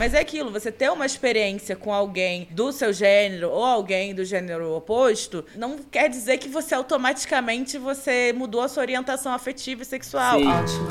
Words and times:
Mas 0.00 0.14
é 0.14 0.20
aquilo, 0.20 0.50
você 0.50 0.72
ter 0.72 0.90
uma 0.90 1.04
experiência 1.04 1.76
com 1.76 1.92
alguém 1.92 2.48
do 2.52 2.72
seu 2.72 2.90
gênero 2.90 3.50
ou 3.50 3.62
alguém 3.62 4.14
do 4.14 4.24
gênero 4.24 4.74
oposto, 4.74 5.44
não 5.54 5.76
quer 5.76 6.08
dizer 6.08 6.38
que 6.38 6.48
você 6.48 6.74
automaticamente 6.74 7.76
você 7.76 8.32
mudou 8.34 8.62
a 8.62 8.68
sua 8.68 8.82
orientação 8.82 9.30
afetiva 9.30 9.82
e 9.82 9.84
sexual. 9.84 10.38
Sim. 10.38 10.48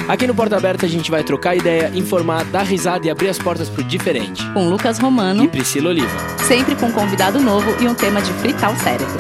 Aqui 0.08 0.28
no 0.28 0.36
Porta 0.36 0.58
Aberta 0.58 0.86
a 0.86 0.90
gente 0.90 1.10
vai 1.10 1.24
trocar 1.24 1.56
ideia, 1.56 1.90
informar, 1.96 2.46
dar 2.46 2.62
risada 2.62 3.08
e 3.08 3.10
abrir 3.10 3.30
as 3.30 3.40
portas 3.40 3.68
pro 3.68 3.84
diferente. 3.84 4.44
Com 4.54 4.70
Lucas 4.70 5.00
Romano 5.00 5.44
E 5.44 5.48
Priscila 5.48 5.90
Oliva. 5.90 6.20
sempre 6.48 6.76
com 6.76 6.86
um 6.86 6.92
convidado 6.92 7.40
novo 7.40 7.84
e 7.84 7.88
um 7.88 7.96
tema 7.96 8.22
de 8.22 8.32
fritar 8.34 8.72
o 8.72 8.78
cérebro. 8.78 9.18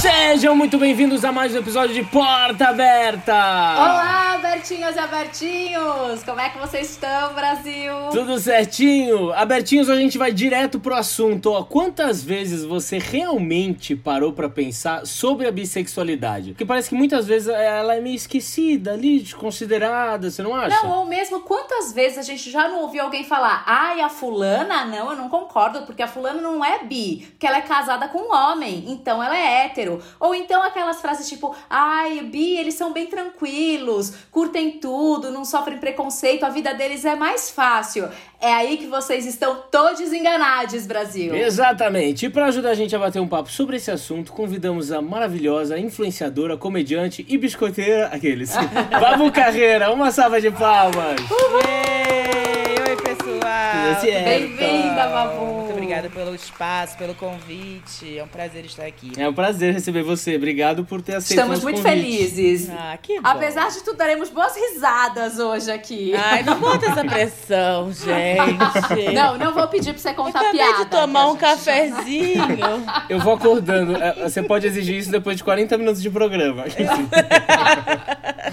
Sejam 0.00 0.56
muito 0.56 0.76
bem-vindos 0.76 1.24
a 1.24 1.30
mais 1.30 1.54
um 1.54 1.58
episódio 1.58 1.94
de 1.94 2.02
Porta 2.02 2.70
Aberta! 2.70 3.32
Olá, 3.32 4.27
Bertinhos 4.38 4.94
e 4.94 4.98
Abertinhos! 4.98 6.22
Como 6.24 6.40
é 6.40 6.48
que 6.48 6.58
vocês 6.58 6.90
estão, 6.90 7.34
Brasil? 7.34 7.92
Tudo 8.12 8.38
certinho? 8.38 9.32
Abertinhos, 9.32 9.90
a 9.90 9.96
gente 9.96 10.16
vai 10.16 10.32
direto 10.32 10.78
pro 10.78 10.94
assunto. 10.94 11.50
Ó, 11.50 11.64
quantas 11.64 12.22
vezes 12.22 12.64
você 12.64 12.98
realmente 12.98 13.96
parou 13.96 14.32
pra 14.32 14.48
pensar 14.48 15.06
sobre 15.06 15.46
a 15.48 15.50
bissexualidade? 15.50 16.50
Porque 16.52 16.64
parece 16.64 16.88
que 16.88 16.94
muitas 16.94 17.26
vezes 17.26 17.48
ela 17.48 17.96
é 17.96 18.00
meio 18.00 18.14
esquecida 18.14 18.92
ali, 18.92 19.20
desconsiderada, 19.20 20.30
você 20.30 20.42
não 20.42 20.54
acha? 20.54 20.82
Não, 20.82 21.00
ou 21.00 21.06
mesmo 21.06 21.40
quantas 21.40 21.92
vezes 21.92 22.18
a 22.18 22.22
gente 22.22 22.50
já 22.50 22.68
não 22.68 22.82
ouviu 22.82 23.02
alguém 23.02 23.24
falar 23.24 23.64
ai, 23.66 24.00
a 24.00 24.08
fulana, 24.08 24.84
não, 24.84 25.10
eu 25.10 25.16
não 25.16 25.28
concordo, 25.28 25.82
porque 25.82 26.02
a 26.02 26.08
fulana 26.08 26.40
não 26.40 26.64
é 26.64 26.84
bi, 26.84 27.26
porque 27.30 27.46
ela 27.46 27.58
é 27.58 27.62
casada 27.62 28.08
com 28.08 28.18
um 28.18 28.34
homem, 28.34 28.84
então 28.88 29.22
ela 29.22 29.36
é 29.36 29.64
hétero. 29.64 30.00
Ou 30.20 30.34
então 30.34 30.62
aquelas 30.62 31.00
frases 31.00 31.28
tipo, 31.28 31.54
ai, 31.68 32.20
bi, 32.22 32.56
eles 32.56 32.74
são 32.74 32.92
bem 32.92 33.06
tranquilos, 33.06 34.12
curtem 34.30 34.72
tudo, 34.78 35.30
não 35.30 35.44
sofrem 35.44 35.78
preconceito, 35.78 36.44
a 36.44 36.48
vida 36.48 36.74
deles 36.74 37.04
é 37.04 37.14
mais 37.14 37.50
fácil. 37.50 38.08
É 38.40 38.52
aí 38.52 38.76
que 38.76 38.86
vocês 38.86 39.26
estão 39.26 39.62
todos 39.70 40.00
enganados, 40.12 40.86
Brasil. 40.86 41.34
Exatamente. 41.34 42.26
E 42.26 42.30
para 42.30 42.46
ajudar 42.46 42.70
a 42.70 42.74
gente 42.74 42.94
a 42.94 42.98
bater 42.98 43.20
um 43.20 43.26
papo 43.26 43.50
sobre 43.50 43.76
esse 43.76 43.90
assunto, 43.90 44.32
convidamos 44.32 44.92
a 44.92 45.02
maravilhosa 45.02 45.78
influenciadora, 45.78 46.56
comediante 46.56 47.24
e 47.28 47.36
biscoiteira, 47.36 48.06
aqueles, 48.08 48.52
Babu 49.00 49.32
Carreira. 49.32 49.90
Uma 49.92 50.10
salva 50.12 50.40
de 50.40 50.50
palmas. 50.50 51.20
Ei, 51.66 52.90
Oi, 52.90 52.96
pessoal! 52.96 54.00
Certo? 54.00 54.24
Bem-vinda, 54.24 55.06
Babu. 55.08 55.44
Muito 55.44 55.72
obrigada 55.72 56.08
pelo 56.10 56.34
espaço, 56.34 56.96
pelo 56.96 57.14
convite. 57.14 58.18
É 58.18 58.22
um 58.22 58.28
prazer 58.28 58.64
estar 58.64 58.84
aqui. 58.84 59.12
É 59.16 59.28
um 59.28 59.32
prazer 59.32 59.72
receber 59.74 60.02
você. 60.02 60.36
Obrigado 60.36 60.84
por 60.84 61.02
ter 61.02 61.16
aceito 61.16 61.38
Estamos 61.40 61.62
muito 61.62 61.82
convite. 61.82 61.94
felizes. 62.00 62.70
Ah, 62.70 62.96
que 63.00 63.20
bom. 63.20 63.28
Apesar 63.28 63.68
de 63.70 63.82
tudo, 63.82 63.96
daremos 64.18 64.30
boas 64.30 64.56
risadas 64.56 65.38
hoje 65.38 65.70
aqui. 65.70 66.12
Ai, 66.14 66.42
não 66.42 66.58
bota 66.58 66.86
essa 66.86 67.04
pressão, 67.04 67.92
gente. 67.92 69.14
Não, 69.14 69.36
não 69.38 69.52
vou 69.52 69.66
pedir 69.68 69.92
pra 69.92 69.98
você 70.02 70.10
Eu 70.10 70.14
contar 70.14 70.40
acabei 70.40 70.60
piada. 70.60 70.84
de 70.84 70.90
tomar 70.90 71.26
um 71.28 71.36
cafezinho. 71.36 72.42
Eu 73.08 73.20
vou 73.20 73.34
acordando. 73.34 73.96
É, 73.96 74.28
Você 74.28 74.42
pode 74.42 74.66
exigir 74.66 74.96
isso 74.96 75.10
depois 75.10 75.36
de 75.36 75.44
40 75.44 75.76
minutos 75.78 76.02
de 76.02 76.10
programa. 76.10 76.64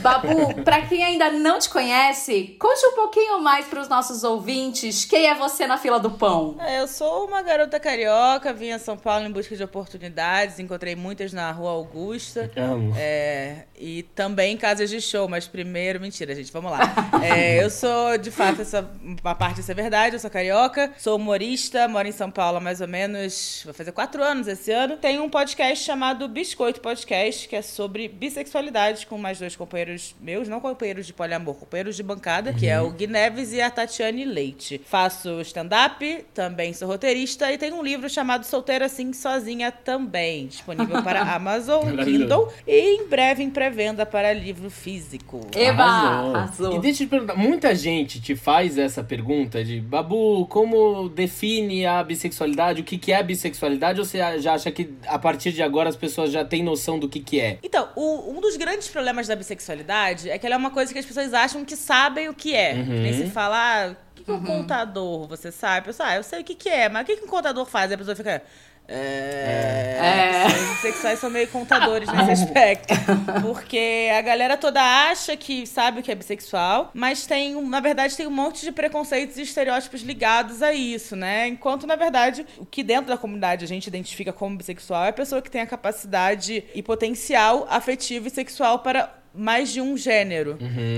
Babu, 0.05 0.61
pra 0.63 0.81
quem 0.83 1.03
ainda 1.03 1.31
não 1.31 1.57
te 1.57 1.67
conhece, 1.67 2.55
conte 2.59 2.85
um 2.85 2.93
pouquinho 2.93 3.41
mais 3.41 3.65
pros 3.65 3.87
nossos 3.87 4.23
ouvintes 4.23 5.03
quem 5.03 5.25
é 5.27 5.33
você 5.33 5.65
na 5.65 5.79
fila 5.79 5.99
do 5.99 6.11
pão. 6.11 6.55
É, 6.59 6.79
Eu 6.79 6.87
sou 6.87 7.25
uma 7.25 7.41
garota 7.41 7.79
carioca, 7.79 8.53
vim 8.53 8.71
a 8.71 8.77
São 8.77 8.95
Paulo 8.95 9.25
em 9.25 9.31
busca 9.31 9.55
de 9.55 9.63
oportunidades, 9.63 10.59
encontrei 10.59 10.95
muitas 10.95 11.33
na 11.33 11.51
Rua 11.51 11.71
Augusta. 11.71 12.51
Amo. 12.55 12.93
É, 12.95 13.63
e 13.75 14.03
também 14.13 14.53
em 14.53 14.57
casas 14.57 14.91
de 14.91 15.01
show, 15.01 15.27
mas 15.27 15.47
primeiro, 15.47 15.99
mentira, 15.99 16.35
gente, 16.35 16.51
vamos 16.51 16.71
lá. 16.71 16.81
É, 17.25 17.63
eu 17.63 17.69
sou, 17.71 18.17
de 18.19 18.29
fato, 18.29 18.61
essa, 18.61 18.87
uma 19.23 19.33
parte 19.33 19.55
disso 19.55 19.71
é 19.71 19.73
verdade, 19.73 20.15
eu 20.15 20.19
sou 20.19 20.29
carioca, 20.29 20.93
sou 20.97 21.15
humorista, 21.15 21.87
moro 21.87 22.07
em 22.07 22.11
São 22.11 22.29
Paulo 22.29 22.57
há 22.57 22.61
mais 22.61 22.81
ou 22.81 22.87
menos, 22.87 23.63
vai 23.65 23.73
fazer 23.73 23.91
quatro 23.91 24.21
anos 24.23 24.47
esse 24.47 24.71
ano. 24.71 24.97
Tenho 24.97 25.23
um 25.23 25.29
podcast 25.29 25.83
chamado 25.83 26.27
Biscoito 26.27 26.81
Podcast, 26.81 27.47
que 27.47 27.55
é 27.55 27.61
sobre 27.63 28.07
bissexualidade, 28.07 29.07
com 29.07 29.17
mais 29.17 29.39
dois 29.39 29.55
companheiros 29.55 29.94
meus, 30.19 30.47
não 30.47 30.59
companheiros 30.59 31.05
de 31.05 31.13
poliamor, 31.13 31.55
companheiros 31.55 31.95
de 31.95 32.03
bancada, 32.03 32.53
que 32.53 32.67
é 32.67 32.79
o 32.81 32.89
Gui 32.91 33.07
Neves 33.07 33.51
e 33.53 33.61
a 33.61 33.69
Tatiane 33.69 34.25
Leite. 34.25 34.81
Faço 34.85 35.39
stand-up, 35.41 36.25
também 36.33 36.73
sou 36.73 36.87
roteirista 36.87 37.51
e 37.51 37.57
tenho 37.57 37.75
um 37.75 37.83
livro 37.83 38.09
chamado 38.09 38.43
Solteira 38.45 38.85
Assim 38.85 39.13
Sozinha 39.13 39.71
também, 39.71 40.47
disponível 40.47 41.01
para 41.03 41.21
Amazon. 41.35 41.95
Kindle 42.03 42.51
e 42.67 42.95
em 42.97 43.07
breve 43.07 43.43
em 43.43 43.49
pré-venda 43.49 44.05
para 44.05 44.33
livro 44.33 44.69
físico. 44.69 45.41
Eba, 45.55 45.83
Arrasou. 45.83 46.35
arrasou. 46.35 46.75
E 46.75 46.79
deixa 46.79 47.03
eu 47.03 47.07
te 47.07 47.09
perguntar, 47.09 47.35
muita 47.35 47.73
gente 47.75 48.19
te 48.21 48.35
faz 48.35 48.77
essa 48.77 49.03
pergunta 49.03 49.63
de 49.63 49.79
Babu, 49.81 50.45
como 50.47 51.09
define 51.09 51.85
a 51.85 52.03
bissexualidade? 52.03 52.81
O 52.81 52.83
que, 52.83 52.97
que 52.97 53.11
é 53.11 53.21
bissexualidade? 53.23 53.99
Ou 53.99 54.05
você 54.05 54.17
já 54.39 54.53
acha 54.53 54.71
que 54.71 54.93
a 55.07 55.17
partir 55.19 55.51
de 55.51 55.61
agora 55.63 55.89
as 55.89 55.95
pessoas 55.95 56.31
já 56.31 56.43
têm 56.43 56.63
noção 56.63 56.99
do 56.99 57.07
que, 57.09 57.19
que 57.19 57.39
é? 57.39 57.57
Então, 57.63 57.89
o- 57.95 58.31
um 58.31 58.41
dos 58.41 58.55
grandes 58.57 58.87
problemas 58.87 59.27
da 59.27 59.35
bissexualidade 59.35 59.84
é 59.93 60.37
que 60.37 60.45
ela 60.45 60.55
é 60.55 60.57
uma 60.57 60.71
coisa 60.71 60.91
que 60.91 60.99
as 60.99 61.05
pessoas 61.05 61.33
acham 61.33 61.63
que 61.63 61.75
sabem 61.75 62.29
o 62.29 62.33
que 62.33 62.55
é. 62.55 62.73
Uhum. 62.73 62.85
Que 62.85 62.91
Nem 62.91 63.13
se 63.13 63.29
fala, 63.29 63.57
ah, 63.57 63.91
o 63.91 64.15
que, 64.15 64.23
que 64.23 64.31
é 64.31 64.33
um 64.33 64.43
contador? 64.43 65.27
Você 65.27 65.51
sabe? 65.51 65.79
A 65.79 65.81
pessoa, 65.81 66.09
ah, 66.09 66.15
eu 66.15 66.23
sei 66.23 66.41
o 66.41 66.43
que, 66.43 66.55
que 66.55 66.69
é, 66.69 66.89
mas 66.89 67.03
o 67.03 67.05
que, 67.05 67.17
que 67.17 67.25
um 67.25 67.27
contador 67.27 67.65
faz? 67.65 67.89
Aí 67.91 67.95
a 67.95 67.97
pessoa 67.97 68.15
fica. 68.15 68.41
É. 68.87 69.97
É. 69.99 70.47
Os 70.47 70.75
bissexuais 70.75 71.19
são 71.19 71.29
meio 71.29 71.47
contadores 71.47 72.07
nesse 72.11 72.43
aspecto. 72.43 72.93
Porque 73.41 74.09
a 74.15 74.21
galera 74.21 74.57
toda 74.57 74.81
acha 74.81 75.35
que 75.35 75.65
sabe 75.65 75.99
o 75.99 76.03
que 76.03 76.11
é 76.11 76.15
bissexual, 76.15 76.91
mas 76.93 77.25
tem, 77.25 77.59
na 77.67 77.79
verdade, 77.79 78.15
tem 78.15 78.27
um 78.27 78.31
monte 78.31 78.61
de 78.61 78.71
preconceitos 78.71 79.37
e 79.37 79.41
estereótipos 79.41 80.01
ligados 80.01 80.61
a 80.61 80.73
isso, 80.73 81.15
né? 81.15 81.47
Enquanto, 81.47 81.87
na 81.87 81.95
verdade, 81.95 82.45
o 82.57 82.65
que 82.65 82.83
dentro 82.83 83.07
da 83.07 83.17
comunidade 83.17 83.65
a 83.65 83.67
gente 83.67 83.87
identifica 83.87 84.31
como 84.31 84.57
bissexual 84.57 85.05
é 85.05 85.09
a 85.09 85.13
pessoa 85.13 85.41
que 85.41 85.49
tem 85.49 85.61
a 85.61 85.67
capacidade 85.67 86.63
e 86.73 86.83
potencial 86.83 87.65
afetivo 87.69 88.27
e 88.27 88.29
sexual 88.29 88.79
para 88.79 89.24
mais 89.37 89.71
de 89.71 89.81
um 89.81 89.97
gênero. 89.97 90.57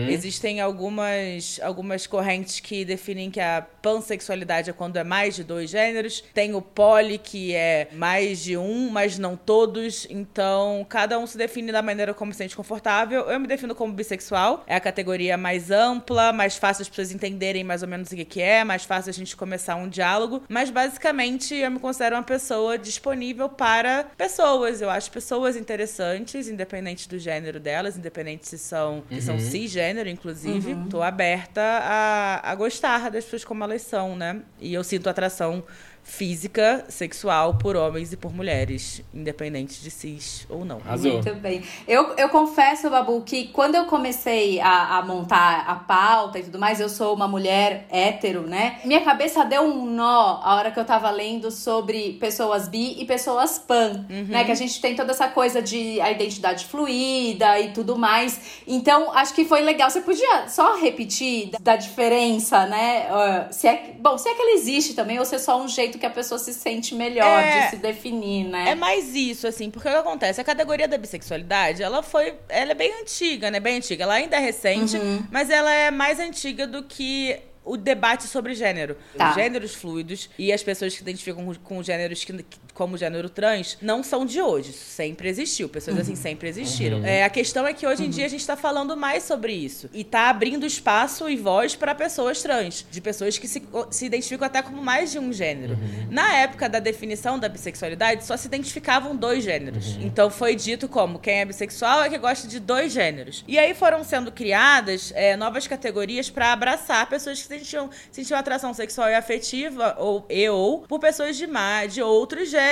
Existem 0.10 0.62
algumas, 0.62 1.60
algumas 1.64 2.06
correntes 2.06 2.60
que 2.60 2.86
definem 2.86 3.32
que 3.32 3.40
a 3.40 3.66
pansexualidade 3.82 4.70
é 4.70 4.74
quando 4.74 4.98
é 4.98 5.04
mais 5.04 5.36
de 5.36 5.44
dois 5.44 5.70
gêneros. 5.70 6.24
Tem 6.34 6.54
o 6.54 6.62
poli, 6.62 7.18
que 7.18 7.54
é 7.54 7.88
mais 7.94 8.44
de 8.44 8.58
um, 8.58 8.90
mas 8.90 9.18
não 9.18 9.36
todos. 9.36 10.08
Então, 10.10 10.86
cada 10.90 11.18
um 11.18 11.26
se 11.26 11.38
define 11.38 11.72
da 11.72 11.82
maneira 11.82 12.14
como 12.14 12.32
se 12.32 12.40
sente 12.40 12.56
confortável. 12.56 13.22
Eu 13.30 13.40
me 13.40 13.48
defino 13.48 13.74
como 13.74 13.94
bissexual. 13.94 14.64
É 14.68 14.76
a 14.76 14.80
categoria 14.80 15.38
mais 15.38 15.72
ampla, 15.72 16.32
mais 16.32 16.58
fácil 16.58 16.82
as 16.82 16.90
pessoas 16.90 17.12
entenderem 17.12 17.64
mais 17.64 17.82
ou 17.82 17.88
menos 17.88 18.12
o 18.12 18.16
que 18.16 18.26
que 18.26 18.42
é, 18.42 18.64
mais 18.64 18.84
fácil 18.84 19.10
a 19.10 19.14
gente 19.14 19.36
começar 19.36 19.76
um 19.76 19.88
diálogo. 19.88 20.44
Mas, 20.50 20.70
basicamente, 20.70 21.56
eu 21.56 21.72
me 21.72 21.80
considero 21.80 22.16
uma 22.16 22.24
pessoa 22.24 22.78
disponível 22.78 23.50
para 23.50 24.06
pessoas. 24.18 24.82
Eu 24.82 24.90
acho 24.90 25.10
pessoas 25.12 25.56
interessantes, 25.56 26.48
independente 26.48 27.08
do 27.08 27.18
gênero 27.18 27.60
delas, 27.60 27.98
independente 27.98 28.27
se 28.42 28.58
são, 28.58 29.04
se 29.10 29.22
são 29.22 29.40
cisgênero, 29.40 30.10
inclusive. 30.10 30.76
Tô 30.90 31.02
aberta 31.02 31.62
a, 31.62 32.52
a 32.52 32.56
gostar 32.56 33.12
das 33.12 33.24
pessoas 33.24 33.46
como 33.46 33.64
elas 33.64 33.84
são, 33.84 34.16
né? 34.16 34.42
E 34.60 34.74
eu 34.74 34.84
sinto 34.84 35.08
atração 35.10 35.64
física, 36.08 36.86
sexual 36.88 37.56
por 37.56 37.76
homens 37.76 38.14
e 38.14 38.18
por 38.18 38.34
mulheres, 38.34 39.04
independente 39.14 39.82
de 39.84 39.92
cis 39.92 40.48
ou 40.50 40.64
não. 40.64 40.78
Arrasou. 40.78 41.12
Muito 41.12 41.36
bem. 41.36 41.62
Eu, 41.86 42.16
eu 42.16 42.30
confesso, 42.30 42.90
Babu, 42.90 43.22
que 43.22 43.50
quando 43.50 43.76
eu 43.76 43.86
comecei 43.86 44.60
a, 44.62 44.98
a 44.98 45.06
montar 45.06 45.66
a 45.68 45.76
pauta 45.76 46.40
e 46.40 46.44
tudo 46.44 46.58
mais, 46.58 46.80
eu 46.80 46.88
sou 46.88 47.14
uma 47.14 47.28
mulher 47.28 47.86
hétero, 47.92 48.48
né? 48.48 48.80
Minha 48.86 49.02
cabeça 49.02 49.44
deu 49.44 49.64
um 49.64 49.86
nó 49.86 50.40
a 50.42 50.56
hora 50.56 50.72
que 50.72 50.80
eu 50.80 50.86
tava 50.86 51.12
lendo 51.12 51.52
sobre 51.52 52.14
pessoas 52.14 52.70
bi 52.70 53.00
e 53.00 53.06
pessoas 53.06 53.60
pan, 53.60 54.06
né? 54.30 54.46
Que 54.46 54.52
a 54.52 54.56
gente 54.56 54.80
tem 54.80 54.96
toda 54.96 55.12
essa 55.12 55.28
coisa 55.28 55.62
de 55.62 56.00
a 56.00 56.10
identidade 56.10 56.66
fluida 56.66 57.60
e 57.60 57.74
tudo 57.74 57.98
mais. 57.98 58.62
Então, 58.66 59.12
acho 59.14 59.34
que 59.34 59.44
foi 59.44 59.62
legal. 59.62 59.90
Você 59.90 60.00
podia 60.00 60.48
só 60.48 60.78
repetir 60.78 61.52
da, 61.52 61.60
da 61.60 61.76
diferença, 61.76 62.66
né? 62.66 63.08
Ah, 63.10 63.48
se 63.52 63.68
é, 63.68 63.94
bom, 64.00 64.18
se 64.18 64.30
é 64.30 64.34
que 64.34 64.42
ela 64.42 64.56
existe 64.56 64.94
também, 64.94 65.20
ou 65.20 65.26
se 65.26 65.36
é 65.36 65.40
só 65.40 65.62
um 65.62 65.68
jeito 65.68 65.97
que 65.98 66.06
a 66.06 66.10
pessoa 66.10 66.38
se 66.40 66.54
sente 66.54 66.94
melhor 66.96 67.26
É. 67.44 67.66
de 67.66 67.70
se 67.72 67.76
definir, 67.78 68.46
né? 68.46 68.70
É 68.70 68.76
mais 68.76 69.14
isso, 69.16 69.48
assim, 69.48 69.70
porque 69.72 69.88
o 69.88 69.92
que 69.92 69.98
acontece? 69.98 70.40
A 70.40 70.44
categoria 70.44 70.88
da 70.88 70.98
bissexualidade, 70.98 71.82
ela 71.84 72.02
foi. 72.04 72.34
Ela 72.50 72.72
é 72.72 72.76
bem 72.76 72.92
antiga, 73.02 73.50
né? 73.52 73.60
Bem 73.60 73.78
antiga. 73.78 74.04
Ela 74.04 74.16
ainda 74.16 74.36
é 74.36 74.40
recente, 74.40 74.98
mas 75.32 75.50
ela 75.50 75.74
é 75.74 75.92
mais 75.92 76.20
antiga 76.20 76.66
do 76.68 76.84
que 76.84 77.40
o 77.66 77.76
debate 77.76 78.24
sobre 78.28 78.56
gênero. 78.56 78.96
Tá. 79.18 79.30
Os 79.30 79.36
gêneros 79.36 79.76
fluidos 79.76 80.30
e 80.40 80.54
as 80.54 80.64
pessoas 80.64 80.96
que 80.96 81.02
identificam 81.02 81.44
com, 81.46 81.54
com 81.56 81.84
gêneros 81.84 82.24
que, 82.24 82.32
como 82.78 82.96
gênero 82.96 83.28
trans 83.28 83.76
não 83.82 84.04
são 84.04 84.24
de 84.24 84.40
hoje. 84.40 84.72
Sempre 84.72 85.28
existiu. 85.28 85.68
Pessoas 85.68 85.98
assim 85.98 86.16
sempre 86.16 86.48
existiram. 86.48 87.00
Uhum. 87.00 87.06
É, 87.06 87.24
a 87.24 87.30
questão 87.30 87.66
é 87.66 87.74
que 87.74 87.88
hoje 87.88 88.06
em 88.06 88.10
dia 88.10 88.28
a 88.28 88.30
gente 88.30 88.46
tá 88.46 88.56
falando 88.56 88.96
mais 88.96 89.24
sobre 89.24 89.52
isso. 89.52 89.90
E 89.92 90.04
tá 90.04 90.30
abrindo 90.30 90.64
espaço 90.64 91.28
e 91.28 91.36
voz 91.36 91.76
para 91.76 91.96
pessoas 91.96 92.40
trans. 92.44 92.86
De 92.92 93.02
pessoas 93.02 93.40
que 93.40 93.48
se, 93.48 93.64
se 93.90 94.06
identificam 94.06 94.46
até 94.46 94.62
como 94.62 94.80
mais 94.80 95.12
de 95.12 95.18
um 95.18 95.34
gênero. 95.34 95.74
Uhum. 95.74 96.08
Na 96.12 96.36
época 96.36 96.70
da 96.70 96.78
definição 96.78 97.40
da 97.40 97.50
bissexualidade, 97.50 98.24
só 98.24 98.38
se 98.38 98.46
identificavam 98.46 99.16
dois 99.16 99.44
gêneros. 99.44 99.96
Uhum. 99.96 100.04
Então 100.04 100.30
foi 100.30 100.56
dito 100.56 100.88
como 100.88 101.18
quem 101.18 101.40
é 101.40 101.46
bissexual 101.46 102.04
é 102.04 102.10
que 102.10 102.18
gosta 102.20 102.48
de 102.48 102.60
dois 102.60 102.94
gêneros. 102.94 103.44
E 103.48 103.58
aí 103.58 103.74
foram 103.74 104.04
sendo 104.04 104.32
criadas 104.32 105.12
é, 105.16 105.36
novas 105.36 105.66
categorias 105.66 106.30
para 106.30 106.54
abraçar 106.54 107.10
pessoas 107.10 107.42
que 107.42 107.48
sentiam, 107.48 107.90
sentiam 108.12 108.38
atração 108.38 108.72
sexual 108.72 109.10
e 109.10 109.16
afetiva 109.16 109.96
ou, 109.98 110.24
e 110.30 110.48
ou 110.48 110.82
por 110.82 111.00
pessoas 111.00 111.36
de, 111.36 111.48
de 111.90 112.04
outros 112.04 112.52
gêneros, 112.52 112.67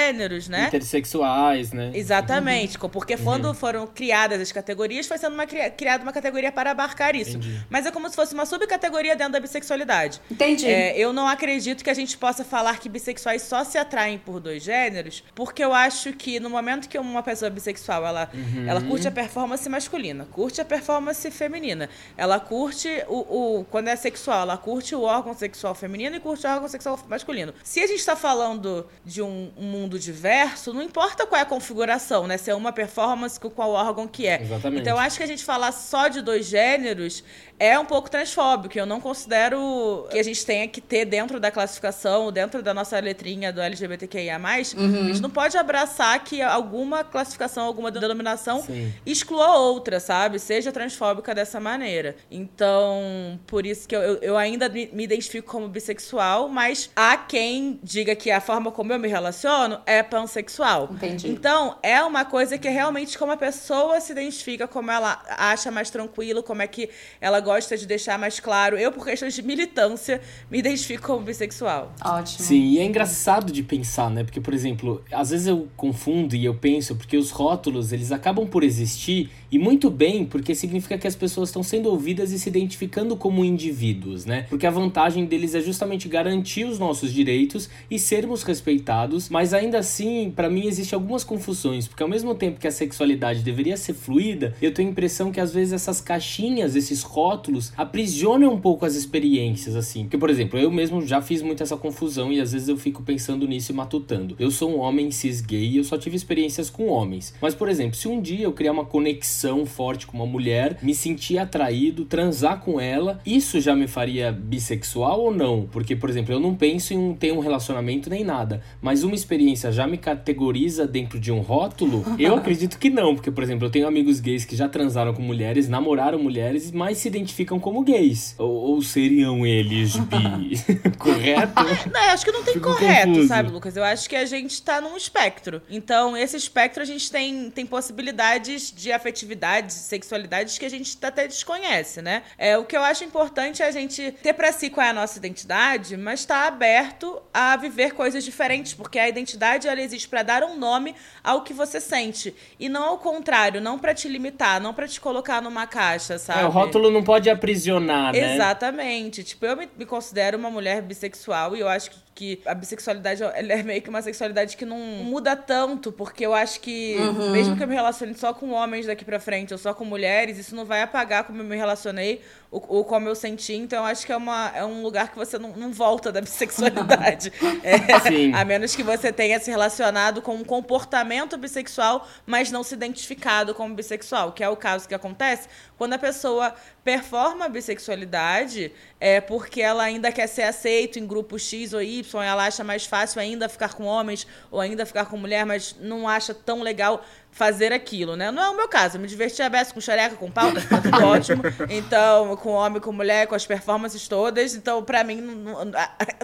né? 0.47 0.67
Intersexuais, 0.67 1.71
né? 1.71 1.91
Exatamente, 1.93 2.77
co- 2.77 2.89
porque 2.89 3.17
quando 3.17 3.53
foram 3.53 3.85
criadas 3.87 4.39
as 4.41 4.51
categorias, 4.51 5.07
foi 5.07 5.17
sendo 5.17 5.33
uma, 5.33 5.45
cria- 5.45 5.69
criada 5.69 6.03
uma 6.03 6.13
categoria 6.13 6.51
para 6.51 6.71
abarcar 6.71 7.15
isso. 7.15 7.37
Entendi. 7.37 7.59
Mas 7.69 7.85
é 7.85 7.91
como 7.91 8.09
se 8.09 8.15
fosse 8.15 8.33
uma 8.33 8.45
subcategoria 8.45 9.15
dentro 9.15 9.33
da 9.33 9.39
bissexualidade. 9.39 10.21
Entendi. 10.29 10.67
É, 10.67 10.97
eu 10.97 11.11
não 11.13 11.27
acredito 11.27 11.83
que 11.83 11.89
a 11.89 11.93
gente 11.93 12.17
possa 12.17 12.43
falar 12.43 12.79
que 12.79 12.89
bissexuais 12.89 13.41
só 13.41 13.63
se 13.63 13.77
atraem 13.77 14.17
por 14.17 14.39
dois 14.39 14.63
gêneros, 14.63 15.23
porque 15.33 15.63
eu 15.63 15.73
acho 15.73 16.13
que 16.13 16.39
no 16.39 16.49
momento 16.49 16.87
que 16.89 16.97
uma 16.97 17.23
pessoa 17.23 17.49
bissexual 17.49 18.05
ela, 18.05 18.29
ela 18.67 18.81
curte 18.81 19.07
a 19.07 19.11
performance 19.11 19.67
masculina, 19.69 20.25
curte 20.31 20.61
a 20.61 20.65
performance 20.65 21.29
feminina, 21.31 21.89
ela 22.17 22.39
curte 22.39 22.89
o, 23.07 23.59
o. 23.59 23.65
Quando 23.65 23.87
é 23.87 23.95
sexual, 23.95 24.41
ela 24.41 24.57
curte 24.57 24.95
o 24.95 25.01
órgão 25.01 25.33
sexual 25.33 25.73
feminino 25.75 26.15
e 26.15 26.19
curte 26.19 26.45
o 26.45 26.49
órgão 26.49 26.67
sexual 26.67 26.99
masculino. 27.07 27.53
Se 27.63 27.79
a 27.79 27.87
gente 27.87 27.99
está 27.99 28.15
falando 28.15 28.87
de 29.03 29.21
um, 29.21 29.51
um 29.57 29.84
mundo 29.85 29.99
diverso, 29.99 30.73
não 30.73 30.81
importa 30.81 31.25
qual 31.25 31.39
é 31.39 31.43
a 31.43 31.45
configuração, 31.45 32.27
né? 32.27 32.37
Se 32.37 32.49
é 32.49 32.55
uma 32.55 32.71
performance 32.71 33.39
com 33.39 33.49
qual 33.49 33.71
órgão 33.71 34.07
que 34.07 34.27
é. 34.27 34.41
Exatamente. 34.41 34.81
Então 34.81 34.93
eu 34.93 34.99
acho 34.99 35.17
que 35.17 35.23
a 35.23 35.27
gente 35.27 35.43
falar 35.43 35.71
só 35.71 36.07
de 36.07 36.21
dois 36.21 36.47
gêneros 36.47 37.23
é 37.59 37.77
um 37.79 37.85
pouco 37.85 38.09
transfóbico. 38.09 38.77
Eu 38.77 38.85
não 38.85 38.99
considero 38.99 40.07
que 40.11 40.19
a 40.19 40.23
gente 40.23 40.45
tenha 40.45 40.67
que 40.67 40.81
ter 40.81 41.05
dentro 41.05 41.39
da 41.39 41.49
classificação, 41.51 42.31
dentro 42.31 42.61
da 42.61 42.73
nossa 42.73 42.99
letrinha 42.99 43.53
do 43.53 43.61
LGBTQIA. 43.61 44.35
A 44.37 44.63
gente 44.63 45.21
não 45.21 45.29
pode 45.29 45.57
abraçar 45.57 46.21
que 46.23 46.41
alguma 46.41 47.03
classificação, 47.03 47.63
alguma 47.65 47.91
denominação 47.91 48.61
Sim. 48.63 48.93
exclua 49.05 49.57
outra, 49.57 49.99
sabe? 49.99 50.39
Seja 50.39 50.71
transfóbica 50.71 51.33
dessa 51.33 51.59
maneira. 51.59 52.15
Então, 52.29 53.39
por 53.47 53.65
isso 53.65 53.87
que 53.87 53.95
eu, 53.95 54.01
eu, 54.01 54.15
eu 54.21 54.37
ainda 54.37 54.67
me 54.67 55.03
identifico 55.03 55.49
como 55.49 55.67
bissexual, 55.67 56.49
mas 56.49 56.89
há 56.95 57.15
quem 57.15 57.79
diga 57.81 58.15
que 58.15 58.31
a 58.31 58.41
forma 58.41 58.71
como 58.71 58.91
eu 58.91 58.99
me 58.99 59.07
relaciono 59.07 59.74
é 59.85 60.03
pansexual. 60.03 60.89
Entendi. 60.91 61.27
Então, 61.29 61.77
é 61.81 62.01
uma 62.03 62.25
coisa 62.25 62.57
que 62.57 62.67
é 62.67 62.71
realmente 62.71 63.17
como 63.17 63.31
a 63.31 63.37
pessoa 63.37 63.99
se 63.99 64.11
identifica, 64.11 64.67
como 64.67 64.91
ela 64.91 65.21
acha 65.29 65.71
mais 65.71 65.89
tranquilo, 65.89 66.43
como 66.43 66.61
é 66.61 66.67
que 66.67 66.89
ela 67.19 67.39
gosta 67.39 67.77
de 67.77 67.85
deixar 67.85 68.17
mais 68.19 68.39
claro. 68.39 68.77
Eu, 68.77 68.91
por 68.91 69.05
questões 69.05 69.33
de 69.33 69.41
militância, 69.41 70.21
me 70.49 70.59
identifico 70.59 71.07
como 71.07 71.25
bissexual. 71.25 71.93
Ótimo. 72.03 72.45
Sim, 72.45 72.61
e 72.61 72.79
é 72.79 72.83
engraçado 72.83 73.51
de 73.51 73.63
pensar, 73.63 74.09
né? 74.09 74.23
Porque, 74.23 74.41
por 74.41 74.53
exemplo, 74.53 75.03
às 75.11 75.29
vezes 75.29 75.47
eu 75.47 75.67
confundo 75.75 76.35
e 76.35 76.45
eu 76.45 76.55
penso 76.55 76.95
porque 76.95 77.17
os 77.17 77.31
rótulos, 77.31 77.91
eles 77.91 78.11
acabam 78.11 78.47
por 78.47 78.63
existir 78.63 79.29
e 79.51 79.57
muito 79.57 79.89
bem, 79.89 80.25
porque 80.25 80.53
significa 80.53 80.97
que 80.97 81.07
as 81.07 81.15
pessoas 81.15 81.49
estão 81.49 81.63
sendo 81.63 81.89
ouvidas 81.89 82.31
e 82.31 82.39
se 82.39 82.49
identificando 82.49 83.15
como 83.15 83.45
indivíduos, 83.45 84.25
né? 84.25 84.45
Porque 84.49 84.67
a 84.67 84.71
vantagem 84.71 85.25
deles 85.25 85.55
é 85.55 85.61
justamente 85.61 86.09
garantir 86.09 86.65
os 86.65 86.77
nossos 86.77 87.13
direitos 87.13 87.69
e 87.89 87.97
sermos 87.97 88.43
respeitados, 88.43 89.29
mas 89.29 89.53
ainda 89.53 89.64
assim, 89.73 90.31
pra 90.35 90.49
mim 90.49 90.67
existem 90.67 90.95
algumas 90.95 91.23
confusões, 91.23 91.87
porque 91.87 92.03
ao 92.03 92.09
mesmo 92.09 92.35
tempo 92.35 92.59
que 92.59 92.67
a 92.67 92.71
sexualidade 92.71 93.41
deveria 93.41 93.77
ser 93.77 93.93
fluida, 93.93 94.53
eu 94.61 94.73
tenho 94.73 94.89
a 94.89 94.91
impressão 94.91 95.31
que 95.31 95.39
às 95.39 95.53
vezes 95.53 95.73
essas 95.73 96.01
caixinhas, 96.01 96.75
esses 96.75 97.01
rótulos, 97.01 97.71
aprisionam 97.77 98.53
um 98.53 98.59
pouco 98.59 98.85
as 98.85 98.95
experiências, 98.95 99.75
assim. 99.75 100.07
Por 100.07 100.29
exemplo, 100.29 100.59
eu 100.59 100.69
mesmo 100.69 101.01
já 101.05 101.21
fiz 101.21 101.41
muito 101.41 101.63
essa 101.63 101.77
confusão 101.77 102.31
e 102.31 102.41
às 102.41 102.51
vezes 102.51 102.67
eu 102.67 102.77
fico 102.77 103.01
pensando 103.01 103.47
nisso 103.47 103.71
e 103.71 103.75
matutando. 103.75 104.35
Eu 104.37 104.51
sou 104.51 104.69
um 104.69 104.79
homem 104.79 105.09
cis 105.11 105.41
gay 105.41 105.69
e 105.69 105.77
eu 105.77 105.83
só 105.83 105.97
tive 105.97 106.15
experiências 106.15 106.69
com 106.69 106.87
homens. 106.87 107.33
Mas, 107.41 107.55
por 107.55 107.69
exemplo, 107.69 107.95
se 107.95 108.07
um 108.07 108.21
dia 108.21 108.43
eu 108.43 108.51
criar 108.51 108.73
uma 108.73 108.85
conexão 108.85 109.65
forte 109.65 110.05
com 110.05 110.17
uma 110.17 110.25
mulher, 110.25 110.77
me 110.81 110.93
sentir 110.93 111.37
atraído, 111.37 112.05
transar 112.05 112.59
com 112.59 112.79
ela, 112.79 113.19
isso 113.25 113.59
já 113.61 113.75
me 113.75 113.87
faria 113.87 114.31
bissexual 114.31 115.21
ou 115.21 115.33
não? 115.33 115.67
Porque, 115.71 115.95
por 115.95 116.09
exemplo, 116.09 116.33
eu 116.33 116.39
não 116.39 116.53
penso 116.55 116.93
em 116.93 117.13
ter 117.13 117.31
um 117.31 117.39
relacionamento 117.39 118.09
nem 118.09 118.23
nada, 118.23 118.61
mas 118.81 119.03
uma 119.03 119.15
experiência 119.15 119.54
já 119.55 119.87
me 119.87 119.97
categoriza 119.97 120.87
dentro 120.87 121.19
de 121.19 121.31
um 121.31 121.39
rótulo? 121.39 122.05
Eu 122.19 122.35
acredito 122.37 122.77
que 122.77 122.89
não, 122.89 123.15
porque, 123.15 123.31
por 123.31 123.43
exemplo, 123.43 123.65
eu 123.67 123.71
tenho 123.71 123.87
amigos 123.87 124.19
gays 124.19 124.45
que 124.45 124.55
já 124.55 124.67
transaram 124.67 125.13
com 125.13 125.21
mulheres, 125.21 125.67
namoraram 125.69 126.19
mulheres, 126.19 126.71
mas 126.71 126.97
se 126.97 127.07
identificam 127.07 127.59
como 127.59 127.81
gays. 127.83 128.35
Ou, 128.37 128.51
ou 128.51 128.81
seriam 128.81 129.45
eles 129.45 129.95
bi? 129.95 130.59
Correto? 130.97 131.63
Não, 131.91 132.03
eu 132.03 132.09
acho 132.11 132.25
que 132.25 132.31
não 132.31 132.43
tem 132.43 132.53
Fico 132.53 132.69
correto, 132.69 133.07
confuso. 133.07 133.27
sabe, 133.27 133.51
Lucas? 133.51 133.77
Eu 133.77 133.83
acho 133.83 134.09
que 134.09 134.15
a 134.15 134.25
gente 134.25 134.61
tá 134.61 134.79
num 134.81 134.95
espectro. 134.95 135.61
Então, 135.69 136.15
esse 136.15 136.37
espectro 136.37 136.81
a 136.81 136.85
gente 136.85 137.11
tem, 137.11 137.49
tem 137.49 137.65
possibilidades 137.65 138.73
de 138.75 138.91
afetividades, 138.91 139.75
sexualidades 139.75 140.57
que 140.57 140.65
a 140.65 140.69
gente 140.69 140.97
até 141.01 141.27
desconhece, 141.27 142.01
né? 142.01 142.23
É, 142.37 142.57
o 142.57 142.65
que 142.65 142.75
eu 142.75 142.83
acho 142.83 143.03
importante 143.03 143.61
é 143.61 143.67
a 143.67 143.71
gente 143.71 144.11
ter 144.23 144.33
pra 144.33 144.51
si 144.51 144.69
qual 144.69 144.85
é 144.85 144.89
a 144.89 144.93
nossa 144.93 145.17
identidade, 145.17 145.97
mas 145.97 146.21
estar 146.21 146.47
aberto 146.47 147.21
a 147.33 147.55
viver 147.57 147.93
coisas 147.93 148.23
diferentes, 148.23 148.73
porque 148.73 148.97
a 148.97 149.07
identidade 149.07 149.34
ela 149.67 149.81
existe 149.81 150.07
pra 150.07 150.23
dar 150.23 150.43
um 150.43 150.57
nome 150.57 150.95
ao 151.23 151.41
que 151.41 151.53
você 151.53 151.79
sente 151.79 152.35
e 152.59 152.69
não 152.69 152.83
ao 152.83 152.97
contrário, 152.97 153.61
não 153.61 153.77
pra 153.77 153.93
te 153.93 154.07
limitar, 154.07 154.59
não 154.61 154.73
pra 154.73 154.87
te 154.87 154.99
colocar 154.99 155.41
numa 155.41 155.67
caixa, 155.67 156.17
sabe? 156.17 156.41
É, 156.41 156.45
o 156.45 156.49
rótulo 156.49 156.91
não 156.91 157.03
pode 157.03 157.29
aprisionar, 157.29 158.13
né? 158.13 158.35
Exatamente. 158.35 159.23
Tipo, 159.23 159.45
eu 159.45 159.57
me, 159.57 159.69
me 159.77 159.85
considero 159.85 160.37
uma 160.37 160.49
mulher 160.49 160.81
bissexual 160.81 161.55
e 161.55 161.59
eu 161.59 161.67
acho 161.67 161.91
que, 161.91 161.97
que 162.15 162.41
a 162.45 162.53
bissexualidade 162.53 163.21
ela 163.21 163.33
é 163.33 163.61
meio 163.61 163.81
que 163.81 163.89
uma 163.89 164.01
sexualidade 164.01 164.55
que 164.55 164.65
não 164.65 164.77
muda 164.77 165.35
tanto, 165.35 165.91
porque 165.91 166.25
eu 166.25 166.33
acho 166.33 166.61
que, 166.61 166.95
mesmo 167.33 167.57
que 167.57 167.63
eu 167.63 167.67
me 167.67 167.75
relacione 167.75 168.15
só 168.15 168.33
com 168.33 168.51
homens 168.51 168.85
daqui 168.85 169.03
pra 169.03 169.19
frente 169.19 169.51
ou 169.51 169.57
só 169.57 169.73
com 169.73 169.83
mulheres, 169.83 170.37
isso 170.37 170.55
não 170.55 170.63
vai 170.63 170.81
apagar 170.81 171.25
como 171.25 171.41
eu 171.41 171.43
me 171.43 171.57
relacionei 171.57 172.21
ou, 172.49 172.63
ou 172.69 172.85
como 172.85 173.09
eu 173.09 173.15
senti. 173.15 173.53
Então, 173.53 173.79
eu 173.79 173.85
acho 173.85 174.05
que 174.05 174.13
é, 174.13 174.17
uma, 174.17 174.49
é 174.55 174.63
um 174.63 174.81
lugar 174.81 175.11
que 175.11 175.17
você 175.17 175.37
não, 175.37 175.49
não 175.57 175.73
volta 175.73 176.09
da 176.09 176.21
bissexualidade. 176.21 177.33
É, 177.63 178.31
a 178.33 178.45
menos 178.45 178.75
que 178.75 178.83
você 178.83 179.11
tenha 179.11 179.39
se 179.39 179.49
relacionado 179.49 180.21
com 180.21 180.35
um 180.35 180.43
comportamento 180.43 181.37
bissexual, 181.37 182.07
mas 182.25 182.51
não 182.51 182.63
se 182.63 182.75
identificado 182.75 183.55
como 183.55 183.73
bissexual, 183.73 184.31
que 184.31 184.43
é 184.43 184.49
o 184.49 184.55
caso 184.55 184.87
que 184.87 184.93
acontece 184.93 185.47
quando 185.77 185.93
a 185.93 185.97
pessoa 185.97 186.53
performa 186.85 187.45
a 187.45 187.49
bissexualidade 187.49 188.71
é 188.99 189.19
porque 189.19 189.61
ela 189.61 189.83
ainda 189.83 190.11
quer 190.11 190.27
ser 190.27 190.43
aceito 190.43 190.97
em 190.99 191.05
grupo 191.05 191.37
X 191.37 191.73
ou 191.73 191.81
Y, 191.81 192.23
ela 192.23 192.45
acha 192.45 192.63
mais 192.63 192.85
fácil 192.85 193.19
ainda 193.19 193.49
ficar 193.49 193.73
com 193.73 193.83
homens 193.83 194.25
ou 194.51 194.61
ainda 194.61 194.85
ficar 194.85 195.05
com 195.05 195.17
mulher, 195.17 195.45
mas 195.45 195.75
não 195.81 196.07
acha 196.07 196.33
tão 196.33 196.61
legal 196.61 197.03
fazer 197.31 197.73
aquilo, 197.73 198.15
né? 198.15 198.31
Não 198.31 198.41
é 198.41 198.49
o 198.49 198.55
meu 198.55 198.67
caso. 198.69 198.95
Eu 198.95 199.01
me 199.01 199.07
diverti 199.09 199.41
a 199.41 199.49
beça 199.49 199.73
com 199.73 199.81
xereca, 199.81 200.15
com 200.15 200.31
pau, 200.31 200.53
tá 200.53 200.79
tudo 200.79 201.03
ótimo. 201.03 201.41
Então, 201.69 202.33
com 202.37 202.51
homem, 202.51 202.79
com 202.81 202.93
mulher, 202.93 203.27
com 203.27 203.35
as 203.35 203.45
performances 203.45 204.07
todas. 204.07 204.55
Então, 204.55 204.81
pra 204.81 205.03
mim, 205.03 205.17
nu- 205.19 205.65
nu- 205.65 205.73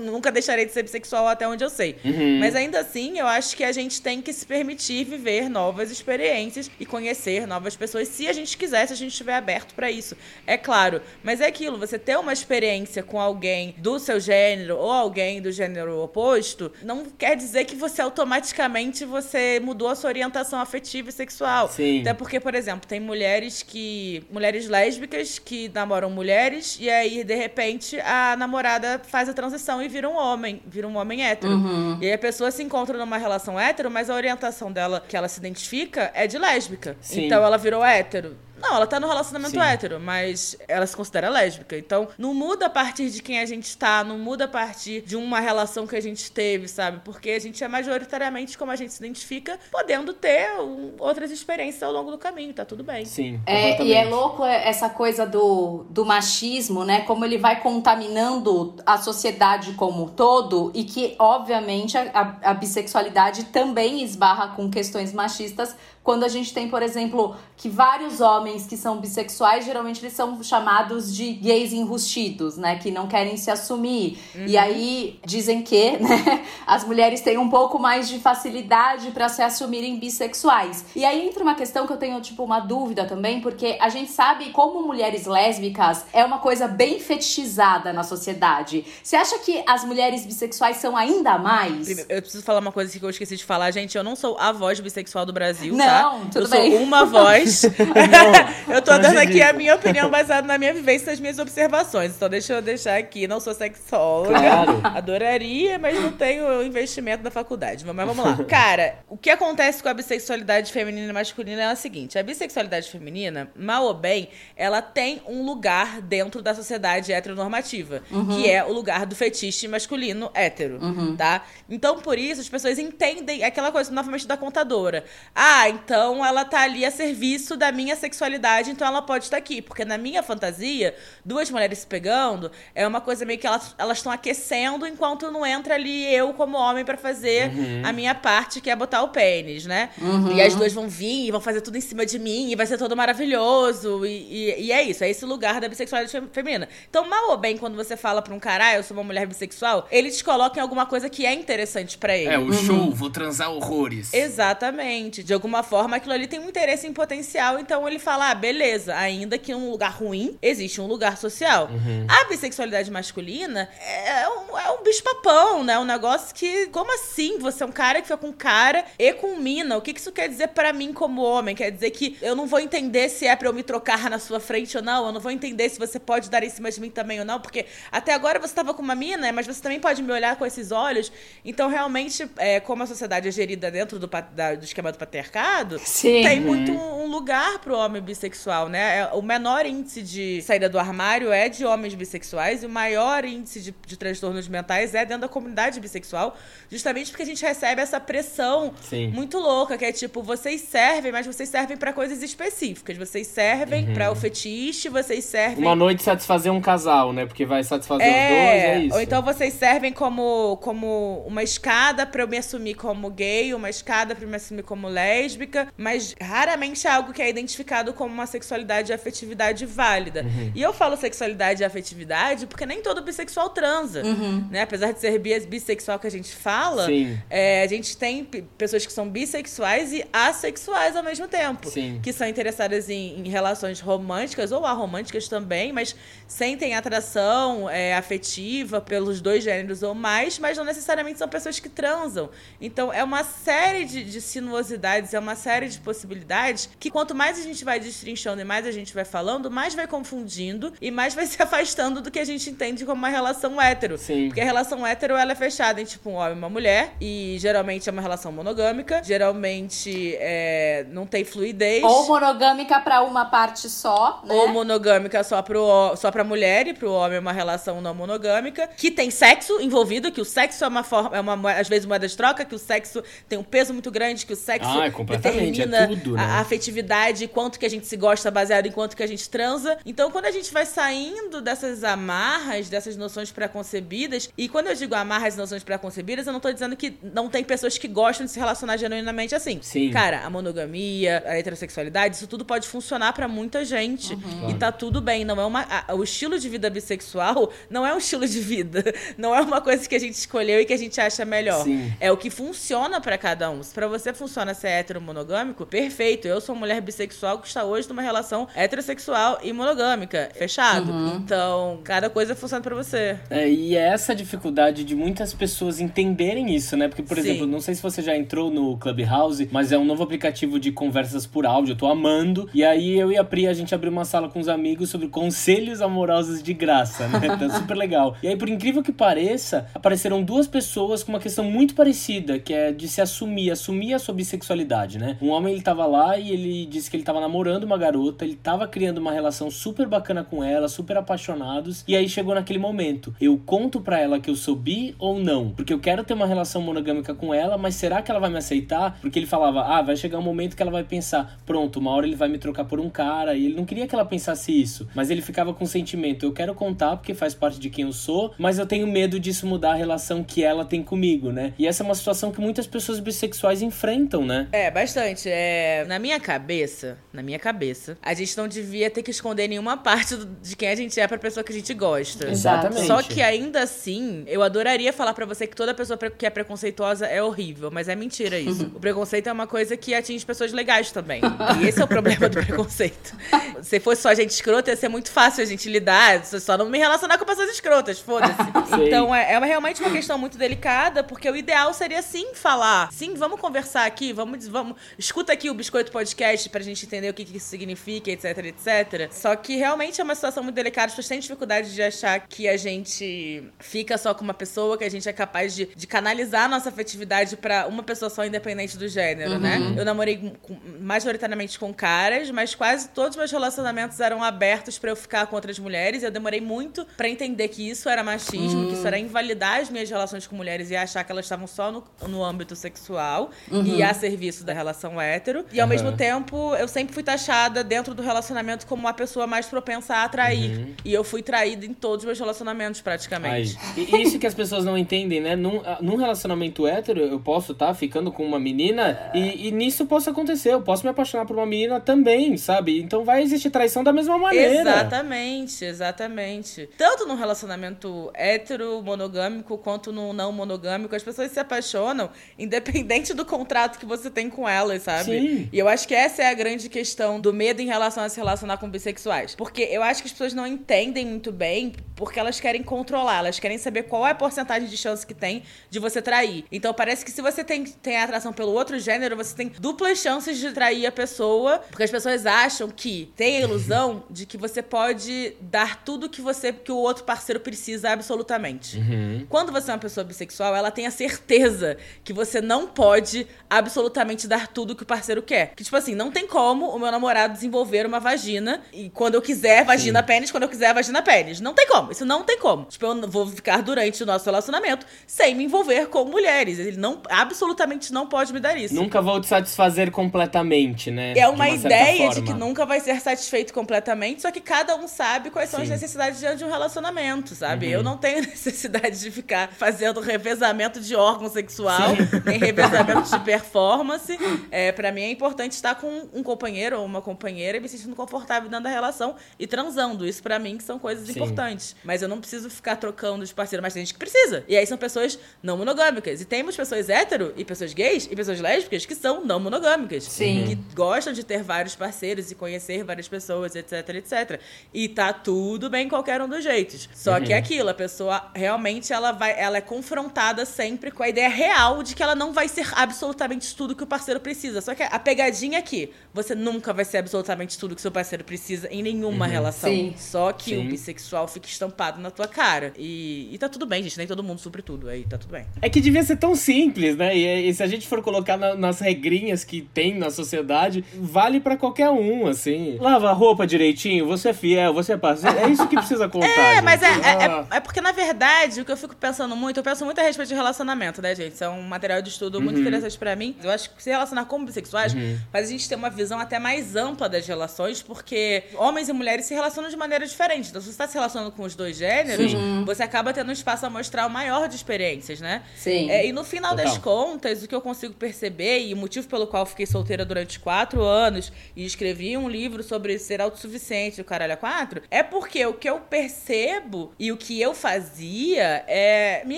nunca 0.03 0.31
deixarei 0.31 0.65
de 0.65 0.71
ser 0.71 0.83
bissexual 0.83 1.27
até 1.27 1.45
onde 1.45 1.65
eu 1.65 1.69
sei. 1.69 1.97
Mas 2.39 2.55
ainda 2.55 2.79
assim, 2.79 3.19
eu 3.19 3.27
acho 3.27 3.57
que 3.57 3.63
a 3.65 3.73
gente 3.73 4.01
tem 4.01 4.21
que 4.21 4.31
se 4.31 4.45
permitir 4.45 5.03
viver 5.03 5.49
novas 5.49 5.91
experiências 5.91 6.71
e 6.79 6.85
conhecer 6.85 7.45
novas 7.45 7.75
pessoas, 7.75 8.07
se 8.07 8.29
a 8.29 8.33
gente 8.33 8.57
quiser, 8.57 8.87
se 8.87 8.93
a 8.93 8.95
gente 8.95 9.11
estiver 9.11 9.35
aberto 9.35 9.73
pra 9.75 9.91
isso. 9.91 10.15
É 10.51 10.57
claro. 10.57 11.01
Mas 11.23 11.39
é 11.39 11.47
aquilo, 11.47 11.77
você 11.77 11.97
ter 11.97 12.17
uma 12.17 12.33
experiência 12.33 13.01
com 13.01 13.21
alguém 13.21 13.73
do 13.77 13.97
seu 13.97 14.19
gênero 14.19 14.77
ou 14.77 14.91
alguém 14.91 15.41
do 15.41 15.49
gênero 15.49 16.01
oposto, 16.03 16.69
não 16.83 17.05
quer 17.05 17.37
dizer 17.37 17.63
que 17.63 17.73
você 17.73 18.01
automaticamente 18.01 19.05
você 19.05 19.61
mudou 19.63 19.87
a 19.87 19.95
sua 19.95 20.09
orientação 20.09 20.59
afetiva 20.59 21.07
e 21.07 21.13
sexual. 21.13 21.69
Sim. 21.69 22.01
Até 22.01 22.13
porque, 22.13 22.37
por 22.37 22.53
exemplo, 22.53 22.85
tem 22.85 22.99
mulheres 22.99 23.63
que. 23.63 24.25
mulheres 24.29 24.67
lésbicas 24.67 25.39
que 25.39 25.71
namoram 25.73 26.09
mulheres, 26.09 26.77
e 26.81 26.89
aí, 26.89 27.23
de 27.23 27.35
repente, 27.35 27.97
a 28.01 28.35
namorada 28.35 29.01
faz 29.07 29.29
a 29.29 29.33
transição 29.33 29.81
e 29.81 29.87
vira 29.87 30.09
um 30.09 30.17
homem, 30.17 30.61
vira 30.67 30.85
um 30.85 30.97
homem 30.97 31.25
hétero. 31.25 31.53
E 32.01 32.07
aí 32.07 32.11
a 32.13 32.17
pessoa 32.17 32.51
se 32.51 32.61
encontra 32.61 32.97
numa 32.97 33.17
relação 33.17 33.57
hétero, 33.57 33.89
mas 33.89 34.09
a 34.09 34.15
orientação 34.15 34.69
dela, 34.69 35.01
que 35.07 35.15
ela 35.15 35.29
se 35.29 35.39
identifica, 35.39 36.11
é 36.13 36.27
de 36.27 36.37
lésbica. 36.37 36.97
Sim. 36.99 37.27
Então 37.27 37.41
ela 37.41 37.57
virou 37.57 37.85
hétero. 37.85 38.35
Não, 38.61 38.75
ela 38.75 38.87
tá 38.87 38.99
no 38.99 39.07
relacionamento 39.07 39.51
Sim. 39.51 39.59
hétero, 39.59 39.99
mas 39.99 40.55
ela 40.67 40.85
se 40.85 40.95
considera 40.95 41.29
lésbica. 41.29 41.77
Então, 41.77 42.07
não 42.17 42.33
muda 42.33 42.67
a 42.67 42.69
partir 42.69 43.09
de 43.09 43.21
quem 43.21 43.39
a 43.39 43.45
gente 43.45 43.75
tá, 43.77 44.03
não 44.03 44.17
muda 44.17 44.45
a 44.45 44.47
partir 44.47 45.01
de 45.01 45.15
uma 45.15 45.39
relação 45.39 45.87
que 45.87 45.95
a 45.95 46.01
gente 46.01 46.31
teve, 46.31 46.67
sabe? 46.67 47.01
Porque 47.03 47.31
a 47.31 47.39
gente 47.39 47.63
é 47.63 47.67
majoritariamente 47.67 48.57
como 48.57 48.71
a 48.71 48.75
gente 48.75 48.93
se 48.93 49.03
identifica, 49.03 49.59
podendo 49.71 50.13
ter 50.13 50.59
um, 50.59 50.93
outras 50.99 51.31
experiências 51.31 51.83
ao 51.83 51.91
longo 51.91 52.11
do 52.11 52.17
caminho, 52.17 52.53
tá 52.53 52.63
tudo 52.65 52.83
bem. 52.83 53.05
Sim. 53.05 53.39
É, 53.45 53.81
e 53.81 53.93
é 53.93 54.05
louco 54.05 54.43
essa 54.45 54.89
coisa 54.89 55.25
do, 55.25 55.85
do 55.89 56.05
machismo, 56.05 56.83
né? 56.83 57.01
Como 57.01 57.25
ele 57.25 57.37
vai 57.37 57.59
contaminando 57.61 58.75
a 58.85 58.97
sociedade 58.97 59.73
como 59.73 60.03
um 60.03 60.07
todo 60.07 60.71
e 60.73 60.83
que, 60.83 61.15
obviamente, 61.19 61.97
a, 61.97 62.01
a- 62.13 62.51
a 62.51 62.53
bissexualidade 62.53 63.45
também 63.45 64.03
esbarra 64.03 64.49
com 64.55 64.69
questões 64.69 65.13
machistas. 65.13 65.75
Quando 66.03 66.23
a 66.23 66.27
gente 66.27 66.51
tem, 66.53 66.67
por 66.67 66.81
exemplo, 66.81 67.35
que 67.55 67.69
vários 67.69 68.21
homens 68.21 68.65
que 68.65 68.75
são 68.75 68.97
bissexuais, 68.99 69.65
geralmente 69.65 70.01
eles 70.01 70.13
são 70.13 70.41
chamados 70.41 71.15
de 71.15 71.31
gays 71.33 71.71
enrustidos, 71.73 72.57
né? 72.57 72.77
Que 72.77 72.89
não 72.89 73.07
querem 73.07 73.37
se 73.37 73.51
assumir. 73.51 74.17
E 74.47 74.57
aí 74.57 75.19
dizem 75.25 75.61
que, 75.61 75.91
né, 76.01 76.43
as 76.65 76.83
mulheres 76.83 77.21
têm 77.21 77.37
um 77.37 77.49
pouco 77.49 77.77
mais 77.77 78.09
de 78.09 78.17
facilidade 78.19 79.11
para 79.11 79.29
se 79.29 79.43
assumirem 79.43 79.99
bissexuais. 79.99 80.85
E 80.95 81.05
aí 81.05 81.27
entra 81.27 81.43
uma 81.43 81.53
questão 81.53 81.85
que 81.85 81.93
eu 81.93 81.97
tenho, 81.97 82.19
tipo, 82.19 82.43
uma 82.43 82.59
dúvida 82.59 83.05
também, 83.05 83.39
porque 83.39 83.77
a 83.79 83.89
gente 83.89 84.11
sabe 84.11 84.49
como 84.49 84.81
mulheres 84.81 85.25
lésbicas 85.27 86.05
é 86.11 86.25
uma 86.25 86.39
coisa 86.39 86.67
bem 86.67 86.99
fetichizada 86.99 87.93
na 87.93 88.03
sociedade. 88.03 88.85
Você 89.03 89.15
acha 89.15 89.37
que 89.39 89.63
as 89.67 89.83
mulheres 89.83 90.25
bissexuais 90.25 90.77
são 90.77 90.97
ainda 90.97 91.37
mais? 91.37 91.85
Primeiro, 91.85 92.11
Eu 92.11 92.21
preciso 92.21 92.43
falar 92.43 92.59
uma 92.59 92.71
coisa 92.71 92.97
que 92.97 93.05
eu 93.05 93.09
esqueci 93.09 93.37
de 93.37 93.45
falar, 93.45 93.69
gente. 93.71 93.95
Eu 93.95 94.03
não 94.03 94.15
sou 94.15 94.37
a 94.39 94.51
voz 94.51 94.79
bissexual 94.79 95.25
do 95.25 95.33
Brasil, 95.33 95.75
Não, 95.75 95.90
tá? 95.91 96.19
tudo 96.31 96.45
eu 96.45 96.49
bem. 96.49 96.71
sou 96.71 96.81
uma 96.81 97.05
voz. 97.05 97.63
eu 98.69 98.81
tô 98.81 98.91
não 98.91 99.01
dando 99.01 99.17
aqui 99.17 99.41
a 99.41 99.53
minha 99.53 99.75
opinião 99.75 100.09
baseada 100.09 100.47
na 100.47 100.57
minha 100.57 100.73
vivência 100.73 101.05
e 101.05 101.09
nas 101.11 101.19
minhas 101.19 101.39
observações. 101.39 102.15
Então 102.15 102.29
deixa 102.29 102.53
eu 102.53 102.61
deixar 102.61 102.97
aqui, 102.97 103.27
não 103.27 103.39
sou 103.39 103.53
sexóloga. 103.53 104.39
Claro. 104.39 104.81
Adoraria, 104.83 105.77
mas 105.79 105.99
não 105.99 106.11
tenho 106.11 106.45
o 106.47 106.63
investimento 106.63 107.23
da 107.23 107.31
faculdade. 107.31 107.85
Mas 107.85 107.95
vamos 107.95 108.25
lá. 108.25 108.37
Cara, 108.45 108.99
o 109.09 109.17
que 109.17 109.29
acontece 109.29 109.81
com 109.81 109.89
a 109.89 109.93
bissexualidade 109.93 110.71
feminina 110.71 111.09
e 111.09 111.13
masculina 111.13 111.61
é 111.63 111.73
o 111.73 111.75
seguinte: 111.75 112.17
a 112.17 112.23
bissexualidade 112.23 112.89
feminina, 112.89 113.49
mal 113.55 113.85
ou 113.85 113.93
bem, 113.93 114.29
ela 114.55 114.81
tem 114.81 115.21
um 115.27 115.45
lugar 115.45 116.01
dentro 116.01 116.41
da 116.41 116.53
sociedade 116.53 117.11
heteronormativa, 117.11 118.01
que 118.35 118.49
é 118.49 118.63
o 118.63 118.71
lugar 118.71 119.05
do 119.05 119.15
fetiche 119.15 119.67
masculino 119.67 120.31
hétero, 120.33 120.79
tá? 121.17 121.43
Então, 121.69 121.99
por 121.99 122.17
isso, 122.17 122.41
as 122.41 122.49
pessoas 122.49 122.77
entendem 122.79 123.43
aquela 123.43 123.71
coisa, 123.71 123.91
novamente, 123.91 124.27
da 124.27 124.37
contadora. 124.37 125.03
Ah, 125.35 125.69
então 125.83 126.25
ela 126.25 126.45
tá 126.45 126.61
ali 126.61 126.85
a 126.85 126.91
serviço 126.91 127.55
da 127.57 127.71
minha 127.71 127.95
sexualidade, 127.95 128.69
então 128.71 128.87
ela 128.87 129.01
pode 129.01 129.25
estar 129.25 129.37
aqui. 129.37 129.61
Porque 129.61 129.83
na 129.85 129.97
minha 129.97 130.21
fantasia, 130.23 130.95
duas 131.25 131.49
mulheres 131.49 131.79
se 131.79 131.87
pegando 131.87 132.51
é 132.75 132.85
uma 132.87 133.01
coisa 133.01 133.25
meio 133.25 133.39
que 133.39 133.47
elas 133.47 133.97
estão 133.97 134.11
aquecendo 134.11 134.85
enquanto 134.87 135.29
não 135.31 135.45
entra 135.45 135.75
ali 135.75 136.13
eu 136.13 136.33
como 136.33 136.57
homem 136.57 136.85
pra 136.85 136.97
fazer 136.97 137.51
a 137.83 137.91
minha 137.91 138.13
parte, 138.15 138.61
que 138.61 138.69
é 138.69 138.75
botar 138.75 139.01
o 139.03 139.09
pênis, 139.09 139.65
né? 139.65 139.89
E 140.35 140.41
as 140.41 140.55
duas 140.55 140.73
vão 140.73 140.87
vir 140.87 141.27
e 141.27 141.31
vão 141.31 141.41
fazer 141.41 141.61
tudo 141.61 141.77
em 141.77 141.81
cima 141.81 142.05
de 142.05 142.17
mim 142.19 142.49
e 142.51 142.55
vai 142.55 142.65
ser 142.65 142.77
todo 142.77 142.95
maravilhoso. 142.95 144.05
E, 144.05 144.09
e- 144.09 144.61
e 144.65 144.71
é 144.71 144.81
isso, 144.83 145.03
é 145.03 145.09
esse 145.09 145.25
lugar 145.25 145.59
da 145.59 145.67
bissexualidade 145.67 146.11
fem- 146.11 146.29
feminina. 146.31 146.67
Então, 146.89 147.07
mal 147.07 147.29
ou 147.31 147.37
bem, 147.37 147.57
quando 147.57 147.75
você 147.75 147.95
fala 147.97 148.21
pra 148.21 148.33
um 148.33 148.39
cara, 148.39 148.67
ah, 148.67 148.75
eu 148.75 148.83
sou 148.83 148.95
uma 148.95 149.03
mulher 149.03 149.25
bissexual, 149.27 149.87
ele 149.91 150.09
te 150.11 150.23
coloca 150.23 150.59
em 150.59 150.61
alguma 150.61 150.85
coisa 150.85 151.09
que 151.09 151.25
é 151.25 151.33
interessante 151.33 151.97
pra 151.97 152.15
ele. 152.17 152.29
É, 152.33 152.37
o 152.39 152.51
show, 152.53 152.91
vou 152.91 153.09
transar 153.09 153.51
horrores. 153.51 154.13
Exatamente. 154.13 155.23
De 155.23 155.33
alguma 155.33 155.63
forma, 155.71 155.95
aquilo 155.95 156.13
ali 156.13 156.27
tem 156.27 156.37
um 156.37 156.49
interesse 156.49 156.85
em 156.85 156.91
potencial, 156.91 157.57
então 157.57 157.87
ele 157.87 157.97
fala, 157.97 158.29
ah, 158.31 158.35
beleza, 158.35 158.93
ainda 158.93 159.37
que 159.37 159.55
um 159.55 159.71
lugar 159.71 159.93
ruim, 159.93 160.37
existe 160.41 160.81
um 160.81 160.85
lugar 160.85 161.15
social. 161.17 161.69
A 162.09 162.25
bissexualidade 162.27 162.91
masculina 162.91 163.69
é 163.79 164.27
um, 164.27 164.59
é 164.59 164.69
um 164.71 164.83
bicho-papão, 164.83 165.63
né? 165.63 165.79
Um 165.79 165.85
negócio 165.85 166.35
que, 166.35 166.67
como 166.67 166.93
assim? 166.93 167.39
Você 167.39 167.63
é 167.63 167.65
um 167.65 167.71
cara 167.71 168.01
que 168.01 168.07
fica 168.07 168.17
com 168.17 168.33
cara 168.33 168.83
e 168.99 169.13
com 169.13 169.37
mina. 169.37 169.77
O 169.77 169.81
que 169.81 169.91
isso 169.97 170.11
quer 170.11 170.27
dizer 170.27 170.49
pra 170.49 170.73
mim 170.73 170.91
como 170.91 171.21
homem? 171.21 171.55
Quer 171.55 171.71
dizer 171.71 171.91
que 171.91 172.17
eu 172.21 172.35
não 172.35 172.45
vou 172.47 172.59
entender 172.59 173.07
se 173.07 173.25
é 173.25 173.33
pra 173.37 173.47
eu 173.47 173.53
me 173.53 173.63
trocar 173.63 174.09
na 174.09 174.19
sua 174.19 174.41
frente 174.41 174.75
ou 174.75 174.83
não, 174.83 175.05
eu 175.05 175.13
não 175.13 175.21
vou 175.21 175.31
entender 175.31 175.69
se 175.69 175.79
você 175.79 175.97
pode 175.99 176.29
dar 176.29 176.43
em 176.43 176.49
cima 176.49 176.69
de 176.69 176.81
mim 176.81 176.89
também 176.89 177.17
ou 177.19 177.25
não, 177.25 177.39
porque 177.39 177.65
até 177.89 178.13
agora 178.13 178.39
você 178.39 178.53
tava 178.53 178.73
com 178.73 178.81
uma 178.81 178.93
mina, 178.95 179.31
mas 179.31 179.47
você 179.47 179.61
também 179.61 179.79
pode 179.79 180.03
me 180.03 180.11
olhar 180.11 180.35
com 180.35 180.45
esses 180.45 180.69
olhos. 180.73 181.09
Então, 181.45 181.69
realmente, 181.69 182.29
é, 182.35 182.59
como 182.59 182.83
a 182.83 182.85
sociedade 182.85 183.29
é 183.29 183.31
gerida 183.31 183.71
dentro 183.71 183.97
do, 183.97 184.07
da- 184.07 184.55
do 184.55 184.65
esquema 184.65 184.91
do 184.91 184.97
patriarcado, 184.97 185.60
Sim. 185.79 186.23
tem 186.23 186.39
muito 186.39 186.71
um, 186.71 187.01
lugar 187.11 187.59
pro 187.59 187.75
homem 187.75 188.01
bissexual, 188.01 188.69
né? 188.69 188.99
É, 188.99 189.09
o 189.13 189.21
menor 189.21 189.65
índice 189.65 190.01
de 190.01 190.41
saída 190.41 190.69
do 190.69 190.79
armário 190.79 191.31
é 191.31 191.49
de 191.49 191.65
homens 191.65 191.93
bissexuais 191.93 192.63
e 192.63 192.65
o 192.65 192.69
maior 192.69 193.25
índice 193.25 193.59
de, 193.59 193.75
de 193.85 193.97
transtornos 193.97 194.47
mentais 194.47 194.95
é 194.95 195.05
dentro 195.05 195.21
da 195.21 195.27
comunidade 195.27 195.79
bissexual, 195.79 196.37
justamente 196.69 197.11
porque 197.11 197.23
a 197.23 197.25
gente 197.25 197.43
recebe 197.43 197.81
essa 197.81 197.99
pressão 197.99 198.73
Sim. 198.81 199.09
muito 199.09 199.37
louca, 199.37 199.77
que 199.77 199.83
é 199.83 199.91
tipo, 199.91 200.23
vocês 200.23 200.61
servem, 200.61 201.11
mas 201.11 201.27
vocês 201.27 201.49
servem 201.49 201.75
pra 201.75 201.91
coisas 201.91 202.23
específicas. 202.23 202.97
Vocês 202.97 203.27
servem 203.27 203.93
pra 203.93 204.11
o 204.11 204.15
fetiche, 204.15 204.87
vocês 204.87 205.25
servem 205.25 205.63
Uma 205.63 205.75
noite 205.75 206.01
satisfazer 206.01 206.51
um 206.51 206.61
casal, 206.61 207.11
né? 207.11 207.25
Porque 207.25 207.45
vai 207.45 207.63
satisfazer 207.63 208.07
os 208.07 208.13
dois, 208.13 208.21
é 208.31 208.79
isso. 208.79 208.95
ou 208.95 209.01
então 209.01 209.21
vocês 209.21 209.53
servem 209.53 209.91
como, 209.91 210.57
como 210.57 211.23
uma 211.27 211.43
escada 211.43 212.05
pra 212.05 212.23
eu 212.23 212.27
me 212.27 212.37
assumir 212.37 212.75
como 212.75 213.09
gay, 213.09 213.53
uma 213.53 213.69
escada 213.69 214.15
pra 214.15 214.23
eu 214.23 214.29
me 214.29 214.35
assumir 214.35 214.63
como 214.63 214.87
lésbica, 214.87 215.50
mas 215.77 216.15
raramente 216.21 216.87
é 216.87 216.91
algo 216.91 217.13
que 217.13 217.21
é 217.21 217.29
identificado 217.29 217.93
como 217.93 218.13
uma 218.13 218.25
sexualidade 218.25 218.91
e 218.91 218.93
afetividade 218.93 219.65
válida. 219.65 220.23
Uhum. 220.23 220.51
E 220.55 220.61
eu 220.61 220.73
falo 220.73 220.95
sexualidade 220.97 221.61
e 221.61 221.65
afetividade 221.65 222.45
porque 222.47 222.65
nem 222.65 222.81
todo 222.81 223.01
bissexual 223.01 223.49
transa, 223.49 224.03
né? 224.49 224.61
Apesar 224.61 224.91
de 224.91 224.99
ser 224.99 225.17
bi- 225.19 225.39
bissexual 225.47 225.99
que 225.99 226.07
a 226.07 226.11
gente 226.11 226.33
fala, 226.35 226.87
é, 227.29 227.63
a 227.63 227.67
gente 227.67 227.97
tem 227.97 228.23
pessoas 228.57 228.85
que 228.85 228.93
são 228.93 229.09
bissexuais 229.09 229.91
e 229.93 230.05
assexuais 230.11 230.95
ao 230.95 231.03
mesmo 231.03 231.27
tempo. 231.27 231.69
Sim. 231.69 231.99
Que 232.01 232.11
são 232.13 232.27
interessadas 232.27 232.89
em, 232.89 233.19
em 233.19 233.29
relações 233.29 233.79
românticas 233.79 234.51
ou 234.51 234.65
aromânticas 234.65 235.27
também, 235.27 235.71
mas 235.71 235.95
sentem 236.27 236.75
atração 236.75 237.69
é, 237.69 237.95
afetiva 237.95 238.81
pelos 238.81 239.21
dois 239.21 239.43
gêneros 239.43 239.83
ou 239.83 239.93
mais, 239.93 240.39
mas 240.39 240.57
não 240.57 240.63
necessariamente 240.65 241.19
são 241.19 241.27
pessoas 241.27 241.59
que 241.59 241.69
transam. 241.69 242.29
Então 242.59 242.91
é 242.91 243.03
uma 243.03 243.23
série 243.23 243.85
de, 243.85 244.03
de 244.03 244.21
sinuosidades, 244.21 245.13
é 245.13 245.19
uma 245.19 245.35
série 245.41 245.67
de 245.67 245.79
possibilidades 245.79 246.69
que 246.79 246.91
quanto 246.91 247.15
mais 247.15 247.39
a 247.39 247.43
gente 247.43 247.65
vai 247.65 247.79
destrinchando 247.79 248.41
e 248.41 248.45
mais 248.45 248.65
a 248.65 248.71
gente 248.71 248.93
vai 248.93 249.05
falando, 249.05 249.49
mais 249.49 249.73
vai 249.73 249.87
confundindo 249.87 250.73
e 250.79 250.91
mais 250.91 251.15
vai 251.15 251.25
se 251.27 251.41
afastando 251.41 252.01
do 252.01 252.11
que 252.11 252.19
a 252.19 252.25
gente 252.25 252.49
entende 252.49 252.85
como 252.85 252.97
uma 252.97 253.09
relação 253.09 253.59
hétero. 253.59 253.97
Sim. 253.97 254.27
Porque 254.27 254.41
a 254.41 254.45
relação 254.45 254.85
hétero 254.85 255.15
ela 255.15 255.31
é 255.31 255.35
fechada 255.35 255.81
em 255.81 255.85
tipo 255.85 256.09
um 256.09 256.13
homem 256.13 256.35
e 256.35 256.37
uma 256.37 256.49
mulher. 256.49 256.93
E 257.01 257.37
geralmente 257.39 257.89
é 257.89 257.91
uma 257.91 258.01
relação 258.01 258.31
monogâmica. 258.31 259.01
Geralmente 259.03 260.15
é, 260.19 260.85
não 260.89 261.05
tem 261.05 261.23
fluidez. 261.23 261.83
Ou 261.83 262.07
monogâmica 262.07 262.79
pra 262.79 263.01
uma 263.01 263.25
parte 263.25 263.69
só, 263.69 264.21
né? 264.23 264.33
Ou 264.33 264.47
monogâmica 264.49 265.23
só, 265.23 265.41
pro, 265.41 265.95
só 265.95 266.11
pra 266.11 266.23
mulher 266.23 266.67
e 266.67 266.73
pro 266.73 266.91
homem 266.91 267.17
é 267.17 267.19
uma 267.19 267.31
relação 267.31 267.81
não 267.81 267.95
monogâmica. 267.95 268.69
Que 268.77 268.91
tem 268.91 269.09
sexo 269.09 269.59
envolvido, 269.61 270.11
que 270.11 270.21
o 270.21 270.25
sexo 270.25 270.63
é 270.63 270.67
uma 270.67 270.83
forma, 270.83 271.17
é 271.17 271.19
uma, 271.19 271.51
às 271.53 271.67
vezes, 271.67 271.85
moeda 271.85 272.07
de 272.07 272.15
troca, 272.15 272.45
que 272.45 272.55
o 272.55 272.59
sexo 272.59 273.03
tem 273.27 273.39
um 273.39 273.43
peso 273.43 273.73
muito 273.73 273.89
grande, 273.89 274.25
que 274.25 274.33
o 274.33 274.35
sexo 274.35 274.69
Ah, 274.69 274.85
é 274.85 274.91
completamente, 275.31 275.61
é 275.61 275.65
determina 275.65 276.01
tudo, 276.01 276.15
né? 276.15 276.21
a, 276.23 276.39
afetividade, 276.39 277.27
quanto 277.27 277.59
que 277.59 277.65
a 277.65 277.69
gente 277.69 277.85
se 277.87 277.97
gosta 277.97 278.29
baseado 278.31 278.65
em 278.67 278.71
quanto 278.71 278.95
que 278.95 279.03
a 279.03 279.07
gente 279.07 279.29
transa. 279.29 279.77
Então, 279.85 280.11
quando 280.11 280.25
a 280.25 280.31
gente 280.31 280.51
vai 280.51 280.65
saindo 280.65 281.41
dessas 281.41 281.83
amarras, 281.83 282.69
dessas 282.69 282.95
noções 282.97 283.31
preconcebidas, 283.31 284.29
e 284.37 284.47
quando 284.49 284.67
eu 284.67 284.75
digo 284.75 284.95
amarras 284.95 285.35
e 285.35 285.37
noções 285.37 285.63
preconcebidas, 285.63 286.27
eu 286.27 286.33
não 286.33 286.39
tô 286.39 286.51
dizendo 286.51 286.75
que 286.75 286.93
não 287.01 287.29
tem 287.29 287.43
pessoas 287.43 287.77
que 287.77 287.87
gostam 287.87 288.25
de 288.25 288.31
se 288.31 288.39
relacionar 288.39 288.77
genuinamente 288.77 289.35
assim. 289.35 289.59
Sim. 289.61 289.91
Cara, 289.91 290.21
a 290.25 290.29
monogamia, 290.29 291.23
a 291.25 291.37
heterossexualidade, 291.37 292.15
isso 292.15 292.27
tudo 292.27 292.43
pode 292.45 292.67
funcionar 292.67 293.13
pra 293.13 293.27
muita 293.27 293.63
gente. 293.65 294.17
E 294.49 294.53
tá 294.55 294.71
tudo 294.71 295.01
bem. 295.01 295.23
Não 295.25 295.39
é 295.39 295.45
uma. 295.45 295.61
a- 295.87 295.93
o 295.95 296.03
estilo 296.03 296.37
de 296.39 296.49
vida 296.49 296.69
bissexual 296.69 297.51
não 297.69 297.85
é 297.85 297.93
um 297.93 297.97
estilo 297.97 298.27
de 298.27 298.39
vida. 298.39 298.83
Não 299.17 299.33
é 299.35 299.41
uma 299.41 299.61
coisa 299.61 299.87
que 299.87 299.95
a 299.95 299.99
gente 299.99 300.13
escolheu 300.13 300.59
e 300.59 300.65
que 300.65 300.73
a 300.73 300.77
gente 300.77 300.99
acha 300.99 301.23
melhor. 301.25 301.63
Sim. 301.63 301.93
É 301.99 302.11
o 302.11 302.17
que 302.17 302.29
funciona 302.29 302.99
pra 302.99 303.17
cada 303.17 303.49
um. 303.49 303.61
Se 303.63 303.73
pra 303.73 303.87
você 303.87 304.13
funciona 304.13 304.53
ser 304.53 304.67
hétero 304.69 305.01
monogâmico, 305.21 305.65
perfeito. 305.65 306.27
Eu 306.27 306.41
sou 306.41 306.55
uma 306.55 306.61
mulher 306.61 306.81
bissexual 306.81 307.39
que 307.39 307.47
está 307.47 307.63
hoje 307.63 307.87
numa 307.87 308.01
relação 308.01 308.47
heterossexual 308.55 309.39
e 309.43 309.53
monogâmica. 309.53 310.29
Fechado. 310.33 310.91
Então, 311.15 311.79
cada 311.83 312.09
coisa 312.09 312.35
funciona 312.35 312.61
pra 312.61 312.75
você. 312.75 313.17
É, 313.29 313.49
e 313.49 313.75
é 313.75 313.87
essa 313.87 314.15
dificuldade 314.15 314.83
de 314.83 314.95
muitas 314.95 315.33
pessoas 315.33 315.79
entenderem 315.79 316.53
isso, 316.55 316.75
né? 316.75 316.87
Porque, 316.87 317.03
por 317.03 317.17
Sim. 317.17 317.21
exemplo, 317.21 317.47
não 317.47 317.61
sei 317.61 317.75
se 317.75 317.81
você 317.81 318.01
já 318.01 318.15
entrou 318.17 318.49
no 318.49 318.77
Clubhouse, 318.77 319.47
mas 319.51 319.71
é 319.71 319.77
um 319.77 319.85
novo 319.85 320.03
aplicativo 320.03 320.59
de 320.59 320.71
conversas 320.71 321.27
por 321.27 321.45
áudio, 321.45 321.73
eu 321.73 321.77
tô 321.77 321.87
amando. 321.87 322.49
E 322.53 322.63
aí 322.63 322.99
eu 322.99 323.11
e 323.11 323.17
a 323.17 323.23
Pri, 323.23 323.47
a 323.47 323.53
gente 323.53 323.75
abriu 323.75 323.91
uma 323.91 324.05
sala 324.05 324.27
com 324.27 324.39
os 324.39 324.49
amigos 324.49 324.89
sobre 324.89 325.07
conselhos 325.07 325.81
amorosos 325.81 326.41
de 326.41 326.53
graça, 326.53 327.07
né? 327.07 327.19
Então 327.31 327.47
é 327.47 327.51
super 327.51 327.77
legal. 327.77 328.15
E 328.23 328.27
aí, 328.27 328.35
por 328.35 328.49
incrível 328.49 328.81
que 328.81 328.91
pareça, 328.91 329.67
apareceram 329.73 330.23
duas 330.23 330.47
pessoas 330.47 331.03
com 331.03 331.11
uma 331.11 331.19
questão 331.19 331.45
muito 331.45 331.75
parecida, 331.75 332.39
que 332.39 332.53
é 332.53 332.71
de 332.71 332.87
se 332.87 333.01
assumir, 333.01 333.51
assumir 333.51 333.93
a 333.93 333.99
sua 333.99 334.13
bissexualidade, 334.13 334.97
né? 335.01 335.17
Um 335.21 335.29
homem 335.29 335.53
ele 335.53 335.63
tava 335.63 335.85
lá 335.85 336.17
e 336.17 336.31
ele 336.31 336.65
disse 336.67 336.89
que 336.89 336.95
ele 336.95 337.03
tava 337.03 337.19
namorando 337.19 337.63
uma 337.63 337.77
garota, 337.77 338.23
ele 338.23 338.35
tava 338.35 338.67
criando 338.67 338.99
uma 338.99 339.11
relação 339.11 339.49
super 339.49 339.87
bacana 339.87 340.23
com 340.23 340.43
ela, 340.43 340.67
super 340.69 340.95
apaixonados, 340.95 341.83
e 341.87 341.95
aí 341.95 342.07
chegou 342.07 342.35
naquele 342.35 342.59
momento. 342.59 343.13
Eu 343.19 343.41
conto 343.43 343.81
para 343.81 343.99
ela 343.99 344.19
que 344.19 344.29
eu 344.29 344.35
sou 344.35 344.55
bi 344.55 344.95
ou 344.99 345.19
não? 345.19 345.49
Porque 345.49 345.73
eu 345.73 345.79
quero 345.79 346.03
ter 346.03 346.13
uma 346.13 346.27
relação 346.27 346.61
monogâmica 346.61 347.15
com 347.15 347.33
ela, 347.33 347.57
mas 347.57 347.75
será 347.75 348.01
que 348.01 348.11
ela 348.11 348.19
vai 348.19 348.29
me 348.29 348.37
aceitar? 348.37 348.99
Porque 349.01 349.17
ele 349.17 349.25
falava: 349.25 349.61
"Ah, 349.61 349.81
vai 349.81 349.95
chegar 349.95 350.19
um 350.19 350.23
momento 350.23 350.55
que 350.55 350.61
ela 350.61 350.71
vai 350.71 350.83
pensar, 350.83 351.39
pronto, 351.45 351.79
uma 351.79 351.91
hora 351.91 352.05
ele 352.05 352.15
vai 352.15 352.29
me 352.29 352.37
trocar 352.37 352.65
por 352.65 352.79
um 352.79 352.89
cara", 352.89 353.33
e 353.35 353.45
ele 353.45 353.55
não 353.55 353.65
queria 353.65 353.87
que 353.87 353.95
ela 353.95 354.05
pensasse 354.05 354.51
isso, 354.51 354.87
mas 354.93 355.09
ele 355.09 355.21
ficava 355.21 355.53
com 355.53 355.63
o 355.63 355.67
sentimento: 355.67 356.25
"Eu 356.25 356.31
quero 356.31 356.53
contar 356.53 356.95
porque 356.97 357.15
faz 357.15 357.33
parte 357.33 357.59
de 357.59 357.69
quem 357.69 357.85
eu 357.85 357.93
sou, 357.93 358.33
mas 358.37 358.59
eu 358.59 358.67
tenho 358.67 358.85
medo 358.85 359.19
disso 359.19 359.47
mudar 359.47 359.71
a 359.71 359.75
relação 359.75 360.23
que 360.23 360.43
ela 360.43 360.63
tem 360.63 360.83
comigo, 360.83 361.31
né?" 361.31 361.53
E 361.57 361.65
essa 361.65 361.81
é 361.81 361.85
uma 361.85 361.95
situação 361.95 362.31
que 362.31 362.39
muitas 362.39 362.67
pessoas 362.67 362.99
bissexuais 362.99 363.61
enfrentam, 363.61 364.23
né? 364.25 364.47
É, 364.51 364.69
bastante. 364.69 364.90
É, 365.25 365.85
na 365.87 365.99
minha 365.99 366.19
cabeça, 366.19 366.97
na 367.13 367.21
minha 367.21 367.39
cabeça, 367.39 367.97
a 368.01 368.13
gente 368.13 368.35
não 368.37 368.47
devia 368.47 368.89
ter 368.89 369.01
que 369.03 369.11
esconder 369.11 369.47
nenhuma 369.47 369.77
parte 369.77 370.15
do- 370.15 370.25
de 370.25 370.55
quem 370.55 370.69
a 370.69 370.75
gente 370.75 370.99
é 370.99 371.07
pra 371.07 371.17
pessoa 371.17 371.43
que 371.43 371.51
a 371.51 371.55
gente 371.55 371.73
gosta. 371.73 372.29
Exatamente. 372.29 372.87
Só 372.87 373.01
que 373.01 373.21
ainda 373.21 373.61
assim, 373.63 374.23
eu 374.27 374.41
adoraria 374.43 374.91
falar 374.91 375.13
pra 375.13 375.25
você 375.25 375.47
que 375.47 375.55
toda 375.55 375.73
pessoa 375.73 375.97
que 375.97 376.25
é 376.25 376.29
preconceituosa 376.29 377.05
é 377.05 377.21
horrível, 377.21 377.69
mas 377.71 377.87
é 377.87 377.95
mentira 377.95 378.37
isso. 378.39 378.65
o 378.75 378.79
preconceito 378.79 379.27
é 379.27 379.31
uma 379.31 379.47
coisa 379.47 379.75
que 379.77 379.93
atinge 379.93 380.25
pessoas 380.25 380.51
legais 380.51 380.91
também. 380.91 381.21
E 381.61 381.67
esse 381.67 381.79
é 381.79 381.83
o 381.83 381.87
problema 381.87 382.27
do 382.29 382.39
preconceito. 382.45 383.15
Se 383.61 383.79
fosse 383.79 384.01
só 384.01 384.13
gente 384.13 384.31
escrota, 384.31 384.71
ia 384.71 384.75
ser 384.75 384.87
muito 384.89 385.11
fácil 385.11 385.43
a 385.43 385.45
gente 385.45 385.69
lidar. 385.69 386.23
Só 386.25 386.57
não 386.57 386.69
me 386.69 386.77
relacionar 386.77 387.17
com 387.17 387.25
pessoas 387.25 387.49
escrotas, 387.51 387.99
foda-se. 387.99 388.33
Então 388.91 389.13
é, 389.13 389.33
é 389.33 389.37
uma- 389.37 389.45
realmente 389.47 389.81
uma 389.81 389.91
questão 389.91 390.17
muito 390.17 390.37
delicada, 390.37 391.03
porque 391.03 391.29
o 391.29 391.35
ideal 391.35 391.73
seria 391.73 392.01
sim 392.01 392.33
falar. 392.33 392.91
Sim, 392.91 393.13
vamos 393.15 393.39
conversar 393.39 393.85
aqui, 393.85 394.11
vamos, 394.13 394.47
vamos. 394.47 394.75
Escuta 394.97 395.33
aqui 395.33 395.49
o 395.49 395.53
Biscoito 395.53 395.91
Podcast 395.91 396.49
pra 396.49 396.61
gente 396.61 396.85
entender 396.85 397.09
o 397.09 397.13
que, 397.13 397.25
que 397.25 397.37
isso 397.37 397.47
significa, 397.47 398.09
etc, 398.11 398.37
etc. 398.45 399.11
Só 399.11 399.35
que 399.35 399.55
realmente 399.55 399.99
é 399.99 400.03
uma 400.03 400.15
situação 400.15 400.43
muito 400.43 400.55
delicada. 400.55 400.87
As 400.87 400.91
pessoas 400.93 401.07
têm 401.07 401.19
dificuldade 401.19 401.73
de 401.73 401.81
achar 401.81 402.19
que 402.27 402.47
a 402.47 402.57
gente 402.57 403.43
fica 403.59 403.97
só 403.97 404.13
com 404.13 404.23
uma 404.23 404.33
pessoa, 404.33 404.77
que 404.77 404.83
a 404.83 404.89
gente 404.89 405.07
é 405.07 405.13
capaz 405.13 405.53
de, 405.55 405.67
de 405.75 405.87
canalizar 405.87 406.45
a 406.45 406.47
nossa 406.47 406.69
afetividade 406.69 407.37
pra 407.37 407.67
uma 407.67 407.83
pessoa 407.83 408.09
só, 408.09 408.25
independente 408.25 408.77
do 408.77 408.87
gênero, 408.87 409.39
né? 409.39 409.57
Eu 409.77 409.85
namorei 409.85 410.17
com- 410.41 410.57
majoritariamente 410.79 411.57
com 411.59 411.73
caras, 411.73 412.29
mas 412.31 412.53
quase 412.55 412.89
todos 412.89 413.11
os 413.11 413.15
meus 413.17 413.31
relacionamentos 413.31 413.99
eram 413.99 414.23
abertos 414.23 414.77
pra 414.77 414.91
eu 414.91 414.95
ficar 414.95 415.25
com 415.27 415.35
outras 415.35 415.57
mulheres. 415.59 416.03
Eu 416.03 416.11
demorei 416.11 416.41
muito 416.41 416.85
pra 416.97 417.07
entender 417.07 417.47
que 417.47 417.69
isso 417.69 417.87
era 417.89 418.03
machismo, 418.03 418.67
que 418.67 418.73
isso 418.73 418.87
era 418.87 418.97
invalidar 418.97 419.59
as 419.61 419.69
minhas 419.69 419.89
relações 419.89 420.27
com 420.27 420.35
mulheres 420.35 420.69
e 420.69 420.75
achar 420.75 421.03
que 421.03 421.11
elas 421.11 421.25
estavam 421.25 421.47
só 421.47 421.71
no, 421.71 421.83
no 422.07 422.23
âmbito 422.23 422.55
sexual 422.55 423.31
e 423.51 423.83
a 423.83 423.93
serviço 423.93 424.43
da 424.43 424.53
relação 424.53 424.70
hétero. 425.01 425.45
E 425.51 425.59
ao 425.59 425.65
Uhum. 425.65 425.69
mesmo 425.69 425.91
tempo, 425.93 426.55
eu 426.55 426.67
sempre 426.67 426.93
fui 426.93 427.03
taxada 427.03 427.63
dentro 427.63 427.93
do 427.93 428.01
relacionamento 428.01 428.65
como 428.67 428.87
a 428.87 428.93
pessoa 428.93 429.25
mais 429.27 429.45
propensa 429.45 429.95
a 429.95 430.03
atrair. 430.03 430.57
Uhum. 430.57 430.73
E 430.83 430.93
eu 430.93 431.03
fui 431.03 431.21
traída 431.21 431.65
em 431.65 431.73
todos 431.73 431.99
os 431.99 432.05
meus 432.05 432.19
relacionamentos, 432.19 432.81
praticamente. 432.81 433.57
Aí. 433.77 433.87
E 433.91 434.01
isso 434.01 434.19
que 434.19 434.27
as 434.27 434.33
pessoas 434.33 434.65
não 434.65 434.77
entendem, 434.77 435.19
né? 435.21 435.35
Num, 435.35 435.61
ah, 435.65 435.77
num 435.81 435.95
relacionamento 435.95 436.65
hétero, 436.67 436.99
eu 437.01 437.19
posso 437.19 437.51
estar 437.53 437.73
ficando 437.73 438.11
com 438.11 438.25
uma 438.25 438.39
menina 438.39 439.11
e, 439.13 439.47
e 439.47 439.51
nisso 439.51 439.85
possa 439.85 440.11
acontecer. 440.11 440.53
Eu 440.53 440.61
posso 440.61 440.83
me 440.83 440.89
apaixonar 440.89 441.25
por 441.25 441.35
uma 441.37 441.45
menina 441.45 441.79
também, 441.79 442.37
sabe? 442.37 442.81
Então 442.81 443.03
vai 443.03 443.21
existir 443.21 443.49
traição 443.49 443.83
da 443.83 443.93
mesma 443.93 444.17
maneira. 444.17 444.61
Exatamente, 444.61 445.65
exatamente. 445.65 446.69
Tanto 446.77 447.05
no 447.05 447.15
relacionamento 447.15 448.11
hétero, 448.13 448.81
monogâmico, 448.83 449.57
quanto 449.57 449.91
no 449.91 450.13
não 450.13 450.31
monogâmico, 450.31 450.95
as 450.95 451.03
pessoas 451.03 451.31
se 451.31 451.39
apaixonam, 451.39 452.09
independente 452.37 453.13
do 453.13 453.25
contrato 453.25 453.79
que 453.79 453.85
você 453.85 454.09
tem 454.09 454.29
com 454.29 454.47
elas, 454.61 454.83
sabe? 454.83 455.19
Sim. 455.19 455.49
E 455.51 455.59
eu 455.59 455.67
acho 455.67 455.87
que 455.87 455.95
essa 455.95 456.21
é 456.21 456.29
a 456.29 456.33
grande 456.33 456.69
questão 456.69 457.19
do 457.19 457.33
medo 457.33 457.61
em 457.61 457.65
relação 457.65 458.03
a 458.03 458.09
se 458.09 458.17
relacionar 458.17 458.57
com 458.57 458.69
bissexuais. 458.69 459.35
Porque 459.35 459.63
eu 459.63 459.83
acho 459.83 460.01
que 460.01 460.07
as 460.07 460.11
pessoas 460.11 460.33
não 460.33 460.47
entendem 460.47 461.05
muito 461.05 461.31
bem 461.31 461.73
porque 461.95 462.19
elas 462.19 462.39
querem 462.39 462.63
controlar, 462.63 463.19
elas 463.19 463.39
querem 463.39 463.59
saber 463.59 463.83
qual 463.83 464.07
é 464.07 464.11
a 464.11 464.15
porcentagem 464.15 464.67
de 464.67 464.75
chance 464.75 465.05
que 465.05 465.13
tem 465.13 465.43
de 465.69 465.77
você 465.77 466.01
trair. 466.01 466.45
Então 466.51 466.73
parece 466.73 467.05
que 467.05 467.11
se 467.11 467.21
você 467.21 467.43
tem, 467.43 467.63
tem 467.63 467.97
atração 467.97 468.33
pelo 468.33 468.53
outro 468.53 468.79
gênero, 468.79 469.15
você 469.15 469.35
tem 469.35 469.51
duplas 469.59 469.99
chances 469.99 470.39
de 470.39 470.51
trair 470.51 470.85
a 470.87 470.91
pessoa, 470.91 471.59
porque 471.69 471.83
as 471.83 471.91
pessoas 471.91 472.25
acham 472.25 472.69
que 472.69 473.11
tem 473.15 473.37
a 473.37 473.41
ilusão 473.41 474.03
de 474.09 474.25
que 474.25 474.35
você 474.35 474.63
pode 474.63 475.35
dar 475.39 475.83
tudo 475.83 476.09
que 476.09 476.21
você 476.21 476.51
que 476.51 476.71
o 476.71 476.77
outro 476.77 477.03
parceiro 477.03 477.39
precisa 477.39 477.91
absolutamente. 477.91 478.77
Uhum. 478.77 479.25
Quando 479.29 479.51
você 479.51 479.69
é 479.69 479.73
uma 479.73 479.79
pessoa 479.79 480.03
bissexual, 480.03 480.55
ela 480.55 480.71
tem 480.71 480.87
a 480.87 480.91
certeza 480.91 481.77
que 482.03 482.13
você 482.13 482.41
não 482.41 482.67
pode 482.67 483.27
absolutamente 483.49 484.27
dar 484.27 484.47
tudo 484.53 484.75
que 484.75 484.83
o 484.83 484.85
parceiro 484.85 485.21
quer. 485.21 485.53
Que, 485.55 485.63
tipo 485.63 485.75
assim, 485.75 485.95
não 485.95 486.11
tem 486.11 486.27
como 486.27 486.67
o 486.67 486.79
meu 486.79 486.91
namorado 486.91 487.33
desenvolver 487.33 487.85
uma 487.85 487.99
vagina 487.99 488.61
e 488.73 488.89
quando 488.89 489.15
eu 489.15 489.21
quiser, 489.21 489.63
vagina 489.65 490.03
pênis, 490.03 490.31
quando 490.31 490.43
eu 490.43 490.49
quiser, 490.49 490.73
vagina 490.73 491.01
pênis. 491.01 491.39
Não 491.39 491.53
tem 491.53 491.67
como. 491.67 491.91
Isso 491.91 492.05
não 492.05 492.23
tem 492.23 492.37
como. 492.37 492.65
Tipo, 492.65 492.85
eu 492.85 493.09
vou 493.09 493.27
ficar 493.27 493.61
durante 493.61 494.03
o 494.03 494.05
nosso 494.05 494.25
relacionamento 494.25 494.85
sem 495.07 495.35
me 495.35 495.43
envolver 495.43 495.87
com 495.87 496.05
mulheres. 496.05 496.59
Ele 496.59 496.77
não, 496.77 497.01
absolutamente 497.09 497.91
não 497.91 498.07
pode 498.07 498.33
me 498.33 498.39
dar 498.39 498.57
isso. 498.57 498.73
Nunca 498.73 499.01
vou 499.01 499.19
te 499.19 499.27
satisfazer 499.27 499.91
completamente, 499.91 500.91
né? 500.91 501.13
É 501.15 501.27
uma 501.27 501.45
De 501.49 501.59
certa 501.59 501.67
ideia 501.67 502.09
de 502.09 502.21
que 502.21 502.33
nunca 502.33 502.65
vai 502.65 502.79
ser 502.79 502.99
satisfeito 502.99 503.53
completamente, 503.53 504.21
só 504.21 504.31
que 504.31 504.41
cada 504.41 504.75
um 504.75 504.87
sabe 504.87 505.29
quais 505.29 505.49
são 505.49 505.59
as 505.59 505.67
Sim. 505.67 505.73
Uhum. 505.73 505.79
necessidades 505.79 506.19
diante 506.19 506.37
de 506.37 506.45
um 506.45 506.49
relacionamento, 506.49 507.35
sabe? 507.35 507.69
Eu 507.69 507.83
não 507.83 507.97
tenho 507.97 508.21
necessidade 508.27 508.99
de 508.99 509.11
ficar 509.11 509.49
fazendo 509.49 509.99
revezamento 509.99 510.79
de 510.79 510.95
órgão 510.95 511.29
sexual, 511.29 511.89
nem 512.25 512.37
revezamento 512.39 513.09
de 513.09 513.19
performance. 513.19 514.17
É, 514.49 514.71
para 514.71 514.91
mim 514.91 515.01
é 515.01 515.11
importante 515.11 515.53
estar 515.53 515.75
com 515.75 516.07
um 516.13 516.23
companheiro 516.23 516.79
ou 516.79 516.85
uma 516.85 517.01
companheira 517.01 517.57
e 517.57 517.61
me 517.61 517.69
sentindo 517.69 517.95
confortável 517.95 518.49
dentro 518.49 518.63
da 518.63 518.69
relação 518.69 519.15
e 519.37 519.45
transando. 519.45 520.05
Isso 520.07 520.23
pra 520.23 520.39
mim 520.39 520.57
que 520.57 520.63
são 520.63 520.79
coisas 520.79 521.05
Sim. 521.05 521.13
importantes. 521.13 521.75
Mas 521.83 522.01
eu 522.01 522.09
não 522.09 522.19
preciso 522.19 522.49
ficar 522.49 522.75
trocando 522.75 523.25
de 523.25 523.33
parceiro, 523.33 523.61
mas 523.61 523.73
tem 523.73 523.83
gente 523.83 523.93
que 523.93 523.99
precisa. 523.99 524.43
E 524.47 524.57
aí 524.57 524.65
são 524.65 524.77
pessoas 524.77 525.19
não 525.41 525.57
monogâmicas. 525.57 526.21
E 526.21 526.25
temos 526.25 526.55
pessoas 526.55 526.89
hétero 526.89 527.33
e 527.35 527.45
pessoas 527.45 527.73
gays 527.73 528.07
e 528.09 528.15
pessoas 528.15 528.39
lésbicas 528.39 528.85
que 528.85 528.95
são 528.95 529.23
não 529.25 529.39
monogâmicas. 529.39 530.03
Sim. 530.05 530.45
Que 530.47 530.55
gostam 530.75 531.13
de 531.13 531.23
ter 531.23 531.43
vários 531.43 531.75
parceiros 531.75 532.31
e 532.31 532.35
conhecer 532.35 532.83
várias 532.83 533.07
pessoas, 533.07 533.55
etc, 533.55 533.89
etc. 533.89 534.41
E 534.73 534.87
tá 534.87 535.13
tudo 535.13 535.69
bem 535.69 535.85
em 535.85 535.89
qualquer 535.89 536.21
um 536.21 536.27
dos 536.27 536.43
jeitos. 536.43 536.89
Só 536.93 537.19
que 537.19 537.33
é 537.33 537.37
aquilo, 537.37 537.69
a 537.69 537.73
pessoa 537.73 538.31
realmente 538.33 538.93
ela 538.93 539.11
vai, 539.11 539.37
ela 539.39 539.57
é 539.57 539.61
confrontada 539.61 540.45
sempre 540.45 540.91
com 540.91 541.03
a 541.03 541.09
ideia 541.09 541.29
real 541.29 541.83
de 541.83 541.95
que 541.95 542.03
ela 542.03 542.15
não 542.15 542.33
vai 542.33 542.47
ser 542.47 542.67
absolutamente 542.75 543.55
tudo 543.55 543.75
que 543.75 543.83
o 543.83 543.87
parceiro 543.87 544.19
precisa. 544.19 544.30
Só 544.61 544.73
que 544.75 544.83
a 544.83 544.99
pegadinha 544.99 545.59
aqui, 545.59 545.91
você 546.13 546.33
nunca 546.35 546.73
vai 546.73 546.85
ser 546.85 546.97
absolutamente 546.99 547.57
tudo 547.57 547.75
que 547.75 547.81
seu 547.81 547.91
parceiro 547.91 548.23
precisa 548.23 548.67
em 548.71 548.81
nenhuma 548.83 549.25
relação. 549.27 549.69
Sim. 549.69 549.93
Só 549.97 550.31
que 550.31 550.51
Sim. 550.51 550.65
o 550.67 550.69
bissexual 550.69 551.27
fica 551.27 551.47
estampado 551.47 551.99
na 552.01 552.09
tua 552.11 552.27
cara. 552.27 552.73
E, 552.77 553.29
e 553.33 553.37
tá 553.37 553.47
tudo 553.49 553.65
bem, 553.65 553.83
gente. 553.83 553.97
Nem 553.97 554.07
todo 554.07 554.23
mundo 554.23 554.39
supre 554.39 554.61
tudo. 554.61 554.89
Aí 554.89 555.03
tá 555.03 555.17
tudo 555.17 555.31
bem. 555.31 555.45
É 555.61 555.69
que 555.69 555.79
devia 555.81 556.03
ser 556.03 556.17
tão 556.17 556.35
simples, 556.35 556.95
né? 556.95 557.15
E, 557.15 557.49
e 557.49 557.53
se 557.53 557.61
a 557.63 557.67
gente 557.67 557.87
for 557.87 558.01
colocar 558.01 558.37
na- 558.37 558.55
nas 558.55 558.79
regrinhas 558.79 559.43
que 559.43 559.61
tem 559.61 559.97
na 559.97 560.09
sociedade, 560.09 560.83
vale 560.95 561.39
pra 561.39 561.57
qualquer 561.57 561.89
um, 561.89 562.27
assim. 562.27 562.77
Lava 562.79 563.09
a 563.09 563.13
roupa 563.13 563.45
direitinho, 563.47 564.05
você 564.05 564.29
é 564.29 564.33
fiel, 564.33 564.73
você 564.73 564.93
é 564.93 564.97
parceiro. 564.97 565.37
É 565.37 565.49
isso 565.49 565.67
que 565.67 565.75
precisa 565.75 566.07
contar. 566.09 566.27
É, 566.27 566.55
gente. 566.55 566.63
mas 566.63 566.81
é, 566.81 566.85
é, 566.87 566.91
Ah, 567.25 567.47
é- 567.51 567.57
é 567.57 567.59
porque, 567.59 567.81
na 567.81 567.91
verdade, 567.91 568.61
o 568.61 568.65
que 568.65 568.71
eu 568.71 568.77
fico 568.77 568.95
pensando 568.95 569.35
muito, 569.35 569.57
eu 569.57 569.63
penso 569.63 569.85
muito 569.85 569.99
a 569.99 570.03
respeito 570.03 570.29
de 570.29 570.35
relacionamento, 570.35 571.01
né, 571.01 571.13
gente? 571.15 571.33
Isso 571.33 571.43
é 571.43 571.49
um 571.49 571.61
material 571.63 572.01
de 572.01 572.09
estudo 572.09 572.41
muito 572.41 572.59
interessante 572.59 572.97
pra 572.97 573.15
mim. 573.15 573.35
Eu 573.43 573.49
acho 573.51 573.69
que 573.71 573.81
se 573.83 573.89
relacionar 574.11 574.25
com 574.25 574.43
bissexuais 574.43 574.93
faz 575.31 575.47
a 575.47 575.51
gente 575.51 575.67
ter 575.67 575.75
uma 575.75 575.89
visão 575.89 576.19
até 576.19 576.37
mais 576.37 576.75
ampla 576.75 577.07
das 577.07 577.25
relações, 577.25 577.81
porque 577.81 578.43
homens 578.55 578.89
e 578.89 578.93
mulheres 578.93 579.25
se 579.25 579.33
relacionam 579.33 579.69
de 579.69 579.77
maneira 579.77 580.05
diferente. 580.05 580.49
Então, 580.49 580.61
se 580.61 580.71
você 580.71 580.77
tá 580.77 580.87
se 580.87 580.93
relacionando 580.93 581.31
com 581.31 581.43
os 581.43 581.55
dois 581.55 581.77
gêneros, 581.77 582.31
você 582.65 582.83
acaba 582.83 583.13
tendo 583.13 583.29
um 583.29 583.33
espaço 583.33 583.65
amostral 583.65 584.09
maior 584.09 584.47
de 584.47 584.55
experiências, 584.55 585.19
né? 585.21 585.43
Sim. 585.55 585.89
É, 585.89 586.05
e 586.05 586.11
no 586.11 586.23
final 586.23 586.55
das 586.55 586.75
Total. 586.75 586.81
contas, 586.81 587.43
o 587.43 587.47
que 587.47 587.55
eu 587.55 587.61
consigo 587.61 587.93
perceber, 587.93 588.59
e 588.59 588.73
o 588.73 588.77
motivo 588.77 589.07
pelo 589.07 589.25
qual 589.27 589.43
eu 589.43 589.47
fiquei 589.47 589.65
solteira 589.65 590.03
durante 590.03 590.39
quatro 590.39 590.83
anos 590.83 591.31
e 591.55 591.65
escrevi 591.65 592.17
um 592.17 592.29
livro 592.29 592.63
sobre 592.63 592.97
ser 592.99 593.21
autossuficiente, 593.21 594.01
o 594.01 594.03
caralho 594.03 594.33
a 594.33 594.37
quatro, 594.37 594.81
é 594.91 595.01
porque 595.01 595.45
o 595.45 595.53
que 595.53 595.69
eu 595.69 595.79
percebo 595.79 596.93
e 596.99 597.11
o 597.11 597.17
que 597.17 597.39
eu 597.39 597.53
fazia 597.53 598.63
é 598.67 599.23
me 599.25 599.37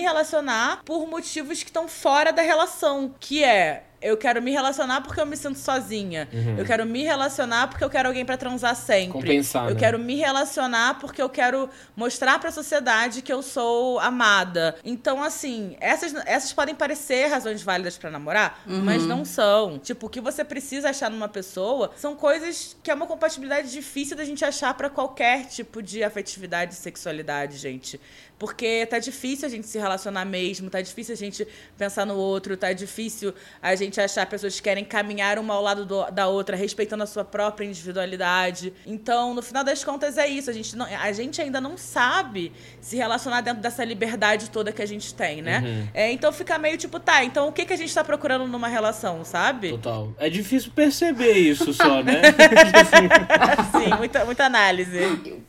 relacionar 0.00 0.82
por 0.84 1.06
motivos 1.06 1.62
que 1.62 1.70
estão 1.70 1.88
fora 1.88 2.32
da 2.32 2.42
relação, 2.42 3.14
que 3.20 3.44
é 3.44 3.84
eu 4.04 4.18
quero 4.18 4.42
me 4.42 4.50
relacionar 4.50 5.00
porque 5.00 5.18
eu 5.18 5.24
me 5.24 5.36
sinto 5.36 5.58
sozinha. 5.58 6.28
Eu 6.58 6.64
quero 6.64 6.84
me 6.84 7.02
relacionar 7.02 7.68
porque 7.68 7.82
eu 7.82 7.88
quero 7.88 8.08
alguém 8.08 8.24
pra 8.24 8.36
transar 8.36 8.76
sempre. 8.76 9.12
Compensar, 9.12 9.68
eu 9.68 9.74
né? 9.74 9.80
quero 9.80 9.98
me 9.98 10.14
relacionar 10.14 10.98
porque 10.98 11.22
eu 11.22 11.28
quero 11.28 11.70
mostrar 11.96 12.38
pra 12.38 12.52
sociedade 12.52 13.22
que 13.22 13.32
eu 13.32 13.42
sou 13.42 13.98
amada. 13.98 14.76
Então, 14.84 15.22
assim, 15.22 15.74
essas, 15.80 16.14
essas 16.26 16.52
podem 16.52 16.74
parecer 16.74 17.28
razões 17.28 17.62
válidas 17.62 17.96
pra 17.96 18.10
namorar, 18.10 18.62
mas 18.66 19.04
não 19.04 19.24
são. 19.24 19.78
Tipo, 19.78 20.06
o 20.06 20.10
que 20.10 20.20
você 20.20 20.44
precisa 20.44 20.90
achar 20.90 21.10
numa 21.10 21.28
pessoa 21.28 21.90
são 21.96 22.14
coisas 22.14 22.76
que 22.82 22.90
é 22.90 22.94
uma 22.94 23.06
compatibilidade 23.06 23.72
difícil 23.72 24.16
da 24.16 24.24
gente 24.24 24.44
achar 24.44 24.74
pra 24.74 24.90
qualquer 24.90 25.46
tipo 25.46 25.82
de 25.82 26.04
afetividade 26.04 26.74
e 26.74 26.76
sexualidade, 26.76 27.56
gente. 27.56 27.98
Porque 28.38 28.84
tá 28.86 28.98
difícil 28.98 29.46
a 29.46 29.50
gente 29.50 29.66
se 29.66 29.78
relacionar 29.78 30.24
mesmo, 30.24 30.68
tá 30.68 30.80
difícil 30.80 31.14
a 31.14 31.16
gente 31.16 31.46
pensar 31.78 32.04
no 32.04 32.14
outro, 32.14 32.56
tá 32.56 32.72
difícil 32.72 33.32
a 33.62 33.74
gente 33.74 34.00
achar 34.00 34.26
pessoas 34.26 34.56
que 34.56 34.62
querem 34.62 34.84
caminhar 34.84 35.38
uma 35.38 35.54
ao 35.54 35.62
lado 35.62 35.84
do, 35.84 36.10
da 36.10 36.26
outra, 36.26 36.56
respeitando 36.56 37.04
a 37.04 37.06
sua 37.06 37.24
própria 37.24 37.64
individualidade. 37.64 38.72
Então, 38.84 39.34
no 39.34 39.42
final 39.42 39.62
das 39.62 39.84
contas, 39.84 40.18
é 40.18 40.26
isso. 40.26 40.50
A 40.50 40.52
gente, 40.52 40.76
não, 40.76 40.84
a 40.84 41.12
gente 41.12 41.40
ainda 41.40 41.60
não 41.60 41.76
sabe 41.76 42.52
se 42.80 42.96
relacionar 42.96 43.40
dentro 43.40 43.62
dessa 43.62 43.84
liberdade 43.84 44.50
toda 44.50 44.72
que 44.72 44.82
a 44.82 44.86
gente 44.86 45.14
tem, 45.14 45.40
né? 45.40 45.60
Uhum. 45.64 45.88
É, 45.94 46.10
então 46.10 46.32
fica 46.32 46.58
meio 46.58 46.76
tipo, 46.76 46.98
tá, 46.98 47.24
então 47.24 47.48
o 47.48 47.52
que, 47.52 47.64
que 47.64 47.72
a 47.72 47.76
gente 47.76 47.94
tá 47.94 48.02
procurando 48.02 48.46
numa 48.48 48.68
relação, 48.68 49.24
sabe? 49.24 49.70
Total. 49.70 50.12
É 50.18 50.28
difícil 50.28 50.72
perceber 50.74 51.32
isso 51.32 51.72
só, 51.72 52.02
né? 52.02 52.20
Sim, 53.72 53.96
muita, 53.96 54.24
muita 54.24 54.44
análise. 54.44 54.98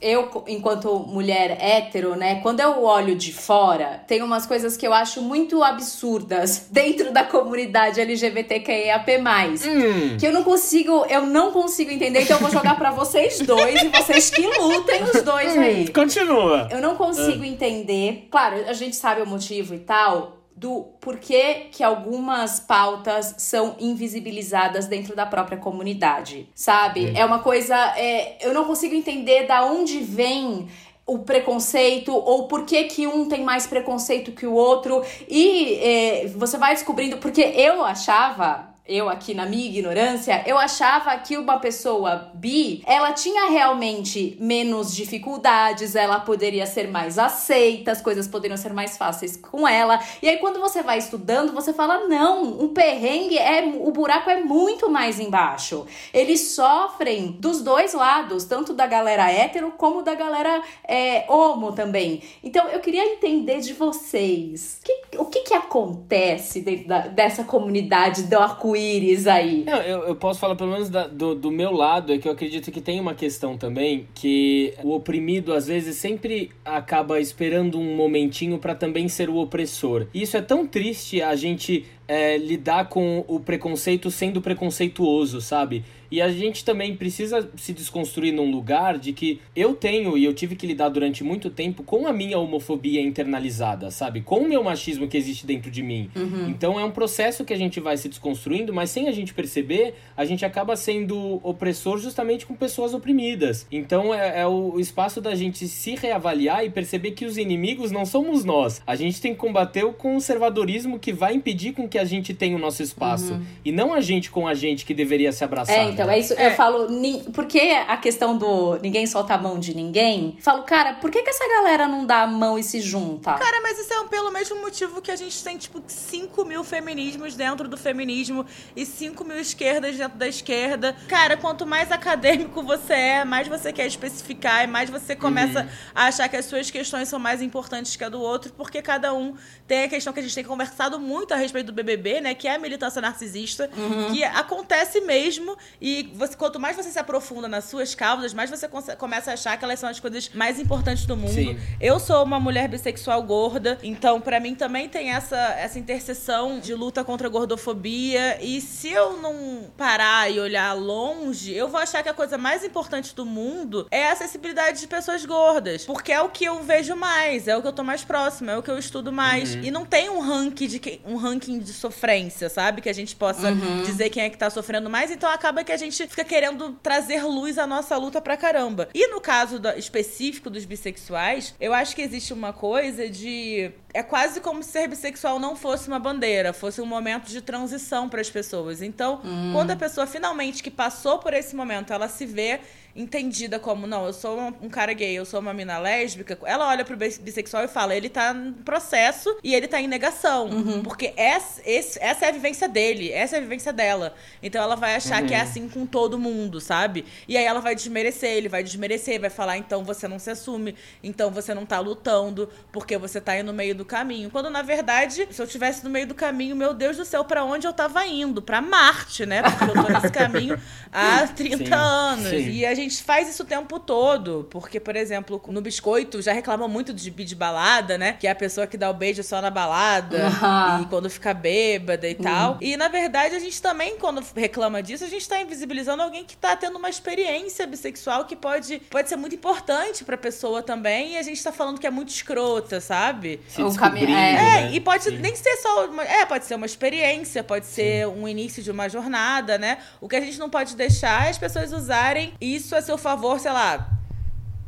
Eu, 0.02 0.44
enquanto 0.48 1.00
mulher 1.00 1.58
hétero, 1.60 2.16
né, 2.16 2.42
quando 2.42 2.60
eu 2.60 2.84
olho 2.84 3.16
de 3.16 3.34
fora, 3.34 4.04
tem 4.08 4.22
umas 4.22 4.46
coisas 4.46 4.76
que 4.76 4.86
eu 4.86 4.94
acho 4.94 5.22
muito 5.22 5.64
absurdas 5.64 6.68
dentro 6.72 7.12
da 7.12 7.24
comunidade 7.24 8.00
LGBTQIAP+. 8.02 9.18
Hum. 9.66 10.18
Que 10.20 10.28
eu 10.28 10.32
não 10.32 10.44
consigo, 10.44 11.06
eu 11.10 11.26
não 11.26 11.52
consigo 11.52 11.92
entender, 11.92 12.22
então 12.22 12.38
eu 12.38 12.42
vou 12.42 12.52
jogar 12.52 12.76
para 12.78 12.92
vocês 12.92 13.40
dois 13.40 13.82
e 13.82 13.88
vocês 13.90 14.30
que 14.30 14.46
lutem 14.46 15.04
os 15.04 15.22
dois 15.22 15.56
hum, 15.56 15.62
aí. 15.62 15.88
Continua. 15.88 16.68
Eu 16.72 16.82
não 16.82 16.96
consigo 16.96 17.44
ah. 17.44 17.48
entender. 17.48 18.28
Claro, 18.30 18.66
a 18.68 18.74
gente 18.74 18.96
sabe 18.96 19.22
o 19.22 19.26
motivo 19.26 19.74
e 19.74 19.80
tal, 19.80 20.35
do 20.56 20.84
porquê 21.02 21.68
que 21.72 21.84
algumas 21.84 22.60
pautas 22.62 23.36
são 23.38 23.76
invisibilizadas 23.78 24.88
dentro 24.88 25.16
da 25.16 25.26
própria 25.26 25.58
comunidade, 25.58 26.48
sabe? 26.56 27.08
Hum. 27.08 27.14
É 27.16 27.26
uma 27.26 27.40
coisa. 27.40 27.76
É, 27.98 28.38
eu 28.46 28.54
não 28.54 28.66
consigo 28.66 28.96
entender 28.96 29.46
da 29.46 29.66
onde 29.66 30.00
vem 30.00 30.68
o 31.06 31.20
preconceito 31.20 32.12
ou 32.16 32.48
por 32.48 32.66
que, 32.66 32.86
que 32.86 33.06
um 33.06 33.28
tem 33.28 33.44
mais 33.44 33.68
preconceito 33.68 34.32
que 34.32 34.48
o 34.48 34.54
outro 34.54 35.04
e 35.30 35.76
é, 35.76 36.28
você 36.30 36.58
vai 36.58 36.74
descobrindo 36.74 37.18
porque 37.18 37.42
eu 37.42 37.86
achava 37.86 38.75
eu 38.88 39.10
aqui 39.10 39.34
na 39.34 39.48
minha 39.48 39.66
ignorância, 39.66 40.44
eu 40.46 40.58
achava 40.60 41.18
que 41.18 41.38
uma 41.38 41.58
pessoa 41.60 42.32
bi, 42.36 42.84
ela 42.86 43.14
tinha 43.14 43.50
realmente 43.50 44.38
menos 44.40 44.96
dificuldades, 44.96 45.96
ela 45.96 46.20
poderia 46.20 46.68
ser 46.68 46.88
mais 46.90 47.18
aceita, 47.18 47.92
as 47.92 48.02
coisas 48.02 48.28
poderiam 48.28 48.58
ser 48.58 48.74
mais 48.74 48.96
fáceis 48.96 49.36
com 49.36 49.68
ela. 49.68 50.00
E 50.22 50.30
aí 50.30 50.38
quando 50.38 50.60
você 50.60 50.84
vai 50.84 51.00
estudando, 51.00 51.52
você 51.52 51.74
fala: 51.74 52.08
"Não, 52.08 52.44
um 52.44 52.68
perrengue 52.74 53.38
é 53.40 53.64
o 53.64 53.92
buraco 53.92 54.30
é 54.30 54.44
muito 54.44 54.90
mais 54.90 55.20
embaixo". 55.20 55.88
Eles 56.14 56.54
sofrem 56.54 57.32
dos 57.40 57.62
dois 57.62 57.94
lados, 57.94 58.46
tanto 58.46 58.72
da 58.72 58.86
galera 58.86 59.32
hétero 59.32 59.74
como 59.76 60.04
da 60.04 60.14
galera 60.14 60.62
é, 60.88 61.26
homo 61.28 61.72
também. 61.72 62.22
Então 62.44 62.68
eu 62.68 62.80
queria 62.80 63.04
entender 63.04 63.62
de 63.62 63.74
vocês, 63.74 64.80
que, 64.84 65.18
o 65.18 65.26
que 65.26 65.40
que 65.40 65.54
acontece 65.56 66.62
dentro 66.62 66.88
da, 66.88 67.00
dessa 67.08 67.44
comunidade 67.44 68.24
do 68.24 68.38
arco 68.38 68.75
arco-íris 68.76 69.28
aí. 69.28 69.64
Não, 69.66 69.78
eu, 69.78 70.04
eu 70.04 70.16
posso 70.16 70.40
falar 70.40 70.56
pelo 70.56 70.72
menos 70.72 70.90
da, 70.90 71.08
do, 71.08 71.34
do 71.34 71.50
meu 71.50 71.72
lado, 71.72 72.14
é 72.14 72.18
que 72.18 72.28
eu 72.28 72.32
acredito 72.32 72.72
que 72.72 72.82
tem 72.82 73.00
uma 73.00 73.16
questão 73.16 73.58
também 73.58 74.08
que 74.14 74.74
o 74.84 74.94
oprimido 74.94 75.54
às 75.54 75.68
vezes 75.68 75.96
sempre 75.96 76.52
acaba 76.64 77.20
esperando 77.20 77.80
um 77.80 77.96
momentinho 77.96 78.58
para 78.58 78.76
também 78.76 79.08
ser 79.08 79.30
o 79.30 79.38
opressor. 79.38 80.08
E 80.14 80.22
isso 80.22 80.38
é 80.38 80.42
tão 80.42 80.68
triste 80.68 81.22
a 81.22 81.36
gente 81.36 81.86
é, 82.08 82.38
lidar 82.38 82.90
com 82.90 83.24
o 83.28 83.40
preconceito 83.40 84.12
sendo 84.12 84.42
preconceituoso, 84.42 85.42
sabe? 85.42 85.84
E 86.12 86.22
a 86.22 86.30
gente 86.30 86.64
também 86.64 86.96
precisa 86.96 87.50
se 87.58 87.74
desconstruir 87.74 88.32
num 88.32 88.50
lugar 88.52 88.98
de 88.98 89.12
que 89.12 89.42
eu 89.56 89.74
tenho 89.74 90.18
e 90.18 90.24
eu 90.24 90.34
tive 90.34 90.56
que 90.56 90.68
lidar 90.68 90.90
durante 90.90 91.24
muito 91.24 91.50
tempo 91.50 91.84
com 91.84 92.08
a 92.08 92.14
minha 92.14 92.38
homofobia 92.38 93.02
internalizada, 93.02 93.92
sabe? 93.92 94.22
Com 94.22 94.40
o 94.40 94.48
meu 94.48 94.64
machismo 94.64 95.08
que 95.08 95.18
existe 95.18 95.46
dentro 95.46 95.70
de 95.72 95.82
mim. 95.84 96.10
Uhum. 96.16 96.48
Então 96.50 96.80
é 96.80 96.86
um 96.86 96.92
processo 96.92 97.44
que 97.44 97.54
a 97.54 97.58
gente 97.58 97.80
vai 97.80 97.98
se 97.98 98.08
desconstruindo, 98.08 98.74
mas 98.74 98.90
sem 98.90 99.08
a 99.08 99.12
gente 99.12 99.34
perceber, 99.34 99.96
a 100.16 100.26
gente 100.26 100.46
acaba 100.46 100.76
sendo 100.76 101.40
opressor 101.44 101.98
justamente 101.98 102.46
com 102.46 102.56
pessoas 102.56 102.94
oprimidas. 102.94 103.68
Então 103.72 104.14
é, 104.14 104.42
é 104.42 104.48
o 104.48 104.80
espaço 104.80 105.20
da 105.20 105.36
gente 105.36 105.68
se 105.68 105.96
reavaliar 105.96 106.64
e 106.64 106.70
perceber 106.70 107.12
que 107.12 107.26
os 107.26 107.38
inimigos 107.38 107.92
não 107.92 108.06
somos 108.06 108.46
nós. 108.46 108.82
A 108.86 108.96
gente 108.96 109.20
tem 109.20 109.34
que 109.34 109.40
combater 109.40 109.84
o 109.84 109.94
conservadorismo 109.94 111.00
que 111.00 111.12
vai 111.12 111.34
impedir 111.34 111.74
com 111.74 111.88
que 111.88 111.95
que 111.96 112.00
a 112.00 112.04
gente 112.04 112.34
tem 112.34 112.54
o 112.54 112.60
nosso 112.60 112.84
espaço. 112.84 113.32
Uhum. 113.32 113.46
E 113.64 113.72
não 113.72 113.94
a 113.94 114.02
gente 114.02 114.30
com 114.30 114.46
a 114.46 114.54
gente 114.54 114.86
que 114.86 114.94
deveria 114.94 115.32
se 115.32 115.46
abraçar. 115.46 115.78
É, 115.78 115.84
então, 115.86 116.10
é 116.10 116.20
isso. 116.20 116.34
É. 116.34 116.48
Eu 116.48 116.52
falo, 116.52 116.88
porque 117.34 117.60
a 117.88 117.96
questão 117.96 118.38
do 118.38 118.78
ninguém 118.82 119.08
solta 119.08 119.36
a 119.36 119.38
mão 119.38 119.58
de 119.58 119.74
ninguém, 119.74 120.38
falo, 120.42 120.64
cara, 120.64 120.96
por 120.96 121.10
que, 121.10 121.22
que 121.22 121.30
essa 121.30 121.48
galera 121.48 121.88
não 121.88 122.06
dá 122.06 122.24
a 122.24 122.28
mão 122.28 122.60
e 122.60 122.64
se 122.64 122.82
junta? 122.82 123.34
Cara, 123.34 123.62
mas 123.62 123.80
isso 123.80 123.94
é 123.94 124.08
pelo 124.10 124.30
mesmo 124.30 124.62
motivo 124.62 125.02
que 125.02 125.10
a 125.10 125.16
gente 125.16 125.42
tem, 125.42 125.58
tipo, 125.58 125.82
5 125.88 126.44
mil 126.44 126.66
feminismos 126.66 127.34
dentro 127.34 127.70
do 127.70 127.78
feminismo 127.78 128.46
e 128.76 128.86
5 128.86 129.24
mil 129.24 129.40
esquerdas 129.40 129.96
dentro 129.98 130.18
da 130.18 130.28
esquerda. 130.28 130.98
Cara, 131.08 131.38
quanto 131.38 131.66
mais 131.66 131.94
acadêmico 131.94 132.62
você 132.62 132.94
é, 132.94 133.26
mais 133.26 133.48
você 133.48 133.72
quer 133.72 133.88
especificar 133.88 134.66
e 134.66 134.68
mais 134.68 134.90
você 134.90 135.16
começa 135.16 135.62
uhum. 135.62 135.70
a 135.96 136.08
achar 136.08 136.28
que 136.28 136.36
as 136.36 136.44
suas 136.44 136.70
questões 136.70 137.08
são 137.08 137.20
mais 137.20 137.42
importantes 137.42 137.96
que 137.96 138.04
a 138.04 138.10
do 138.10 138.20
outro, 138.20 138.52
porque 138.52 138.82
cada 138.82 139.14
um 139.14 139.34
tem 139.66 139.86
a 139.86 139.88
questão 139.88 140.12
que 140.12 140.20
a 140.20 140.24
gente 140.24 140.36
tem 140.36 140.44
conversado 140.44 141.00
muito 141.00 141.34
a 141.34 141.38
respeito 141.38 141.68
do 141.68 141.74
BBB, 141.86 142.22
né? 142.22 142.36
Que 142.36 142.48
é 142.48 142.56
a 142.56 142.60
militância 142.60 143.02
narcisista, 143.02 143.70
uhum. 143.78 144.12
que 144.12 144.24
acontece 144.24 145.00
mesmo. 145.02 145.56
E 145.80 146.12
você, 146.16 146.36
quanto 146.36 146.60
mais 146.60 146.76
você 146.76 146.90
se 146.90 147.00
aprofunda 147.00 147.48
nas 147.48 147.66
suas 147.66 147.94
causas, 147.96 148.34
mais 148.34 148.50
você 148.50 148.68
começa 148.98 149.32
a 149.32 149.34
achar 149.36 149.58
que 149.58 149.64
elas 149.64 149.80
são 149.80 149.90
as 149.90 150.00
coisas 150.00 150.30
mais 150.34 150.60
importantes 150.60 151.06
do 151.06 151.16
mundo. 151.16 151.34
Sim. 151.34 151.58
Eu 151.80 152.00
sou 152.00 152.24
uma 152.24 152.40
mulher 152.40 152.68
bissexual 152.68 153.22
gorda, 153.24 153.78
então 153.84 154.20
para 154.20 154.40
mim 154.40 154.56
também 154.56 154.90
tem 154.90 155.12
essa, 155.12 155.38
essa 155.38 155.78
interseção 155.78 156.60
de 156.60 156.74
luta 156.74 157.04
contra 157.04 157.28
a 157.28 157.30
gordofobia. 157.30 158.38
E 158.42 158.60
se 158.60 158.90
eu 158.90 159.18
não 159.18 159.72
parar 159.78 160.32
e 160.32 160.40
olhar 160.40 160.74
longe, 160.74 161.54
eu 161.54 161.68
vou 161.68 161.80
achar 161.80 162.02
que 162.02 162.10
a 162.10 162.14
coisa 162.14 162.38
mais 162.38 162.64
importante 162.64 163.16
do 163.16 163.26
mundo 163.26 163.88
é 163.92 164.08
a 164.08 164.14
acessibilidade 164.14 164.80
de 164.80 164.88
pessoas 164.88 165.26
gordas. 165.26 165.86
Porque 165.86 166.12
é 166.12 166.22
o 166.22 166.30
que 166.30 166.46
eu 166.46 166.64
vejo 166.64 166.96
mais, 166.96 167.48
é 167.48 167.56
o 167.56 167.62
que 167.62 167.68
eu 167.68 167.74
tô 167.74 167.84
mais 167.84 168.04
próximo, 168.04 168.50
é 168.50 168.58
o 168.58 168.64
que 168.64 168.72
eu 168.72 168.78
estudo 168.78 169.12
mais. 169.12 169.56
Uhum. 169.56 169.64
E 169.64 169.72
não 169.72 169.86
tem 169.86 170.10
um 170.10 170.20
ranking 170.20 170.68
de 170.68 171.02
um 171.06 171.16
ranking 171.16 171.60
de 171.60 171.74
sofrência, 171.76 172.50
sabe? 172.50 172.82
Que 172.82 172.90
a 172.90 172.94
gente 172.94 173.16
possa 173.16 173.50
uhum. 173.52 173.84
dizer 173.84 174.10
quem 174.10 174.24
é 174.24 174.30
que 174.30 174.38
tá 174.38 174.50
sofrendo 174.50 174.90
mais. 174.90 175.12
Então 175.12 175.30
acaba 175.30 175.64
que 175.64 175.72
a 175.72 175.78
gente 175.78 176.08
fica 176.08 176.24
querendo 176.24 176.74
trazer 176.82 177.24
luz 177.24 177.58
à 177.58 177.68
nossa 177.68 177.98
luta 177.98 178.22
pra 178.22 178.38
caramba. 178.38 178.90
E 178.94 179.08
no 179.08 179.22
caso 179.22 179.60
do, 179.60 179.70
específico 179.70 180.50
dos 180.50 180.66
bissexuais, 180.66 181.54
eu 181.60 181.74
acho 181.74 181.96
que 181.96 182.02
existe 182.02 182.34
uma 182.34 182.54
coisa 182.54 183.10
de. 183.10 183.72
É 183.96 184.04
quase 184.04 184.42
como 184.42 184.62
se 184.62 184.76
ser 184.76 184.90
bissexual 184.90 185.40
não 185.40 185.56
fosse 185.56 185.88
uma 185.88 185.98
bandeira, 185.98 186.52
fosse 186.52 186.82
um 186.82 186.86
momento 186.86 187.30
de 187.30 187.42
transição 187.42 188.10
para 188.10 188.20
as 188.20 188.30
pessoas. 188.30 188.82
Então, 188.82 189.22
uhum. 189.24 189.54
quando 189.54 189.72
a 189.72 189.76
pessoa 189.78 190.06
finalmente 190.06 190.62
que 190.62 190.70
passou 190.70 191.18
por 191.18 191.34
esse 191.34 191.56
momento, 191.56 191.94
ela 191.94 192.10
se 192.10 192.26
vê 192.26 192.60
entendida 192.96 193.60
como, 193.60 193.86
não, 193.86 194.06
eu 194.06 194.14
sou 194.14 194.40
um 194.62 194.70
cara 194.70 194.94
gay, 194.94 195.14
eu 195.14 195.26
sou 195.26 195.42
uma 195.42 195.54
mina 195.54 195.78
lésbica, 195.78 196.38
ela 196.46 196.68
olha 196.68 196.86
pro 196.86 196.96
bissexual 196.96 197.66
e 197.66 197.68
fala, 197.68 197.94
ele 197.94 198.08
tá 198.08 198.34
no 198.34 198.54
processo 198.54 199.38
e 199.44 199.54
ele 199.54 199.68
tá 199.68 199.82
em 199.82 199.88
negação. 199.88 200.50
Uhum. 200.50 200.82
Porque 200.82 201.14
essa, 201.18 201.62
essa 201.66 202.26
é 202.26 202.30
a 202.30 202.32
vivência 202.32 202.70
dele, 202.70 203.12
essa 203.12 203.36
é 203.36 203.40
a 203.40 203.42
vivência 203.42 203.74
dela. 203.74 204.16
Então 204.42 204.64
ela 204.64 204.76
vai 204.76 204.96
achar 204.96 205.22
uhum. 205.22 205.28
que 205.28 205.34
é 205.34 205.38
uhum. 205.38 205.44
assim 205.44 205.70
com 205.70 205.86
todo 205.86 206.18
mundo, 206.18 206.62
sabe? 206.62 207.06
E 207.28 207.36
aí 207.36 207.44
ela 207.44 207.60
vai 207.60 207.76
desmerecer, 207.76 208.32
ele 208.32 208.48
vai 208.48 208.64
desmerecer, 208.64 209.20
vai 209.20 209.30
falar, 209.30 209.58
então 209.58 209.84
você 209.84 210.08
não 210.08 210.18
se 210.18 210.30
assume, 210.30 210.74
então 211.04 211.30
você 211.32 211.54
não 211.54 211.66
tá 211.66 211.80
lutando, 211.80 212.50
porque 212.72 212.98
você 212.98 213.20
tá 213.20 213.34
aí 213.34 213.44
no 213.44 213.52
meio 213.52 213.76
do 213.76 213.84
caminho. 213.86 214.30
Quando 214.30 214.50
na 214.50 214.62
verdade, 214.62 215.28
se 215.32 215.42
eu 215.42 215.48
tivesse 215.48 215.84
no 215.84 215.90
meio 215.90 216.08
do 216.08 216.16
caminho, 216.16 216.56
meu 216.56 216.74
Deus 216.74 216.98
do 216.98 217.06
céu, 217.06 217.24
para 217.24 217.44
onde 217.44 217.68
eu 217.68 217.74
tava 217.74 218.06
indo? 218.06 218.42
Para 218.42 218.62
Marte, 218.62 219.26
né? 219.26 219.42
Porque 219.42 219.64
eu 219.64 219.84
tô 219.84 219.92
nesse 219.92 220.12
caminho 220.12 220.60
há 220.92 221.28
30 221.28 221.58
sim, 221.66 221.74
anos. 221.74 222.28
Sim. 222.30 222.50
E 222.50 222.66
a 222.66 222.74
gente 222.74 223.04
faz 223.04 223.30
isso 223.30 223.44
o 223.44 223.46
tempo 223.46 223.80
todo. 223.80 224.48
Porque, 224.50 224.80
por 224.80 224.96
exemplo, 224.96 225.42
no 225.48 225.62
biscoito 225.62 226.22
já 226.22 226.34
reclamam 226.34 226.68
muito 226.68 226.94
de, 226.94 227.10
de 227.10 227.36
balada, 227.36 227.98
né? 227.98 228.14
Que 228.14 228.28
é 228.28 228.32
a 228.32 228.36
pessoa 228.36 228.68
que 228.68 228.78
dá 228.78 228.90
o 228.90 228.94
beijo 228.94 229.24
só 229.24 229.42
na 229.42 229.50
balada 229.50 230.18
uhum. 230.18 230.84
e 230.84 230.86
quando 230.88 231.10
fica 231.10 231.34
bêbada 231.34 232.08
e 232.08 232.14
uhum. 232.14 232.22
tal. 232.22 232.58
E 232.62 232.78
na 232.78 232.88
verdade, 232.88 233.36
a 233.36 233.40
gente 233.40 233.62
também, 233.62 233.98
quando 233.98 234.24
reclama 234.36 234.82
disso, 234.82 235.04
a 235.04 235.08
gente 235.08 235.28
tá 235.28 235.40
invisibilizando 235.42 236.02
alguém 236.02 236.24
que 236.24 236.36
tá 236.36 236.56
tendo 236.56 236.78
uma 236.78 236.90
experiência 236.90 237.66
bissexual 237.68 238.26
que 238.26 238.36
pode, 238.36 238.80
pode 238.90 239.10
ser 239.10 239.16
muito 239.16 239.36
importante 239.36 240.04
pra 240.04 240.18
pessoa 240.18 240.62
também. 240.62 241.14
E 241.14 241.18
a 241.18 241.22
gente 241.22 241.44
tá 241.44 241.52
falando 241.52 241.80
que 241.80 241.88
é 241.88 241.92
muito 241.92 242.10
escrota, 242.10 242.80
sabe? 242.80 243.42
Se 243.48 243.62
caminho. 243.78 244.10
É, 244.10 244.34
né? 244.34 244.72
e 244.72 244.80
pode 244.80 245.04
Sim. 245.04 245.18
nem 245.18 245.36
ser 245.36 245.56
só. 245.58 245.86
Uma, 245.86 246.04
é, 246.04 246.26
pode 246.26 246.46
ser 246.46 246.56
uma 246.56 246.66
experiência, 246.66 247.44
pode 247.44 247.66
ser 247.66 248.06
Sim. 248.08 248.14
um 248.14 248.28
início 248.28 248.62
de 248.62 248.72
uma 248.72 248.90
jornada, 248.90 249.58
né? 249.58 249.80
O 250.02 250.08
que 250.08 250.16
a 250.16 250.22
gente 250.22 250.38
não 250.40 250.50
pode 250.50 250.76
deixar 250.76 251.28
é 251.28 251.30
as 251.30 251.38
pessoas 251.38 251.72
usarem 251.72 252.34
isso 252.40 252.76
a 252.76 252.82
seu 252.82 252.98
favor, 252.98 253.40
sei 253.40 253.52
lá, 253.52 253.90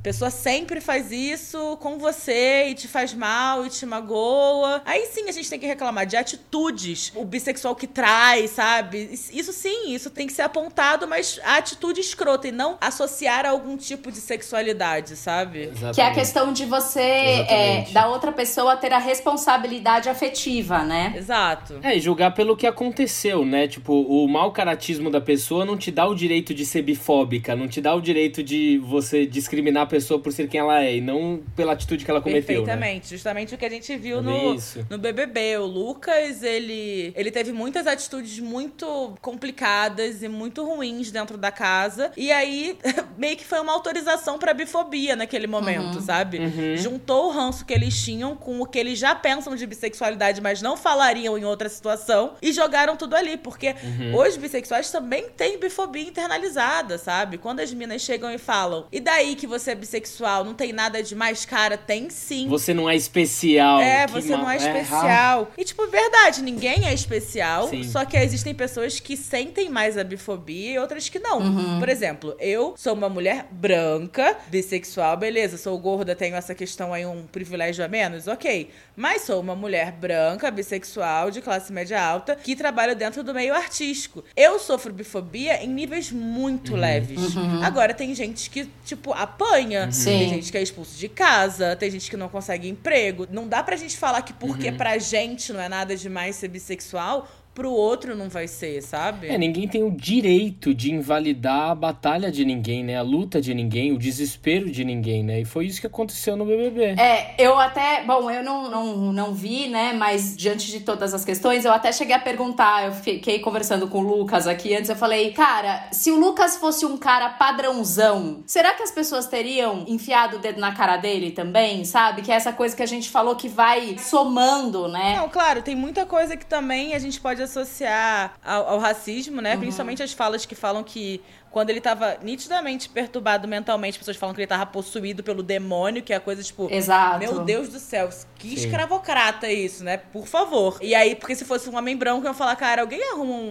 pessoa 0.07 0.31
sempre 0.31 0.79
faz 0.79 1.11
isso 1.11 1.75
com 1.81 1.97
você 1.97 2.69
e 2.69 2.73
te 2.73 2.87
faz 2.87 3.13
mal 3.13 3.65
e 3.65 3.69
te 3.69 3.85
magoa. 3.85 4.81
Aí 4.85 5.05
sim 5.07 5.27
a 5.27 5.33
gente 5.33 5.49
tem 5.49 5.59
que 5.59 5.65
reclamar 5.65 6.05
de 6.05 6.15
atitudes. 6.15 7.11
O 7.13 7.25
bissexual 7.25 7.75
que 7.75 7.85
trai, 7.85 8.47
sabe? 8.47 9.09
Isso 9.33 9.51
sim, 9.51 9.93
isso 9.93 10.09
tem 10.09 10.25
que 10.25 10.31
ser 10.31 10.43
apontado, 10.43 11.05
mas 11.09 11.41
a 11.43 11.57
atitude 11.57 11.99
escrota 11.99 12.47
e 12.47 12.53
não 12.53 12.77
associar 12.79 13.45
a 13.45 13.49
algum 13.49 13.75
tipo 13.75 14.09
de 14.09 14.19
sexualidade, 14.19 15.17
sabe? 15.17 15.63
Exatamente. 15.63 15.95
Que 15.95 15.99
é 15.99 16.05
a 16.05 16.13
questão 16.13 16.53
de 16.53 16.63
você, 16.63 17.01
é, 17.01 17.87
da 17.91 18.07
outra 18.07 18.31
pessoa 18.31 18.77
ter 18.77 18.93
a 18.93 18.99
responsabilidade 18.99 20.07
afetiva, 20.07 20.85
né? 20.85 21.15
Exato. 21.17 21.79
É, 21.83 21.97
e 21.97 21.99
julgar 21.99 22.33
pelo 22.33 22.55
que 22.55 22.65
aconteceu, 22.65 23.43
né? 23.43 23.67
Tipo, 23.67 23.93
o 23.93 24.25
mau 24.29 24.53
caratismo 24.53 25.11
da 25.11 25.19
pessoa 25.19 25.65
não 25.65 25.75
te 25.75 25.91
dá 25.91 26.07
o 26.07 26.15
direito 26.15 26.53
de 26.53 26.65
ser 26.65 26.81
bifóbica, 26.81 27.57
não 27.57 27.67
te 27.67 27.81
dá 27.81 27.93
o 27.93 27.99
direito 27.99 28.41
de 28.41 28.77
você 28.77 29.25
discriminar 29.25 29.83
a 29.83 29.87
pessoa 29.97 30.19
por 30.19 30.31
ser 30.31 30.47
quem 30.47 30.59
ela 30.59 30.83
é, 30.83 30.97
e 30.97 31.01
não 31.01 31.41
pela 31.55 31.73
atitude 31.73 32.05
que 32.05 32.11
ela 32.11 32.21
cometeu. 32.21 32.61
Né? 32.61 32.65
Perfeitamente. 32.65 33.05
Né? 33.05 33.09
Justamente 33.09 33.55
o 33.55 33.57
que 33.57 33.65
a 33.65 33.69
gente 33.69 33.95
viu 33.97 34.21
no, 34.21 34.55
no 34.89 34.97
BBB. 34.97 35.57
O 35.57 35.65
Lucas, 35.65 36.43
ele, 36.43 37.11
ele 37.15 37.31
teve 37.31 37.51
muitas 37.51 37.87
atitudes 37.87 38.39
muito 38.39 39.17
complicadas 39.21 40.21
e 40.21 40.27
muito 40.27 40.63
ruins 40.63 41.11
dentro 41.11 41.37
da 41.37 41.51
casa. 41.51 42.11
E 42.15 42.31
aí, 42.31 42.77
meio 43.17 43.35
que 43.35 43.45
foi 43.45 43.59
uma 43.59 43.73
autorização 43.73 44.37
pra 44.37 44.53
bifobia 44.53 45.15
naquele 45.15 45.47
momento, 45.47 45.95
uhum. 45.95 46.01
sabe? 46.01 46.37
Uhum. 46.39 46.77
Juntou 46.77 47.27
o 47.27 47.31
ranço 47.31 47.65
que 47.65 47.73
eles 47.73 47.99
tinham 48.03 48.35
com 48.35 48.61
o 48.61 48.65
que 48.65 48.77
eles 48.77 48.99
já 48.99 49.15
pensam 49.15 49.55
de 49.55 49.65
bissexualidade, 49.65 50.41
mas 50.41 50.61
não 50.61 50.77
falariam 50.77 51.37
em 51.37 51.45
outra 51.45 51.69
situação, 51.69 52.33
e 52.41 52.53
jogaram 52.53 52.95
tudo 52.95 53.15
ali. 53.15 53.37
Porque 53.37 53.75
uhum. 53.83 54.21
os 54.21 54.37
bissexuais 54.37 54.91
também 54.91 55.29
têm 55.29 55.59
bifobia 55.59 56.03
internalizada, 56.03 56.97
sabe? 56.97 57.37
Quando 57.37 57.61
as 57.61 57.73
minas 57.73 58.01
chegam 58.01 58.31
e 58.31 58.37
falam, 58.37 58.85
e 58.91 58.99
daí 58.99 59.35
que 59.35 59.47
você 59.47 59.71
é 59.71 59.75
bissexual, 59.77 60.43
não 60.43 60.53
tem 60.53 60.73
nada 60.73 61.01
de 61.01 61.15
mais 61.15 61.45
cara? 61.45 61.77
Tem 61.77 62.09
sim. 62.09 62.47
Você 62.47 62.73
não 62.73 62.89
é 62.89 62.95
especial. 62.95 63.79
É, 63.79 64.07
você 64.07 64.35
não 64.35 64.49
é, 64.49 64.55
é 64.55 64.57
especial. 64.57 65.51
É, 65.57 65.61
e, 65.61 65.65
tipo, 65.65 65.87
verdade, 65.87 66.41
ninguém 66.41 66.85
é 66.85 66.93
especial. 66.93 67.67
Sim. 67.69 67.83
Só 67.83 68.03
que 68.05 68.17
existem 68.17 68.53
pessoas 68.53 68.99
que 68.99 69.15
sentem 69.15 69.69
mais 69.69 69.97
a 69.97 70.03
bifobia 70.03 70.73
e 70.73 70.79
outras 70.79 71.09
que 71.09 71.19
não. 71.19 71.39
Uhum. 71.39 71.79
Por 71.79 71.89
exemplo, 71.89 72.35
eu 72.39 72.73
sou 72.77 72.93
uma 72.93 73.09
mulher 73.09 73.47
branca, 73.51 74.35
bissexual, 74.47 75.15
beleza, 75.17 75.57
sou 75.57 75.77
gorda, 75.77 76.15
tenho 76.15 76.35
essa 76.35 76.55
questão 76.55 76.93
aí, 76.93 77.05
um 77.05 77.25
privilégio 77.27 77.85
a 77.85 77.87
menos, 77.87 78.27
ok. 78.27 78.69
Mas 78.95 79.21
sou 79.21 79.39
uma 79.39 79.55
mulher 79.55 79.91
branca, 79.91 80.49
bissexual, 80.49 81.29
de 81.29 81.41
classe 81.41 81.71
média 81.71 82.01
alta, 82.01 82.35
que 82.35 82.55
trabalha 82.55 82.95
dentro 82.95 83.23
do 83.23 83.33
meio 83.33 83.53
artístico. 83.53 84.23
Eu 84.35 84.57
sofro 84.57 84.91
bifobia 84.91 85.63
em 85.63 85.67
níveis 85.67 86.11
muito 86.11 86.73
uhum. 86.73 86.79
leves. 86.79 87.35
Uhum. 87.35 87.63
Agora, 87.63 87.93
tem 87.93 88.13
gente 88.15 88.49
que, 88.49 88.67
tipo, 88.85 89.13
apanha. 89.13 89.66
Uhum. 89.75 90.03
Tem 90.03 90.29
gente 90.29 90.51
que 90.51 90.57
é 90.57 90.61
expulso 90.61 90.97
de 90.97 91.09
casa, 91.09 91.75
tem 91.75 91.89
gente 91.91 92.09
que 92.09 92.17
não 92.17 92.29
consegue 92.29 92.69
emprego. 92.69 93.27
Não 93.29 93.47
dá 93.47 93.63
pra 93.63 93.75
gente 93.75 93.97
falar 93.97 94.21
que 94.21 94.33
porque 94.33 94.69
uhum. 94.69 94.77
pra 94.77 94.97
gente 94.97 95.51
não 95.51 95.59
é 95.59 95.67
nada 95.67 95.95
demais 95.95 96.35
ser 96.35 96.47
bissexual, 96.47 97.27
pro 97.57 97.71
outro 97.71 98.15
não 98.15 98.29
vai 98.29 98.47
ser, 98.47 98.83
sabe? 98.83 99.29
É, 99.29 99.35
ninguém 99.35 99.67
tem 99.67 99.81
o 99.81 99.89
direito 99.89 100.75
de 100.75 100.93
invalidar 100.93 101.71
a 101.71 101.75
batalha 101.75 102.29
de 102.29 102.45
ninguém, 102.45 102.83
né? 102.83 102.95
A 102.95 103.01
luta 103.01 103.41
de 103.41 103.51
ninguém, 103.51 103.91
o 103.91 103.97
desespero 103.97 104.69
de 104.69 104.85
ninguém, 104.85 105.23
né? 105.23 105.41
E 105.41 105.45
foi 105.45 105.65
isso 105.65 105.81
que 105.81 105.87
aconteceu 105.87 106.37
no 106.37 106.45
BBB. 106.45 107.01
É, 107.01 107.33
eu 107.35 107.57
até, 107.57 108.03
bom, 108.03 108.29
eu 108.29 108.43
não, 108.43 108.69
não, 108.69 109.11
não 109.11 109.33
vi, 109.33 109.67
né? 109.69 109.91
Mas 109.91 110.37
diante 110.37 110.69
de 110.69 110.81
todas 110.81 111.15
as 111.15 111.25
questões, 111.25 111.65
eu 111.65 111.73
até 111.73 111.91
cheguei 111.91 112.13
a 112.13 112.19
perguntar, 112.19 112.85
eu 112.85 112.91
fiquei 112.91 113.39
conversando 113.39 113.87
com 113.87 114.01
o 114.01 114.07
Lucas 114.07 114.45
aqui 114.45 114.75
antes, 114.75 114.91
eu 114.91 114.95
falei, 114.95 115.31
cara, 115.31 115.89
se 115.91 116.11
o 116.11 116.19
Lucas 116.19 116.57
fosse 116.57 116.85
um 116.85 116.95
cara 116.95 117.27
padrãozão, 117.29 118.43
será 118.45 118.75
que 118.75 118.83
as 118.83 118.91
pessoas 118.91 119.25
teriam 119.25 119.83
enfiado 119.87 120.35
o 120.35 120.39
dedo 120.39 120.61
na 120.61 120.75
cara 120.75 120.95
dele 120.97 121.31
também, 121.31 121.83
sabe? 121.85 122.21
Que 122.21 122.31
é 122.31 122.35
essa 122.35 122.53
coisa 122.53 122.75
que 122.75 122.83
a 122.83 122.87
gente 122.87 123.09
falou 123.09 123.35
que 123.35 123.49
vai 123.49 123.97
somando, 123.97 124.87
né? 124.87 125.15
Não, 125.17 125.27
claro, 125.27 125.63
tem 125.63 125.75
muita 125.75 126.05
coisa 126.05 126.37
que 126.37 126.45
também 126.45 126.93
a 126.93 126.99
gente 126.99 127.19
pode 127.19 127.46
associar 127.47 128.37
ao, 128.43 128.69
ao 128.69 128.79
racismo, 128.79 129.41
né? 129.41 129.53
Uhum. 129.53 129.61
Principalmente 129.61 130.03
as 130.03 130.13
falas 130.13 130.45
que 130.45 130.55
falam 130.55 130.83
que 130.83 131.21
quando 131.51 131.69
ele 131.69 131.81
tava 131.81 132.17
nitidamente 132.21 132.89
perturbado 132.89 133.47
mentalmente, 133.47 133.93
as 133.93 133.97
pessoas 133.97 134.17
falam 134.17 134.35
que 134.35 134.41
ele 134.41 134.47
tava 134.47 134.65
possuído 134.65 135.23
pelo 135.23 135.41
demônio, 135.41 136.03
que 136.03 136.13
é 136.13 136.17
a 136.17 136.19
coisa 136.19 136.43
tipo. 136.43 136.67
Exato. 136.71 137.19
Meu 137.19 137.39
Deus 137.43 137.69
do 137.69 137.79
céu, 137.79 138.09
que 138.37 138.49
Sim. 138.49 138.55
escravocrata 138.55 139.51
isso, 139.51 139.83
né? 139.83 139.97
Por 139.97 140.27
favor. 140.27 140.77
E 140.81 140.93
aí, 140.93 141.15
porque 141.15 141.35
se 141.35 141.45
fosse 141.45 141.69
um 141.69 141.77
homem 141.77 141.95
branco, 141.95 142.25
eu 142.25 142.31
ia 142.31 142.33
falar, 142.33 142.55
cara, 142.55 142.81
alguém 142.81 143.01
arruma 143.11 143.33
um, 143.33 143.47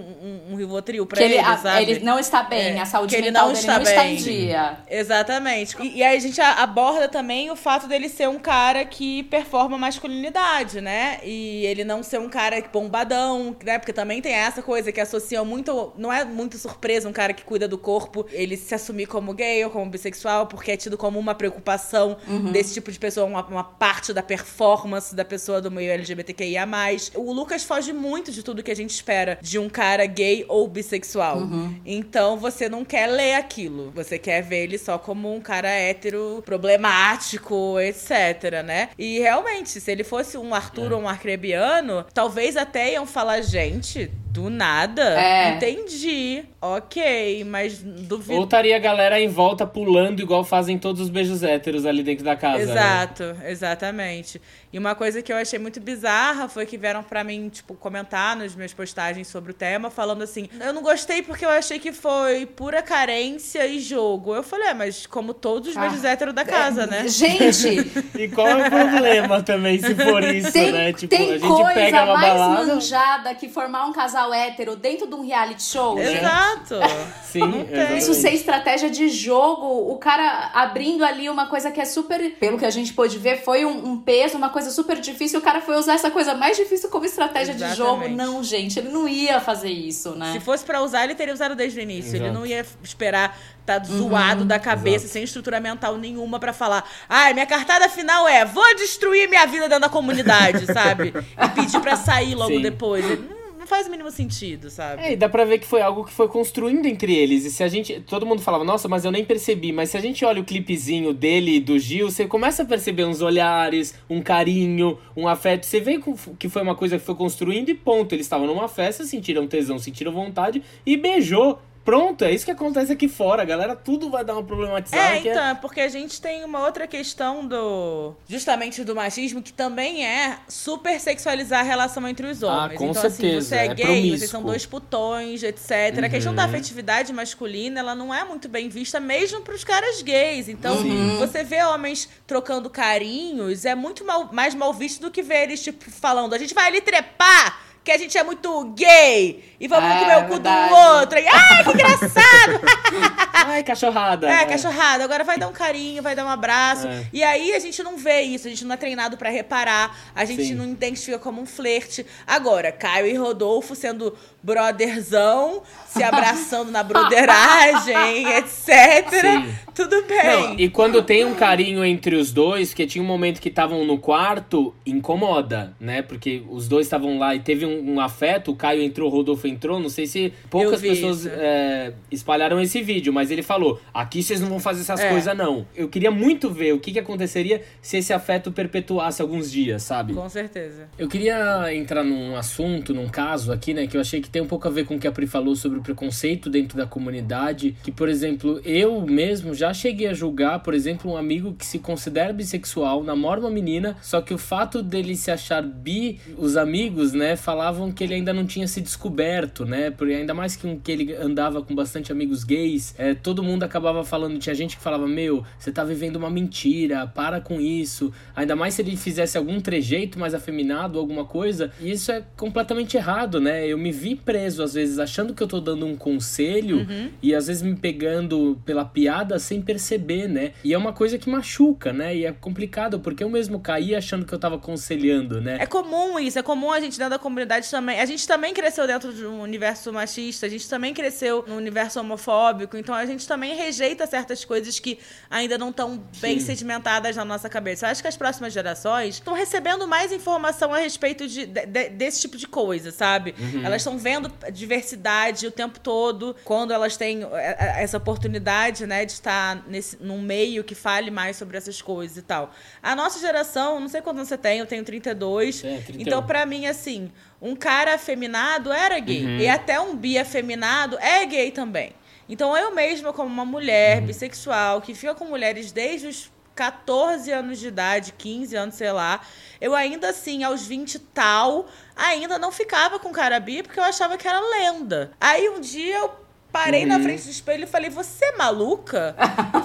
um, 0.48 0.52
um 0.52 0.56
Rivotril 0.56 1.06
pra 1.06 1.18
que 1.18 1.24
ele, 1.24 1.34
ele 1.34 1.56
sabe? 1.58 1.82
Ele 1.82 2.00
não 2.00 2.18
está 2.18 2.42
bem, 2.42 2.76
é, 2.76 2.80
a 2.80 2.86
saúde 2.86 3.16
mental 3.20 3.46
não 3.46 3.52
dele 3.52 3.58
está 3.58 3.78
não 3.78 3.84
bem. 3.84 3.92
está 3.92 4.06
em 4.06 4.16
dia. 4.16 4.78
Exatamente. 4.88 5.76
E, 5.82 5.98
e, 5.98 6.02
aí 6.02 6.16
a 6.16 6.20
gente 6.20 6.40
aborda 6.40 7.08
também 7.08 7.50
o 7.50 7.56
fato 7.56 7.88
dele 7.88 8.08
ser 8.08 8.28
um 8.28 8.38
cara 8.38 8.84
que 8.84 9.24
performa 9.24 9.76
masculinidade, 9.78 10.80
né? 10.80 11.18
E 11.22 11.64
ele 11.66 11.84
não 11.84 12.02
ser 12.02 12.20
um 12.20 12.28
cara 12.28 12.62
bombadão, 12.72 13.56
né? 13.64 13.78
Porque 13.78 13.92
também 13.92 14.20
tem 14.20 14.32
essa 14.32 14.62
coisa 14.62 14.92
que 14.92 15.00
associam 15.00 15.44
muito. 15.44 15.92
Não 15.96 16.12
é 16.12 16.24
muito 16.24 16.58
surpresa 16.58 17.08
um 17.08 17.12
cara 17.12 17.32
que 17.32 17.44
cuida 17.44 17.66
do 17.66 17.78
corpo 17.86 18.26
ele 18.32 18.56
se 18.56 18.74
assumir 18.74 19.06
como 19.06 19.32
gay 19.32 19.64
ou 19.64 19.70
como 19.70 19.88
bissexual, 19.88 20.48
porque 20.48 20.72
é 20.72 20.76
tido 20.76 20.98
como 20.98 21.20
uma 21.20 21.36
preocupação 21.36 22.16
uhum. 22.26 22.50
desse 22.50 22.74
tipo 22.74 22.90
de 22.90 22.98
pessoa, 22.98 23.24
uma, 23.24 23.46
uma, 23.46 23.62
parte 23.62 24.12
da 24.12 24.24
performance 24.24 25.14
da 25.14 25.24
pessoa 25.24 25.62
do 25.62 25.70
meio 25.70 25.92
LGBTQIA. 25.92 26.66
O 27.14 27.32
Lucas 27.32 27.62
foge 27.62 27.92
muito 27.92 28.32
de 28.32 28.42
tudo 28.42 28.60
que 28.60 28.72
a 28.72 28.74
gente 28.74 28.90
espera 28.90 29.38
de 29.40 29.56
um 29.56 29.68
cara 29.68 30.04
gay 30.04 30.44
ou 30.48 30.66
bissexual. 30.66 31.38
Uhum. 31.38 31.76
Então 31.86 32.36
você 32.36 32.68
não 32.68 32.84
quer 32.84 33.06
ler 33.06 33.34
aquilo. 33.34 33.92
Você 33.94 34.18
quer 34.18 34.42
ver 34.42 34.64
ele 34.64 34.78
só 34.78 34.98
como 34.98 35.32
um 35.32 35.40
cara 35.40 35.68
hétero, 35.68 36.42
problemático, 36.44 37.78
etc, 37.78 38.64
né? 38.64 38.88
E 38.98 39.20
realmente, 39.20 39.80
se 39.80 39.92
ele 39.92 40.02
fosse 40.02 40.36
um 40.36 40.52
Arthur 40.52 40.90
é. 40.90 40.94
ou 40.96 41.02
um 41.02 41.08
arcrebiano, 41.08 42.04
talvez 42.12 42.56
até 42.56 42.94
iam 42.94 43.06
falar, 43.06 43.42
gente, 43.42 44.10
do 44.36 44.50
nada? 44.50 45.18
É. 45.18 45.56
Entendi. 45.56 46.44
Ok, 46.60 47.44
mas 47.44 47.82
duvido. 47.82 48.38
Ou 48.38 48.44
estaria 48.44 48.76
a 48.76 48.78
galera 48.78 49.18
em 49.18 49.28
volta 49.28 49.66
pulando 49.66 50.20
igual 50.20 50.44
fazem 50.44 50.78
todos 50.78 51.00
os 51.00 51.08
beijos 51.08 51.42
héteros 51.42 51.86
ali 51.86 52.02
dentro 52.02 52.24
da 52.24 52.36
casa. 52.36 52.66
Né? 52.66 52.72
Exato, 52.72 53.22
né? 53.24 53.50
exatamente. 53.50 54.40
E 54.76 54.78
uma 54.78 54.94
coisa 54.94 55.22
que 55.22 55.32
eu 55.32 55.38
achei 55.38 55.58
muito 55.58 55.80
bizarra 55.80 56.50
foi 56.50 56.66
que 56.66 56.76
vieram 56.76 57.02
para 57.02 57.24
mim, 57.24 57.48
tipo, 57.48 57.72
comentar 57.72 58.36
nas 58.36 58.54
minhas 58.54 58.74
postagens 58.74 59.26
sobre 59.26 59.52
o 59.52 59.54
tema, 59.54 59.88
falando 59.88 60.20
assim: 60.20 60.50
eu 60.60 60.70
não 60.70 60.82
gostei 60.82 61.22
porque 61.22 61.46
eu 61.46 61.48
achei 61.48 61.78
que 61.78 61.94
foi 61.94 62.44
pura 62.44 62.82
carência 62.82 63.66
e 63.66 63.80
jogo. 63.80 64.34
Eu 64.34 64.42
falei, 64.42 64.68
é, 64.68 64.74
mas 64.74 65.06
como 65.06 65.32
todos 65.32 65.70
os 65.70 65.76
beijos 65.78 66.04
ah, 66.04 66.10
héteros 66.10 66.34
da 66.34 66.44
casa, 66.44 66.82
é, 66.82 66.86
né? 66.88 67.08
Gente! 67.08 67.90
e 68.20 68.28
qual 68.28 68.48
é 68.48 68.66
o 68.66 68.70
problema 68.70 69.42
também, 69.42 69.78
se 69.80 69.94
for 69.94 70.22
isso, 70.22 70.52
tem, 70.52 70.70
né? 70.70 70.92
Tipo, 70.92 71.16
tem 71.16 71.30
a 71.30 71.38
gente 71.38 71.48
coisa 71.48 71.72
pega 71.72 72.04
uma 72.04 72.12
mais 72.12 72.34
balada... 72.34 72.66
manjada 72.66 73.34
que 73.34 73.48
formar 73.48 73.86
um 73.86 73.94
casal 73.94 74.30
hétero 74.34 74.76
dentro 74.76 75.06
de 75.06 75.14
um 75.14 75.26
reality 75.26 75.62
show. 75.62 75.98
Exato! 75.98 76.74
Sim, 77.24 77.66
Isso 77.96 78.12
ser 78.12 78.34
estratégia 78.34 78.90
de 78.90 79.08
jogo, 79.08 79.90
o 79.90 79.96
cara 79.96 80.50
abrindo 80.52 81.02
ali 81.02 81.30
uma 81.30 81.46
coisa 81.46 81.70
que 81.70 81.80
é 81.80 81.86
super. 81.86 82.16
Pelo 82.38 82.58
que 82.58 82.66
a 82.66 82.70
gente 82.70 82.92
pôde 82.92 83.16
ver, 83.16 83.42
foi 83.42 83.64
um, 83.64 83.92
um 83.92 84.00
peso, 84.00 84.36
uma 84.36 84.50
coisa 84.50 84.65
coisa 84.66 84.70
super 84.70 85.00
difícil, 85.00 85.38
o 85.38 85.42
cara 85.42 85.60
foi 85.60 85.76
usar 85.76 85.94
essa 85.94 86.10
coisa 86.10 86.34
mais 86.34 86.56
difícil 86.56 86.88
como 86.88 87.04
estratégia 87.04 87.52
Exatamente. 87.52 87.72
de 87.72 87.76
jogo. 87.76 88.08
Não, 88.08 88.42
gente, 88.42 88.78
ele 88.78 88.88
não 88.88 89.08
ia 89.08 89.40
fazer 89.40 89.70
isso, 89.70 90.10
né? 90.10 90.32
Se 90.32 90.40
fosse 90.40 90.64
para 90.64 90.82
usar, 90.82 91.04
ele 91.04 91.14
teria 91.14 91.32
usado 91.32 91.54
desde 91.54 91.78
o 91.78 91.82
início. 91.82 92.10
Exato. 92.10 92.24
Ele 92.24 92.32
não 92.32 92.44
ia 92.44 92.64
esperar 92.82 93.38
tá 93.64 93.82
uhum, 93.88 94.08
zoado 94.08 94.44
da 94.44 94.60
cabeça, 94.60 94.96
exato. 95.04 95.12
sem 95.12 95.24
estrutura 95.24 95.58
mental 95.58 95.96
nenhuma 95.96 96.38
para 96.38 96.52
falar. 96.52 96.88
Ai, 97.08 97.32
ah, 97.32 97.34
minha 97.34 97.46
cartada 97.46 97.88
final 97.88 98.28
é: 98.28 98.44
vou 98.44 98.76
destruir 98.76 99.28
minha 99.28 99.44
vida 99.46 99.68
dentro 99.68 99.80
da 99.80 99.88
comunidade, 99.88 100.66
sabe? 100.72 101.12
E 101.36 101.48
pedir 101.48 101.80
pra 101.80 101.96
sair 101.96 102.34
logo 102.34 102.54
Sim. 102.54 102.62
depois. 102.62 103.04
Ele, 103.04 103.35
não 103.66 103.68
faz 103.68 103.88
o 103.88 103.90
mínimo 103.90 104.10
sentido, 104.12 104.70
sabe? 104.70 105.02
É, 105.02 105.12
e 105.12 105.16
dá 105.16 105.28
pra 105.28 105.44
ver 105.44 105.58
que 105.58 105.66
foi 105.66 105.82
algo 105.82 106.04
que 106.04 106.12
foi 106.12 106.28
construindo 106.28 106.86
entre 106.86 107.12
eles. 107.12 107.44
E 107.44 107.50
se 107.50 107.64
a 107.64 107.68
gente. 107.68 108.00
Todo 108.02 108.24
mundo 108.24 108.40
falava, 108.40 108.62
nossa, 108.62 108.88
mas 108.88 109.04
eu 109.04 109.10
nem 109.10 109.24
percebi. 109.24 109.72
Mas 109.72 109.90
se 109.90 109.96
a 109.96 110.00
gente 110.00 110.24
olha 110.24 110.40
o 110.40 110.44
clipezinho 110.44 111.12
dele 111.12 111.56
e 111.56 111.60
do 111.60 111.76
Gil, 111.76 112.08
você 112.08 112.26
começa 112.26 112.62
a 112.62 112.66
perceber 112.66 113.04
uns 113.04 113.20
olhares, 113.20 113.94
um 114.08 114.22
carinho, 114.22 114.96
um 115.16 115.26
afeto. 115.26 115.66
Você 115.66 115.80
vê 115.80 116.00
que 116.38 116.48
foi 116.48 116.62
uma 116.62 116.76
coisa 116.76 116.96
que 116.96 117.04
foi 117.04 117.16
construindo 117.16 117.68
e 117.68 117.74
ponto. 117.74 118.14
Eles 118.14 118.26
estavam 118.26 118.46
numa 118.46 118.68
festa, 118.68 119.04
sentiram 119.04 119.48
tesão, 119.48 119.78
sentiram 119.78 120.12
vontade 120.12 120.62
e 120.86 120.96
beijou. 120.96 121.58
Pronto, 121.86 122.24
é 122.24 122.32
isso 122.32 122.44
que 122.44 122.50
acontece 122.50 122.92
aqui 122.92 123.06
fora. 123.06 123.42
A 123.42 123.44
galera 123.44 123.76
tudo 123.76 124.10
vai 124.10 124.24
dar 124.24 124.32
uma 124.32 124.42
problematizada. 124.42 125.14
É, 125.14 125.18
então, 125.20 125.46
é... 125.46 125.54
porque 125.54 125.80
a 125.80 125.88
gente 125.88 126.20
tem 126.20 126.44
uma 126.44 126.66
outra 126.66 126.84
questão 126.84 127.46
do. 127.46 128.12
Justamente 128.28 128.82
do 128.82 128.92
machismo, 128.92 129.40
que 129.40 129.52
também 129.52 130.04
é 130.04 130.36
super 130.48 130.98
sexualizar 130.98 131.60
a 131.60 131.62
relação 131.62 132.06
entre 132.08 132.26
os 132.26 132.42
homens. 132.42 132.74
Ah, 132.74 132.76
com 132.76 132.90
então, 132.90 133.02
certeza. 133.02 133.38
assim, 133.38 133.40
você 133.40 133.54
é, 133.54 133.66
é 133.66 133.74
gay, 133.74 133.84
promíscuo. 133.84 134.18
vocês 134.18 134.30
são 134.30 134.42
dois 134.42 134.66
putões, 134.66 135.44
etc. 135.44 135.96
Uhum. 135.96 136.04
A 136.04 136.08
questão 136.08 136.34
da 136.34 136.42
uhum. 136.42 136.48
afetividade 136.48 137.12
masculina, 137.12 137.78
ela 137.78 137.94
não 137.94 138.12
é 138.12 138.24
muito 138.24 138.48
bem 138.48 138.68
vista, 138.68 138.98
mesmo 138.98 139.42
pros 139.42 139.62
caras 139.62 140.02
gays. 140.02 140.48
Então, 140.48 140.78
uhum. 140.78 141.18
você 141.18 141.44
vê 141.44 141.62
homens 141.62 142.08
trocando 142.26 142.68
carinhos, 142.68 143.64
é 143.64 143.76
muito 143.76 144.04
mal, 144.04 144.28
mais 144.32 144.56
mal 144.56 144.74
visto 144.74 145.00
do 145.02 145.10
que 145.10 145.22
ver 145.22 145.44
eles, 145.44 145.62
tipo, 145.62 145.88
falando, 145.88 146.34
a 146.34 146.38
gente 146.38 146.52
vai 146.52 146.66
ali 146.66 146.80
trepar 146.80 147.65
que 147.86 147.92
a 147.92 147.98
gente 147.98 148.18
é 148.18 148.24
muito 148.24 148.64
gay 148.74 149.44
e 149.60 149.68
vamos 149.68 149.88
É, 149.88 149.98
comer 150.00 150.16
o 150.18 150.22
cu 150.24 150.28
verdade. 150.32 150.68
do 150.68 150.74
outro. 150.74 151.18
E, 151.20 151.28
ai, 151.28 151.62
que 151.62 151.70
engraçado! 151.70 152.60
Ai, 153.48 153.62
cachorrada. 153.62 154.28
É, 154.28 154.44
cachorrada. 154.44 155.04
Agora 155.04 155.22
vai 155.22 155.38
dar 155.38 155.46
um 155.46 155.52
carinho, 155.52 156.02
vai 156.02 156.16
dar 156.16 156.24
um 156.24 156.28
abraço. 156.28 156.88
É. 156.88 157.06
E 157.12 157.22
aí 157.22 157.54
a 157.54 157.60
gente 157.60 157.80
não 157.84 157.96
vê 157.96 158.22
isso, 158.22 158.48
a 158.48 158.50
gente 158.50 158.64
não 158.64 158.74
é 158.74 158.76
treinado 158.76 159.16
pra 159.16 159.30
reparar, 159.30 159.96
a 160.16 160.24
gente 160.24 160.46
Sim. 160.46 160.54
não 160.54 160.64
identifica 160.64 161.16
como 161.18 161.40
um 161.40 161.46
flerte. 161.46 162.04
Agora, 162.26 162.72
Caio 162.72 163.06
e 163.06 163.14
Rodolfo 163.14 163.76
sendo 163.76 164.18
brotherzão, 164.46 165.62
se 165.88 166.02
abraçando 166.04 166.70
na 166.70 166.82
broderagem, 166.82 168.36
etc. 168.36 169.08
Sim. 169.10 169.54
Tudo 169.74 170.04
bem. 170.06 170.24
Não, 170.24 170.58
e 170.58 170.68
quando 170.70 171.02
tem 171.02 171.24
um 171.24 171.34
carinho 171.34 171.84
entre 171.84 172.16
os 172.16 172.32
dois, 172.32 172.72
que 172.72 172.86
tinha 172.86 173.02
um 173.02 173.06
momento 173.06 173.40
que 173.40 173.48
estavam 173.48 173.84
no 173.84 173.98
quarto, 173.98 174.74
incomoda, 174.86 175.74
né? 175.78 176.00
Porque 176.00 176.42
os 176.48 176.66
dois 176.68 176.86
estavam 176.86 177.18
lá 177.18 177.34
e 177.34 177.40
teve 177.40 177.66
um, 177.66 177.94
um 177.94 178.00
afeto, 178.00 178.52
o 178.52 178.56
Caio 178.56 178.80
entrou, 178.82 179.08
o 179.10 179.12
Rodolfo 179.12 179.46
entrou, 179.46 179.78
não 179.78 179.90
sei 179.90 180.06
se 180.06 180.32
poucas 180.48 180.80
pessoas 180.80 181.26
é, 181.26 181.92
espalharam 182.10 182.60
esse 182.60 182.80
vídeo, 182.82 183.12
mas 183.12 183.30
ele 183.30 183.42
falou, 183.42 183.78
aqui 183.92 184.22
vocês 184.22 184.40
não 184.40 184.48
vão 184.48 184.60
fazer 184.60 184.80
essas 184.80 185.00
É. 185.00 185.10
coisas 185.10 185.36
não. 185.36 185.66
Eu 185.74 185.88
queria 185.88 186.10
muito 186.10 186.48
ver 186.50 186.72
o 186.72 186.78
que, 186.80 186.92
que 186.92 186.98
aconteceria 186.98 187.62
se 187.82 187.98
esse 187.98 188.12
afeto 188.12 188.50
perpetuasse 188.52 189.20
alguns 189.20 189.50
dias, 189.50 189.82
sabe? 189.82 190.14
Com 190.14 190.28
certeza. 190.28 190.88
Eu 190.98 191.08
queria 191.08 191.74
entrar 191.74 192.02
num 192.04 192.34
assunto, 192.36 192.94
num 192.94 193.08
caso 193.08 193.52
aqui, 193.52 193.74
né, 193.74 193.86
que 193.86 193.96
eu 193.96 194.00
achei 194.00 194.20
que 194.22 194.30
tem 194.36 194.42
um 194.42 194.46
pouco 194.46 194.68
a 194.68 194.70
ver 194.70 194.84
com 194.84 194.96
o 194.96 194.98
que 194.98 195.08
a 195.08 195.12
Pri 195.12 195.26
falou 195.26 195.56
sobre 195.56 195.78
o 195.78 195.82
preconceito 195.82 196.50
dentro 196.50 196.76
da 196.76 196.84
comunidade, 196.84 197.74
que, 197.82 197.90
por 197.90 198.06
exemplo, 198.06 198.60
eu 198.66 199.00
mesmo 199.00 199.54
já 199.54 199.72
cheguei 199.72 200.08
a 200.08 200.12
julgar, 200.12 200.62
por 200.62 200.74
exemplo, 200.74 201.10
um 201.10 201.16
amigo 201.16 201.54
que 201.54 201.64
se 201.64 201.78
considera 201.78 202.34
bissexual, 202.34 203.02
namora 203.02 203.40
uma 203.40 203.48
menina, 203.48 203.96
só 204.02 204.20
que 204.20 204.34
o 204.34 204.38
fato 204.38 204.82
dele 204.82 205.16
se 205.16 205.30
achar 205.30 205.62
bi, 205.62 206.20
os 206.36 206.54
amigos, 206.58 207.14
né, 207.14 207.34
falavam 207.34 207.90
que 207.90 208.04
ele 208.04 208.12
ainda 208.12 208.34
não 208.34 208.44
tinha 208.44 208.68
se 208.68 208.82
descoberto, 208.82 209.64
né, 209.64 209.90
porque 209.90 210.12
ainda 210.12 210.34
mais 210.34 210.54
que, 210.54 210.76
que 210.84 210.92
ele 210.92 211.14
andava 211.14 211.62
com 211.62 211.74
bastante 211.74 212.12
amigos 212.12 212.44
gays, 212.44 212.94
é, 212.98 213.14
todo 213.14 213.42
mundo 213.42 213.62
acabava 213.62 214.04
falando, 214.04 214.38
tinha 214.38 214.54
gente 214.54 214.76
que 214.76 214.82
falava, 214.82 215.08
meu, 215.08 215.42
você 215.58 215.72
tá 215.72 215.82
vivendo 215.82 216.16
uma 216.16 216.28
mentira, 216.28 217.06
para 217.06 217.40
com 217.40 217.58
isso, 217.58 218.12
ainda 218.34 218.54
mais 218.54 218.74
se 218.74 218.82
ele 218.82 218.98
fizesse 218.98 219.38
algum 219.38 219.58
trejeito 219.62 220.18
mais 220.18 220.34
afeminado, 220.34 220.98
alguma 220.98 221.24
coisa, 221.24 221.72
e 221.80 221.92
isso 221.92 222.12
é 222.12 222.22
completamente 222.36 222.98
errado, 222.98 223.40
né, 223.40 223.66
eu 223.66 223.78
me 223.78 223.90
vi 223.90 224.14
preso, 224.26 224.62
às 224.62 224.74
vezes, 224.74 224.98
achando 224.98 225.32
que 225.32 225.42
eu 225.42 225.46
tô 225.46 225.60
dando 225.60 225.86
um 225.86 225.96
conselho, 225.96 226.86
e 227.22 227.32
às 227.34 227.46
vezes 227.46 227.62
me 227.62 227.76
pegando 227.76 228.60
pela 228.66 228.84
piada 228.84 229.38
sem 229.38 229.62
perceber, 229.62 230.28
né, 230.28 230.52
e 230.64 230.74
é 230.74 230.78
uma 230.78 230.92
coisa 230.92 231.16
que 231.16 231.30
machuca, 231.30 231.92
né, 231.92 232.14
e 232.16 232.26
é 232.26 232.32
complicado, 232.32 232.98
porque 233.00 233.22
eu 233.22 233.30
mesmo 233.30 233.60
caí 233.60 233.94
achando 233.94 234.26
que 234.26 234.32
eu 234.34 234.38
tava 234.38 234.56
aconselhando, 234.56 235.40
né. 235.40 235.56
É 235.60 235.66
comum 235.66 236.18
isso, 236.18 236.38
é 236.38 236.42
comum 236.42 236.72
a 236.72 236.80
gente 236.80 236.98
dentro 236.98 237.10
da 237.12 237.18
comunidade 237.18 237.70
também. 237.70 238.00
A 238.00 238.04
gente 238.04 238.26
também 238.26 238.52
cresceu 238.52 238.86
dentro 238.86 239.12
de 239.12 239.24
um 239.24 239.40
universo 239.40 239.92
machista, 239.92 240.46
a 240.46 240.48
gente 240.48 240.68
também 240.68 240.92
cresceu 240.92 241.44
no 241.46 241.54
universo 241.56 242.00
homofóbico, 242.00 242.76
então 242.76 242.94
a 242.94 243.06
gente 243.06 243.26
também 243.28 243.54
rejeita 243.54 244.06
certas 244.06 244.44
coisas 244.44 244.80
que 244.80 244.98
ainda 245.30 245.56
não 245.56 245.70
estão 245.70 246.02
bem 246.20 246.40
Sim. 246.40 246.46
sedimentadas 246.46 247.14
na 247.14 247.24
nossa 247.24 247.48
cabeça. 247.48 247.86
Eu 247.86 247.90
acho 247.90 248.02
que 248.02 248.08
as 248.08 248.16
próximas 248.16 248.52
gerações 248.52 249.14
estão 249.14 249.34
recebendo 249.34 249.86
mais 249.86 250.10
informação 250.10 250.74
a 250.74 250.78
respeito 250.78 251.28
de, 251.28 251.46
de- 251.46 251.66
de- 251.66 251.88
desse 251.90 252.20
tipo 252.22 252.36
de 252.36 252.46
coisa, 252.48 252.90
sabe? 252.90 253.34
Elas 253.64 253.82
estão 253.82 253.96
vendo 254.06 254.32
diversidade 254.52 255.48
o 255.48 255.50
tempo 255.50 255.80
todo, 255.80 256.36
quando 256.44 256.72
elas 256.72 256.96
têm 256.96 257.24
é, 257.24 257.56
é, 257.58 257.82
essa 257.82 257.96
oportunidade, 257.96 258.86
né, 258.86 259.04
de 259.04 259.10
estar 259.10 259.64
nesse, 259.66 260.00
num 260.00 260.22
meio 260.22 260.62
que 260.62 260.76
fale 260.76 261.10
mais 261.10 261.36
sobre 261.36 261.56
essas 261.56 261.82
coisas 261.82 262.16
e 262.16 262.22
tal. 262.22 262.52
A 262.80 262.94
nossa 262.94 263.18
geração, 263.18 263.80
não 263.80 263.88
sei 263.88 264.00
quantos 264.00 264.18
anos 264.18 264.28
você 264.28 264.38
tem, 264.38 264.60
eu 264.60 264.66
tenho 264.66 264.84
32. 264.84 265.64
É, 265.64 265.78
31. 265.78 266.00
Então, 266.00 266.24
pra 266.24 266.46
mim, 266.46 266.66
assim, 266.66 267.10
um 267.42 267.56
cara 267.56 267.96
afeminado 267.96 268.72
era 268.72 268.96
gay. 269.00 269.38
E 269.40 269.48
até 269.48 269.80
um 269.80 269.96
bi 269.96 270.16
afeminado 270.16 270.96
é 271.00 271.26
gay 271.26 271.50
também. 271.50 271.92
Então, 272.28 272.56
eu 272.56 272.72
mesma, 272.72 273.12
como 273.12 273.28
uma 273.28 273.44
mulher 273.44 274.02
bissexual, 274.02 274.80
que 274.80 274.94
fica 274.94 275.16
com 275.16 275.24
mulheres 275.24 275.72
desde 275.72 276.06
os 276.06 276.30
14 276.56 277.30
anos 277.30 277.58
de 277.58 277.68
idade, 277.68 278.14
15 278.16 278.56
anos, 278.56 278.74
sei 278.74 278.90
lá, 278.90 279.20
eu 279.60 279.74
ainda 279.74 280.08
assim, 280.08 280.42
aos 280.42 280.66
20 280.66 280.94
e 280.94 280.98
tal, 280.98 281.68
ainda 281.94 282.38
não 282.38 282.50
ficava 282.50 282.98
com 282.98 283.12
cara 283.12 283.38
bi 283.38 283.62
porque 283.62 283.78
eu 283.78 283.84
achava 283.84 284.16
que 284.16 284.26
era 284.26 284.40
lenda. 284.40 285.12
Aí 285.20 285.48
um 285.50 285.60
dia 285.60 285.98
eu 285.98 286.26
parei 286.50 286.86
na 286.86 286.98
frente 287.02 287.24
do 287.24 287.30
espelho 287.30 287.64
e 287.64 287.66
falei: 287.66 287.90
Você 287.90 288.24
é 288.24 288.36
maluca? 288.36 289.14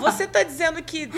Você 0.01 0.27
tá 0.27 0.43
dizendo 0.43 0.81
que 0.83 1.09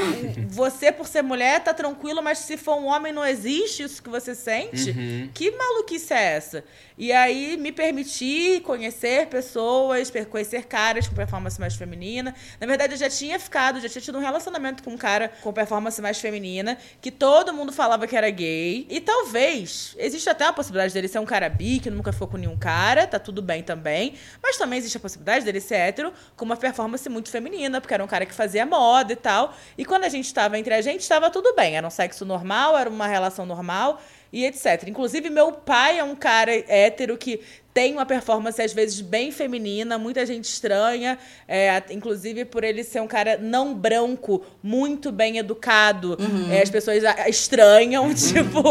você, 0.48 0.92
por 0.92 1.08
ser 1.08 1.24
mulher, 1.24 1.64
tá 1.64 1.74
tranquilo, 1.74 2.22
mas 2.22 2.40
se 2.40 2.58
for 2.58 2.76
um 2.76 2.86
homem, 2.86 3.12
não 3.12 3.26
existe 3.26 3.82
isso 3.82 4.04
que 4.04 4.10
você 4.10 4.36
sente? 4.36 4.92
Que 5.34 5.50
maluquice 5.52 6.14
é 6.14 6.22
essa? 6.36 6.64
E 6.98 7.12
aí 7.12 7.58
me 7.58 7.72
permiti 7.72 8.62
conhecer 8.64 9.28
pessoas, 9.28 10.12
conhecer 10.30 10.66
caras 10.66 11.08
com 11.08 11.16
performance 11.16 11.60
mais 11.60 11.76
feminina. 11.76 12.36
Na 12.60 12.68
verdade, 12.68 12.94
eu 12.94 12.98
já 12.98 13.10
tinha 13.10 13.40
ficado, 13.40 13.80
já 13.80 13.90
tinha 13.90 14.02
tido 14.02 14.18
um 14.18 14.22
relacionamento 14.22 14.84
com 14.84 14.92
um 14.92 14.98
cara 14.98 15.32
com 15.42 15.52
performance 15.52 16.00
mais 16.02 16.20
feminina, 16.20 16.78
que 17.02 17.10
todo 17.10 17.54
mundo 17.54 17.72
falava 17.72 18.06
que 18.06 18.16
era 18.16 18.30
gay. 18.30 18.86
E 18.90 19.02
talvez, 19.02 19.96
existe 19.98 20.30
até 20.30 20.46
a 20.46 20.54
possibilidade 20.54 20.94
dele 20.94 21.08
ser 21.08 21.20
um 21.20 21.26
cara 21.26 21.50
bi, 21.50 21.80
que 21.80 21.90
nunca 21.90 22.12
ficou 22.14 22.28
com 22.28 22.38
nenhum 22.38 22.58
cara, 22.58 23.08
tá 23.08 23.18
tudo 23.18 23.42
bem 23.42 23.64
também. 23.64 24.14
Mas 24.42 24.58
também 24.58 24.78
existe 24.78 24.98
a 24.98 25.00
possibilidade 25.00 25.46
dele 25.46 25.60
ser 25.60 25.76
hétero 25.76 26.14
com 26.36 26.46
uma 26.46 26.58
performance 26.58 27.08
muito 27.10 27.30
feminina, 27.30 27.82
porque 27.82 27.94
era 27.94 28.04
um 28.04 28.08
cara 28.08 28.26
que 28.26 28.34
fazia 28.34 28.66
moda 28.66 29.14
e 29.14 29.16
tal. 29.16 29.56
E 29.78 29.84
quando 29.84 30.04
a 30.04 30.10
gente 30.10 30.26
estava 30.26 30.60
entre 30.60 30.74
a 30.74 30.82
gente, 30.82 31.02
estava 31.02 31.30
tudo 31.30 31.56
bem. 31.56 31.76
Era 31.76 31.88
um 31.88 31.90
sexo 31.90 32.24
normal, 32.24 32.78
era 32.78 32.90
uma 32.90 33.08
relação 33.08 33.46
normal 33.46 34.00
e 34.34 34.46
etc. 34.46 34.88
Inclusive, 34.88 35.30
meu 35.30 35.52
pai 35.52 36.00
é 36.00 36.04
um 36.04 36.16
cara 36.16 36.52
hétero 36.68 37.16
que 37.16 37.40
tem 37.74 37.94
uma 37.94 38.06
performance, 38.06 38.62
às 38.62 38.72
vezes, 38.72 39.02
bem 39.02 39.32
feminina, 39.32 39.98
muita 39.98 40.26
gente 40.26 40.46
estranha. 40.46 41.18
é, 41.48 41.82
inclusive, 41.92 42.46
por 42.46 42.64
ele 42.64 42.84
ser 42.84 43.02
um 43.02 43.08
cara 43.08 43.38
não 43.38 43.74
branco, 43.74 44.44
muito 44.62 45.12
bem 45.12 45.38
educado, 45.38 46.18
é, 46.52 46.62
as 46.62 46.70
pessoas 46.70 47.04
estranham, 47.28 48.14
tipo. 48.14 48.62